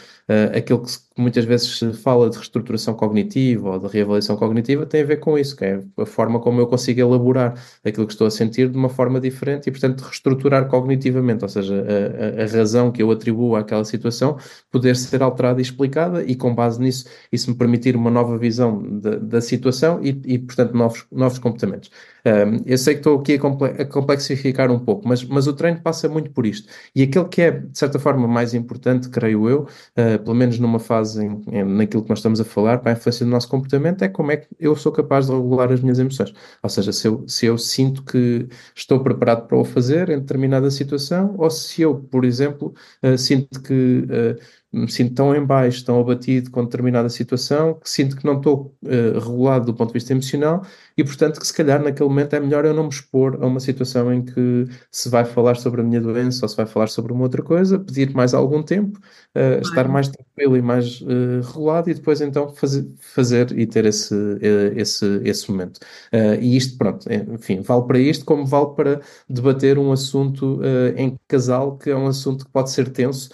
aquilo 0.56 0.84
que 0.84 0.92
muitas 1.18 1.44
vezes 1.44 1.80
se 1.80 1.94
fala 1.94 2.30
de 2.30 2.38
reestruturação 2.38 2.94
cognitiva 2.94 3.72
ou 3.72 3.80
de 3.80 3.88
reavaliação 3.88 4.38
cognitiva 4.38 4.86
tem 4.86 5.02
a 5.02 5.06
ver 5.06 5.18
com 5.18 5.38
isso, 5.38 5.56
que 5.56 5.66
é 5.66 5.82
a 5.98 6.06
forma 6.06 6.40
como 6.40 6.62
eu 6.62 6.68
consigo 6.68 7.02
elaborar 7.02 7.56
aquilo 7.84 8.06
que 8.06 8.14
estou 8.14 8.28
a 8.28 8.32
sentir 8.32 8.70
de 8.70 8.78
uma 8.78 8.90
forma 8.90 9.09
diferente 9.18 9.68
e, 9.68 9.72
portanto, 9.72 10.02
reestruturar 10.02 10.68
cognitivamente, 10.68 11.46
ou 11.46 11.50
seja, 11.50 11.74
a, 11.74 12.42
a, 12.42 12.44
a 12.44 12.48
razão 12.48 12.92
que 12.92 13.02
eu 13.02 13.10
atribuo 13.10 13.56
àquela 13.56 13.86
situação 13.86 14.38
poder 14.70 14.98
ser 14.98 15.24
alterada 15.24 15.62
e 15.62 15.64
explicada 15.64 16.22
e, 16.24 16.36
com 16.36 16.54
base 16.54 16.82
nisso, 16.82 17.06
isso 17.32 17.50
me 17.50 17.56
permitir 17.56 17.96
uma 17.96 18.12
nova 18.12 18.38
visão 18.38 19.00
da, 19.00 19.16
da 19.16 19.42
situação 19.42 20.02
e, 20.04 20.10
e, 20.26 20.38
portanto, 20.38 20.74
novos, 20.74 21.06
novos 21.10 21.40
comportamentos. 21.40 21.90
Um, 22.26 22.64
eu 22.66 22.78
sei 22.78 22.96
que 22.96 23.00
estou 23.00 23.20
aqui 23.20 23.36
a, 23.36 23.86
complexificar 23.86 24.70
um 24.72 24.80
pouco, 24.80 25.08
mas, 25.08 25.24
mas 25.24 25.48
o 25.48 25.54
treino 25.54 25.80
passa 25.82 26.10
muito 26.10 26.32
por 26.32 26.46
isto. 26.46 26.68
E 26.94 27.04
aquele 27.04 27.26
que 27.26 27.42
é, 27.42 27.52
de 27.52 27.78
certa 27.78 27.98
forma, 27.98 28.28
mais 28.28 28.54
importante, 28.54 29.10
creio 29.10 29.50
eu, 29.50 29.62
uh, 29.62 30.20
pelo 30.24 30.36
menos 30.36 30.60
numa 30.60 30.80
fase 30.80 31.26
em, 31.26 31.42
em, 31.52 31.64
naquilo 31.64 32.04
que 32.04 32.10
nós 32.10 32.20
estamos 32.20 32.42
a 32.42 32.44
falar, 32.44 32.80
para 32.80 32.92
a 32.92 32.96
influência 32.96 33.26
do 33.26 33.32
nosso 33.32 33.48
comportamento, 33.48 34.04
é 34.04 34.10
como 34.10 34.32
é 34.32 34.38
que 34.38 34.48
eu 34.60 34.76
sou 34.76 34.92
capaz 34.92 35.28
de 35.28 35.34
regular 35.34 35.72
as 35.72 35.82
minhas 35.82 36.00
emoções. 36.00 36.34
Ou 36.62 36.70
seja, 36.70 36.92
se 36.92 37.08
eu, 37.08 37.24
se 37.28 37.46
eu 37.46 37.58
sinto 37.58 38.04
que 38.04 38.48
estou 38.76 38.99
preparado 39.04 39.48
para 39.48 39.58
o 39.58 39.66
fazer 39.66 40.10
em 40.10 40.20
determinada 40.20 40.70
situação, 40.72 41.36
ou 41.38 41.50
se 41.50 41.82
eu, 41.82 41.96
por 41.96 42.26
exemplo, 42.26 42.74
uh, 43.04 43.18
sinto 43.18 43.62
que. 43.62 44.06
Me 44.72 44.90
sinto 44.92 45.16
tão 45.16 45.36
em 45.36 45.44
baixo, 45.44 45.84
tão 45.84 46.00
abatido 46.00 46.52
com 46.52 46.64
determinada 46.64 47.10
situação, 47.10 47.74
que 47.74 47.90
sinto 47.90 48.16
que 48.16 48.24
não 48.24 48.38
estou 48.38 48.76
uh, 48.84 49.20
regulado 49.20 49.66
do 49.66 49.74
ponto 49.74 49.90
de 49.90 49.94
vista 49.94 50.14
emocional 50.14 50.64
e, 50.96 51.04
portanto, 51.04 51.40
que 51.40 51.48
se 51.48 51.54
calhar 51.54 51.82
naquele 51.82 52.08
momento 52.08 52.36
é 52.36 52.40
melhor 52.40 52.66
eu 52.66 52.74
não 52.74 52.84
me 52.84 52.90
expor 52.90 53.40
a 53.42 53.48
uma 53.48 53.60
situação 53.60 54.14
em 54.14 54.24
que 54.24 54.68
se 54.92 55.10
vai 55.10 55.26
falar 55.26 55.56
sobre 55.56 55.82
a 55.82 55.84
minha 55.84 56.00
doença 56.00 56.46
ou 56.46 56.50
se 56.50 56.56
vai 56.56 56.68
falar 56.68 56.88
sobre 56.88 57.12
uma 57.12 57.24
outra 57.24 57.42
coisa, 57.42 57.80
pedir 57.80 58.14
mais 58.14 58.34
algum 58.36 58.62
tempo, 58.62 59.00
uh, 59.36 59.60
estar 59.62 59.88
mais 59.88 60.08
tranquilo 60.08 60.56
e 60.56 60.62
mais 60.62 61.02
uh, 61.02 61.42
regulado 61.48 61.90
e 61.90 61.96
depois 61.96 62.22
então 62.22 62.50
fazer, 62.50 62.88
fazer 63.00 63.58
e 63.58 63.66
ter 63.66 63.86
esse, 63.86 64.16
esse, 64.76 65.22
esse 65.24 65.50
momento. 65.50 65.80
e 66.40 66.56
isto, 66.56 66.78
pronto, 66.78 67.08
enfim, 67.12 67.62
vale 67.62 67.88
para 67.88 68.00
isto 68.00 68.24
como 68.24 68.46
vale 68.46 68.76
para 68.76 69.02
debater 69.28 69.80
um 69.80 69.92
assunto 69.92 70.62
em 70.96 71.18
casal 71.28 71.78
que 71.78 71.90
é 71.90 71.96
um 71.96 72.08
assunto 72.08 72.46
que 72.46 72.52
pode 72.52 72.70
ser 72.72 72.90
tenso 72.90 73.30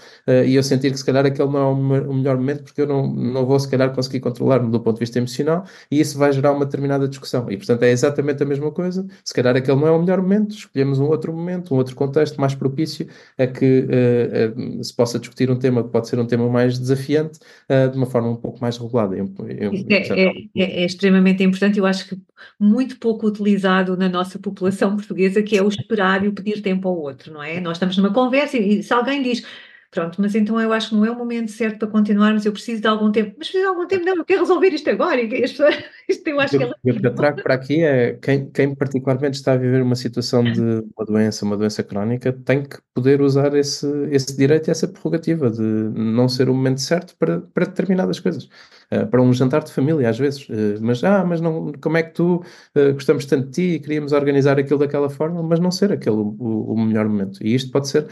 e 0.46 0.56
eu 0.56 0.64
sentir 0.64 0.92
que 0.92 0.98
se 0.98 1.06
calhar 1.06 1.25
calhar 1.26 1.34
aquele 1.34 1.50
não 1.50 1.96
é 1.96 2.00
o 2.02 2.14
melhor 2.14 2.38
momento 2.38 2.64
porque 2.64 2.82
eu 2.82 2.88
não, 2.88 3.08
não 3.08 3.46
vou 3.46 3.60
se 3.60 3.70
calhar 3.70 3.94
conseguir 3.94 4.20
controlar-me 4.20 4.72
do 4.72 4.80
ponto 4.80 4.96
de 4.96 5.00
vista 5.00 5.18
emocional 5.18 5.66
e 5.90 6.00
isso 6.00 6.18
vai 6.18 6.32
gerar 6.32 6.52
uma 6.52 6.66
determinada 6.66 7.08
discussão. 7.08 7.50
E 7.50 7.58
portanto 7.58 7.84
é 7.84 7.92
exatamente 7.92 8.42
a 8.44 8.46
mesma 8.46 8.72
coisa. 8.72 9.06
Se 9.24 9.34
calhar 9.34 9.56
aquele 9.56 9.80
não 9.80 9.88
é 9.88 9.92
o 9.92 10.00
melhor 10.00 10.22
momento, 10.22 10.56
escolhemos 10.56 11.00
um 11.00 11.06
outro 11.06 11.34
momento, 11.34 11.74
um 11.74 11.78
outro 11.78 11.96
contexto 11.96 12.40
mais 12.40 12.56
propício 12.56 13.08
a 13.38 13.48
que 13.48 13.86
uh, 13.86 14.80
uh, 14.80 14.84
se 14.84 14.94
possa 14.94 15.20
discutir 15.20 15.50
um 15.50 15.58
tema 15.58 15.84
que 15.84 15.90
pode 15.90 16.08
ser 16.08 16.20
um 16.20 16.26
tema 16.26 16.50
mais 16.50 16.78
desafiante 16.78 17.40
uh, 17.70 17.90
de 17.90 17.98
uma 17.98 18.06
forma 18.06 18.30
um 18.30 18.36
pouco 18.36 18.60
mais 18.62 18.78
regulada. 18.78 19.16
Eu, 19.16 19.32
eu, 19.40 19.72
é, 19.90 19.96
é, 19.96 20.28
é, 20.56 20.82
é, 20.82 20.86
extremamente 20.86 21.44
importante, 21.44 21.80
eu 21.80 21.86
acho 21.86 22.08
que 22.08 22.18
muito 22.60 22.98
pouco 23.00 23.28
utilizado 23.28 23.98
na 23.98 24.10
nossa 24.10 24.38
população 24.40 24.96
portuguesa, 24.96 25.42
que 25.42 25.58
é 25.58 25.64
o 25.64 25.68
esperar 25.68 26.24
e 26.24 26.28
o 26.28 26.34
pedir 26.34 26.62
tempo 26.62 26.88
ao 26.88 26.98
outro, 26.98 27.34
não 27.34 27.42
é? 27.42 27.60
Nós 27.60 27.78
estamos 27.78 27.98
numa 27.98 28.14
conversa 28.14 28.58
e, 28.58 28.80
e 28.80 28.84
se 28.84 28.94
alguém 28.94 29.22
diz 29.22 29.44
Pronto, 29.92 30.22
mas 30.22 30.36
então 30.36 30.60
eu 30.60 30.74
acho 30.74 30.90
que 30.90 30.96
não 30.96 31.06
é 31.06 31.12
o 31.12 31.18
momento 31.18 31.52
certo 31.52 31.80
para 31.80 31.88
continuarmos, 31.88 32.46
eu 32.46 32.52
preciso 32.52 32.82
de 32.82 32.88
algum 32.88 33.12
tempo. 33.12 33.36
Mas 33.38 33.48
preciso 33.48 33.64
de 33.64 33.68
algum 33.68 33.88
tempo, 33.88 34.06
não, 34.06 34.18
eu 34.18 34.26
quero 34.26 34.42
resolver 34.42 34.68
isto 34.68 34.90
agora. 34.90 35.22
E 35.22 35.44
as 35.44 35.52
pessoas, 35.52 35.76
isto 36.10 36.28
eu 36.28 36.40
acho 36.40 36.58
que 36.58 36.64
é 36.64 36.72
Eu 36.84 36.96
que 36.96 37.10
trago 37.12 37.42
para 37.42 37.54
aqui 37.54 37.82
é 37.82 38.14
quem, 38.22 38.50
quem 38.50 38.76
particularmente 38.76 39.38
está 39.38 39.54
a 39.54 39.58
viver 39.58 39.82
uma 39.82 39.96
situação 39.96 40.44
de 40.44 40.62
uma 40.62 41.06
doença, 41.06 41.46
uma 41.46 41.56
doença 41.56 41.82
crónica, 41.84 42.34
tem 42.34 42.64
que 42.64 42.78
poder 42.94 43.22
usar 43.22 43.56
esse, 43.56 43.88
esse 44.12 44.36
direito 44.36 44.68
e 44.68 44.72
essa 44.72 44.88
prerrogativa 44.88 45.50
de 45.50 45.62
não 45.62 46.28
ser 46.28 46.50
o 46.50 46.54
momento 46.54 46.82
certo 46.82 47.16
para, 47.18 47.42
para 47.42 47.66
determinadas 47.66 48.20
coisas. 48.20 48.50
Uh, 48.92 49.08
para 49.08 49.22
um 49.22 49.34
jantar 49.34 49.64
de 49.64 49.72
família, 49.72 50.10
às 50.10 50.20
vezes. 50.20 50.48
Uh, 50.50 50.78
mas, 50.82 51.04
ah, 51.04 51.24
mas 51.24 51.42
não, 51.42 51.72
como 51.82 51.98
é 51.98 52.04
que 52.04 52.14
tu 52.14 52.44
uh, 52.76 52.94
gostamos 52.94 53.26
tanto 53.26 53.48
de 53.48 53.52
ti 53.52 53.62
e 53.76 53.80
queríamos 53.80 54.12
organizar 54.12 54.60
aquilo 54.60 54.80
daquela 54.80 55.10
forma, 55.10 55.42
mas 55.42 55.60
não 55.60 55.72
ser 55.72 55.92
aquele 55.92 56.18
o, 56.18 56.74
o 56.74 56.80
melhor 56.80 57.08
momento. 57.08 57.40
E 57.44 57.56
isto 57.56 57.72
pode 57.72 57.88
ser 57.88 58.08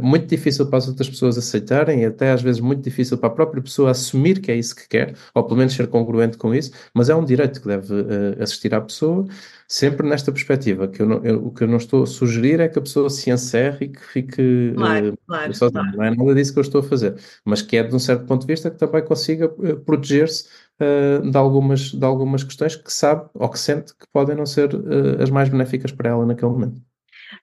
muito 0.00 0.26
difícil 0.26 0.66
para 0.66 0.78
as 0.78 0.88
outras 0.88 1.08
pessoas 1.08 1.38
aceitarem 1.38 2.02
e 2.02 2.04
até 2.04 2.32
às 2.32 2.42
vezes 2.42 2.60
muito 2.60 2.82
difícil 2.82 3.16
para 3.16 3.28
a 3.28 3.32
própria 3.32 3.62
pessoa 3.62 3.90
assumir 3.90 4.40
que 4.40 4.52
é 4.52 4.56
isso 4.56 4.76
que 4.76 4.88
quer, 4.88 5.14
ou 5.34 5.42
pelo 5.44 5.56
menos 5.56 5.72
ser 5.72 5.86
congruente 5.86 6.36
com 6.36 6.54
isso, 6.54 6.70
mas 6.94 7.08
é 7.08 7.14
um 7.14 7.24
direito 7.24 7.60
que 7.60 7.66
deve 7.66 7.94
assistir 8.40 8.74
à 8.74 8.80
pessoa 8.80 9.26
sempre 9.70 10.04
nesta 10.08 10.32
perspectiva, 10.32 10.88
que 10.88 11.00
eu 11.00 11.06
não, 11.06 11.24
eu, 11.24 11.46
o 11.46 11.52
que 11.52 11.62
eu 11.62 11.68
não 11.68 11.76
estou 11.76 12.02
a 12.02 12.06
sugerir 12.06 12.58
é 12.58 12.68
que 12.68 12.76
a 12.76 12.82
pessoa 12.82 13.08
se 13.08 13.30
encerre 13.30 13.86
e 13.86 13.88
que 13.90 14.00
fique 14.00 14.72
claro, 14.74 15.12
uh, 15.12 15.18
claro, 15.28 15.54
sozinha. 15.54 15.82
Claro. 15.82 15.96
Não 15.96 16.04
é 16.04 16.10
nada 16.10 16.34
disso 16.34 16.52
que 16.52 16.58
eu 16.58 16.62
estou 16.62 16.80
a 16.80 16.82
fazer, 16.82 17.14
mas 17.44 17.62
que 17.62 17.76
é 17.76 17.84
de 17.84 17.94
um 17.94 17.98
certo 18.00 18.26
ponto 18.26 18.40
de 18.40 18.48
vista 18.48 18.68
que 18.68 18.76
também 18.76 19.04
consiga 19.04 19.46
uh, 19.46 19.78
proteger-se 19.78 20.48
uh, 20.80 21.30
de, 21.30 21.36
algumas, 21.36 21.92
de 21.92 22.04
algumas 22.04 22.42
questões 22.42 22.74
que 22.74 22.92
sabe 22.92 23.30
ou 23.32 23.48
que 23.48 23.60
sente 23.60 23.94
que 23.94 24.06
podem 24.12 24.34
não 24.34 24.44
ser 24.44 24.70
as 25.22 25.30
mais 25.30 25.48
benéficas 25.48 25.92
para 25.92 26.10
ela 26.10 26.26
naquele 26.26 26.50
momento. 26.50 26.82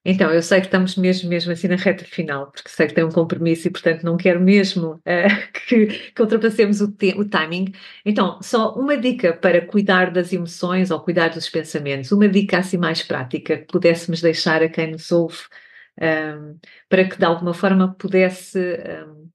Então, 0.04 0.32
eu 0.32 0.42
sei 0.42 0.60
que 0.60 0.68
estamos 0.68 0.96
mesmo, 0.96 1.30
mesmo 1.30 1.52
assim 1.52 1.68
na 1.68 1.76
reta 1.76 2.06
final, 2.06 2.52
porque 2.52 2.70
sei 2.70 2.88
que 2.88 2.94
tem 2.94 3.04
um 3.04 3.12
compromisso 3.12 3.68
e, 3.68 3.72
portanto, 3.72 4.04
não 4.04 4.18
quero 4.18 4.40
mesmo 4.40 4.94
uh, 4.96 5.02
que, 5.68 5.88
que, 5.88 6.22
ultrapassemos 6.22 6.82
o, 6.82 6.94
o, 7.18 7.26
timing. 7.26 7.74
Então, 8.06 8.42
só 8.42 8.74
uma 8.76 8.98
dica 8.98 9.34
para 9.34 9.66
cuidar 9.66 10.12
das 10.12 10.32
emoções 10.34 10.92
ou 10.92 11.00
cuidar 11.00 11.30
dos 11.30 11.50
pensamentos, 11.50 12.12
uma 12.12 12.28
dica 12.28 12.60
assim 12.60 12.78
mais 12.78 13.02
prática 13.04 13.58
que 13.58 13.66
pudéssemos 13.66 14.22
deixar 14.22 14.62
a 14.62 14.70
quem 14.70 14.92
nos 14.92 15.12
ouve, 15.12 15.44
um, 16.00 16.06
ehm, 16.06 16.56
para 16.90 17.06
que 17.06 17.18
de 17.18 17.26
alguma 17.26 17.54
forma 17.54 17.94
pudesse. 17.96 18.60
Um, 18.60 18.62
ehm, 18.62 19.28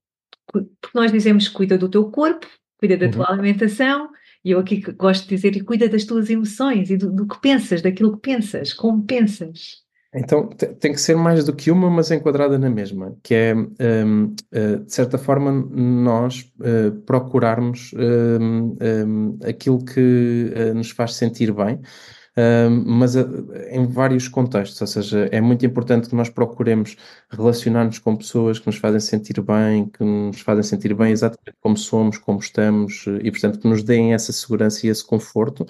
porque 0.51 0.69
nós 0.93 1.11
dizemos 1.11 1.47
cuida 1.49 1.77
do 1.77 1.89
teu 1.89 2.11
corpo, 2.11 2.47
cuida 2.77 2.97
da 2.97 3.05
uhum. 3.07 3.11
tua 3.11 3.31
alimentação, 3.31 4.09
e 4.43 4.51
eu 4.51 4.59
aqui 4.59 4.81
gosto 4.93 5.23
de 5.23 5.35
dizer 5.35 5.55
e 5.55 5.63
cuida 5.63 5.87
das 5.87 6.05
tuas 6.05 6.29
emoções 6.29 6.89
e 6.89 6.97
do, 6.97 7.11
do 7.11 7.27
que 7.27 7.39
pensas, 7.39 7.81
daquilo 7.81 8.13
que 8.13 8.21
pensas, 8.21 8.73
como 8.73 9.03
pensas. 9.05 9.82
Então 10.15 10.47
tem 10.47 10.93
que 10.93 11.01
ser 11.01 11.15
mais 11.15 11.43
do 11.43 11.55
que 11.55 11.71
uma, 11.71 11.89
mas 11.89 12.11
enquadrada 12.11 12.57
na 12.59 12.69
mesma, 12.69 13.15
que 13.23 13.33
é, 13.33 13.55
um, 13.55 14.25
uh, 14.25 14.85
de 14.85 14.93
certa 14.93 15.17
forma, 15.17 15.51
nós 15.51 16.51
uh, 16.59 16.91
procurarmos 17.01 17.91
um, 17.95 18.77
um, 18.79 19.39
aquilo 19.43 19.83
que 19.83 20.53
uh, 20.55 20.73
nos 20.75 20.91
faz 20.91 21.15
sentir 21.15 21.51
bem, 21.51 21.79
mas 22.85 23.15
em 23.15 23.85
vários 23.85 24.27
contextos, 24.27 24.81
ou 24.81 24.87
seja, 24.87 25.29
é 25.31 25.39
muito 25.39 25.65
importante 25.65 26.09
que 26.09 26.15
nós 26.15 26.29
procuremos 26.29 26.95
relacionar-nos 27.29 27.99
com 27.99 28.15
pessoas 28.15 28.59
que 28.59 28.67
nos 28.67 28.77
fazem 28.77 28.99
sentir 28.99 29.39
bem, 29.41 29.85
que 29.87 30.03
nos 30.03 30.39
fazem 30.41 30.63
sentir 30.63 30.93
bem 30.95 31.11
exatamente 31.11 31.57
como 31.61 31.77
somos, 31.77 32.17
como 32.17 32.39
estamos, 32.39 33.05
e 33.21 33.29
portanto 33.29 33.59
que 33.59 33.67
nos 33.67 33.83
deem 33.83 34.13
essa 34.13 34.31
segurança 34.31 34.85
e 34.85 34.89
esse 34.89 35.05
conforto, 35.05 35.65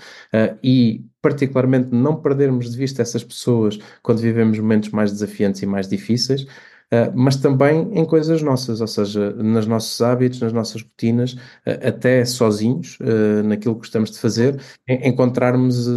e 0.63 1.03
particularmente 1.21 1.89
não 1.91 2.15
perdermos 2.15 2.71
de 2.71 2.77
vista 2.77 3.01
essas 3.01 3.23
pessoas 3.23 3.77
quando 4.01 4.19
vivemos 4.19 4.57
momentos 4.59 4.89
mais 4.89 5.11
desafiantes 5.11 5.61
e 5.61 5.65
mais 5.65 5.87
difíceis, 5.87 6.45
mas 7.15 7.35
também 7.35 7.89
em 7.93 8.05
coisas 8.05 8.41
nossas, 8.41 8.81
ou 8.81 8.87
seja, 8.87 9.31
nos 9.31 9.65
nossos 9.65 9.99
hábitos, 10.01 10.39
nas 10.41 10.53
nossas 10.53 10.81
rotinas, 10.81 11.33
uh, 11.33 11.87
até 11.87 12.23
sozinhos, 12.25 12.97
uh, 12.99 13.43
naquilo 13.43 13.75
que 13.75 13.81
gostamos 13.81 14.11
de 14.11 14.19
fazer, 14.19 14.59
encontrarmos 14.87 15.87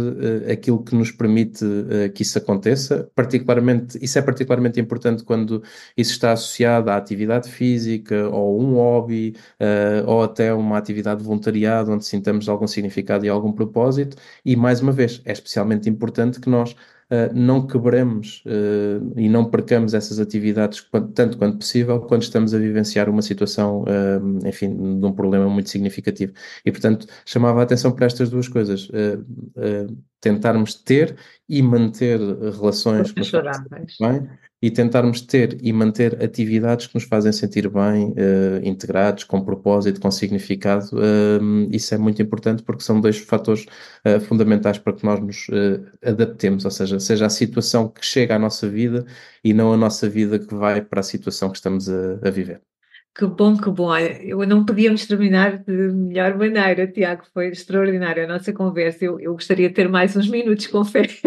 aquilo 0.51 0.83
que 0.83 0.95
nos 0.95 1.11
permite 1.11 1.65
que 2.13 2.21
isso 2.21 2.37
aconteça. 2.37 3.09
Particularmente, 3.15 3.97
isso 4.01 4.17
é 4.17 4.21
particularmente 4.21 4.79
importante 4.79 5.23
quando 5.23 5.61
isso 5.95 6.11
está 6.11 6.31
associado 6.31 6.89
à 6.89 6.97
atividade 6.97 7.49
física, 7.49 8.29
ou 8.29 8.61
um 8.61 8.75
hobby, 8.75 9.35
ou 10.05 10.23
até 10.23 10.53
uma 10.53 10.77
atividade 10.77 11.19
de 11.19 11.25
voluntariado, 11.25 11.91
onde 11.91 12.05
sintamos 12.05 12.47
algum 12.49 12.67
significado 12.67 13.25
e 13.25 13.29
algum 13.29 13.51
propósito. 13.51 14.17
E 14.45 14.55
mais 14.55 14.81
uma 14.81 14.91
vez, 14.91 15.21
é 15.25 15.31
especialmente 15.31 15.89
importante 15.89 16.39
que 16.39 16.49
nós 16.49 16.75
uh, 17.11 17.33
não 17.33 17.65
quebremos 17.65 18.43
uh, 18.45 19.13
e 19.15 19.29
não 19.29 19.49
percamos 19.49 19.93
essas 19.93 20.19
atividades 20.19 20.85
tanto 21.13 21.37
quanto 21.37 21.57
possível 21.57 22.01
quando 22.01 22.23
estamos 22.23 22.53
a 22.53 22.57
vivenciar 22.57 23.09
uma 23.09 23.21
situação, 23.21 23.83
uh, 23.83 24.47
enfim, 24.47 24.99
de 24.99 25.05
um 25.05 25.13
problema 25.13 25.49
muito 25.49 25.69
significativo. 25.69 26.33
E, 26.65 26.71
portanto, 26.71 27.07
chamava 27.25 27.61
a 27.61 27.63
atenção 27.63 27.91
para 27.91 28.05
estas 28.05 28.29
duas 28.29 28.47
coisas. 28.47 28.89
tentarmos 30.19 30.73
ter 30.73 31.15
e 31.47 31.61
manter 31.61 32.19
relações 32.19 33.13
bem 33.99 34.27
e 34.61 34.71
tentarmos 34.71 35.21
ter 35.21 35.57
e 35.61 35.71
manter 35.71 36.23
atividades 36.23 36.87
que 36.87 36.95
nos 36.95 37.03
fazem 37.03 37.31
sentir 37.31 37.69
bem, 37.69 38.09
uh, 38.11 38.59
integrados, 38.63 39.23
com 39.23 39.43
propósito, 39.43 40.01
com 40.01 40.09
significado. 40.09 40.87
Uh, 40.95 41.67
isso 41.71 41.93
é 41.93 41.97
muito 41.97 42.21
importante 42.21 42.63
porque 42.63 42.83
são 42.83 42.99
dois 42.99 43.17
fatores 43.19 43.65
uh, 44.05 44.19
fundamentais 44.21 44.77
para 44.79 44.93
que 44.93 45.05
nós 45.05 45.19
nos 45.19 45.47
adaptemos, 46.03 46.65
ou 46.65 46.71
seja, 46.71 46.99
seja 46.99 47.25
a 47.27 47.29
situação 47.29 47.87
que 47.89 48.05
chega 48.05 48.35
à 48.35 48.39
nossa 48.39 48.67
vida 48.69 49.05
e 49.43 49.53
não 49.53 49.73
a 49.73 49.77
nossa 49.77 50.09
vida 50.09 50.39
que 50.39 50.53
vai 50.55 50.81
para 50.81 51.01
a 51.01 51.03
situação 51.03 51.49
que 51.49 51.57
estamos 51.57 51.89
a, 51.89 52.19
a 52.23 52.29
viver. 52.31 52.66
Que 53.17 53.25
bom, 53.25 53.57
que 53.57 53.67
bom. 53.71 53.97
Eu 53.97 54.45
não 54.45 54.63
podíamos 54.63 55.07
terminar 55.07 55.57
de 55.57 55.71
melhor 55.71 56.37
maneira, 56.37 56.85
Tiago. 56.85 57.23
Foi 57.33 57.47
extraordinária 57.47 58.25
a 58.25 58.27
nossa 58.27 58.53
conversa. 58.53 59.05
Eu, 59.05 59.19
eu 59.19 59.33
gostaria 59.33 59.69
de 59.69 59.73
ter 59.73 59.89
mais 59.89 60.15
uns 60.15 60.29
minutos, 60.29 60.67
confesso, 60.69 61.17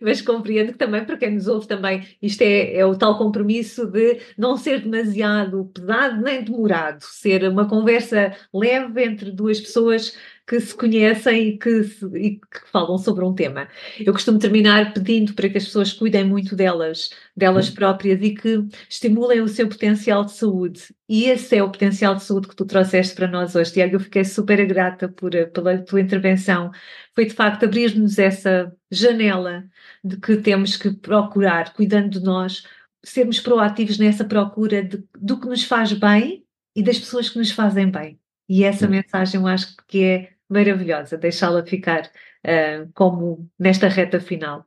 mas 0.00 0.20
compreendo 0.20 0.72
que 0.72 0.78
também, 0.78 1.04
para 1.04 1.16
quem 1.16 1.34
nos 1.34 1.46
ouve 1.46 1.68
também, 1.68 2.04
isto 2.20 2.42
é, 2.42 2.74
é 2.74 2.84
o 2.84 2.96
tal 2.96 3.16
compromisso 3.16 3.86
de 3.86 4.18
não 4.36 4.56
ser 4.56 4.80
demasiado 4.80 5.70
pesado 5.72 6.20
nem 6.20 6.42
demorado, 6.42 7.00
ser 7.02 7.44
uma 7.44 7.68
conversa 7.68 8.34
leve 8.52 9.04
entre 9.04 9.30
duas 9.30 9.60
pessoas 9.60 10.16
que 10.46 10.60
se 10.60 10.74
conhecem 10.74 11.48
e 11.48 11.58
que, 11.58 11.84
se, 11.84 12.04
e 12.16 12.30
que, 12.36 12.68
falam 12.70 12.98
sobre 12.98 13.24
um 13.24 13.34
tema. 13.34 13.68
Eu 14.00 14.12
costumo 14.12 14.38
terminar 14.38 14.92
pedindo 14.92 15.34
para 15.34 15.48
que 15.48 15.58
as 15.58 15.64
pessoas 15.64 15.92
cuidem 15.92 16.24
muito 16.24 16.56
delas, 16.56 17.10
delas 17.36 17.68
uhum. 17.68 17.74
próprias 17.74 18.20
e 18.22 18.34
que 18.34 18.66
estimulem 18.88 19.40
o 19.40 19.48
seu 19.48 19.68
potencial 19.68 20.24
de 20.24 20.32
saúde. 20.32 20.94
E 21.08 21.26
esse 21.26 21.56
é 21.56 21.62
o 21.62 21.70
potencial 21.70 22.14
de 22.14 22.24
saúde 22.24 22.48
que 22.48 22.56
tu 22.56 22.64
trouxeste 22.64 23.14
para 23.14 23.28
nós 23.28 23.54
hoje, 23.54 23.72
Tiago. 23.72 23.96
Eu 23.96 24.00
fiquei 24.00 24.24
super 24.24 24.64
grata 24.66 25.08
por, 25.08 25.30
pela 25.52 25.78
tua 25.78 26.00
intervenção. 26.00 26.70
Foi 27.14 27.26
de 27.26 27.34
facto 27.34 27.64
abrir-nos 27.64 28.18
essa 28.18 28.74
janela 28.90 29.64
de 30.04 30.16
que 30.16 30.36
temos 30.36 30.76
que 30.76 30.90
procurar, 30.90 31.72
cuidando 31.72 32.18
de 32.18 32.24
nós, 32.24 32.64
sermos 33.04 33.40
proativos 33.40 33.98
nessa 33.98 34.24
procura 34.24 34.82
de, 34.82 35.02
do 35.18 35.38
que 35.40 35.46
nos 35.46 35.64
faz 35.64 35.92
bem 35.92 36.44
e 36.74 36.82
das 36.82 36.98
pessoas 36.98 37.28
que 37.28 37.38
nos 37.38 37.50
fazem 37.50 37.90
bem. 37.90 38.18
E 38.48 38.64
essa 38.64 38.86
mensagem 38.88 39.40
eu 39.40 39.46
acho 39.46 39.74
que 39.88 40.04
é 40.04 40.31
maravilhosa, 40.52 41.16
deixá-la 41.16 41.64
ficar 41.64 42.10
uh, 42.44 42.90
como 42.94 43.48
nesta 43.58 43.88
reta 43.88 44.20
final. 44.20 44.66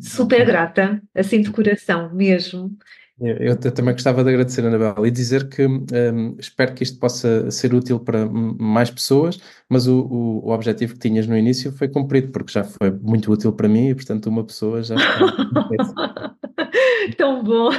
Super 0.00 0.46
grata, 0.46 1.02
assim 1.14 1.42
de 1.42 1.50
coração 1.50 2.14
mesmo. 2.14 2.76
Eu, 3.20 3.36
eu 3.36 3.72
também 3.72 3.92
gostava 3.94 4.22
de 4.22 4.30
agradecer, 4.30 4.64
Anabel, 4.64 5.04
e 5.04 5.10
dizer 5.10 5.48
que 5.48 5.66
um, 5.66 6.36
espero 6.38 6.72
que 6.72 6.84
isto 6.84 7.00
possa 7.00 7.50
ser 7.50 7.74
útil 7.74 7.98
para 7.98 8.26
mais 8.26 8.90
pessoas, 8.90 9.40
mas 9.68 9.88
o, 9.88 10.02
o, 10.02 10.46
o, 10.46 10.50
objetivo 10.50 10.92
que 10.94 11.00
tinhas 11.00 11.26
no 11.26 11.36
início 11.36 11.72
foi 11.72 11.88
cumprido, 11.88 12.30
porque 12.30 12.52
já 12.52 12.62
foi 12.62 12.92
muito 12.92 13.32
útil 13.32 13.52
para 13.52 13.68
mim 13.68 13.88
e, 13.88 13.94
portanto, 13.94 14.26
uma 14.26 14.44
pessoa 14.44 14.84
já. 14.84 14.94
Tão 17.16 17.42
bom! 17.42 17.70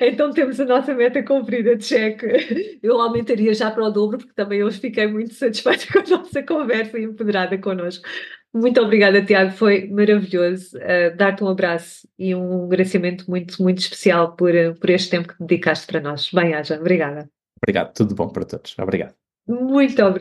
então 0.00 0.30
temos 0.32 0.60
a 0.60 0.64
nossa 0.64 0.94
meta 0.94 1.22
cumprida, 1.22 1.78
cheque. 1.78 2.78
Eu 2.82 3.00
aumentaria 3.00 3.52
já 3.54 3.70
para 3.70 3.84
o 3.84 3.90
dobro, 3.90 4.18
porque 4.18 4.32
também 4.34 4.62
hoje 4.62 4.80
fiquei 4.80 5.06
muito 5.06 5.34
satisfeita 5.34 5.86
com 5.92 5.98
a 5.98 6.18
nossa 6.18 6.42
conversa 6.42 6.98
e 6.98 7.04
empoderada 7.04 7.58
connosco. 7.58 8.06
Muito 8.54 8.80
obrigada, 8.80 9.22
Tiago, 9.22 9.50
foi 9.50 9.88
maravilhoso. 9.88 10.78
Uh, 10.78 11.14
Dar-te 11.16 11.44
um 11.44 11.48
abraço 11.48 12.08
e 12.18 12.34
um 12.34 12.64
agradecimento 12.64 13.28
muito, 13.28 13.62
muito 13.62 13.78
especial 13.78 14.34
por, 14.34 14.54
uh, 14.54 14.74
por 14.78 14.88
este 14.88 15.10
tempo 15.10 15.28
que 15.28 15.34
dedicaste 15.40 15.86
para 15.86 16.00
nós. 16.00 16.30
Bem-aja, 16.32 16.80
obrigada. 16.80 17.28
Obrigado, 17.62 17.92
tudo 17.92 18.14
bom 18.14 18.28
para 18.28 18.44
todos. 18.46 18.74
Obrigado. 18.78 19.14
Muito 19.46 20.02
obrigada. 20.02 20.14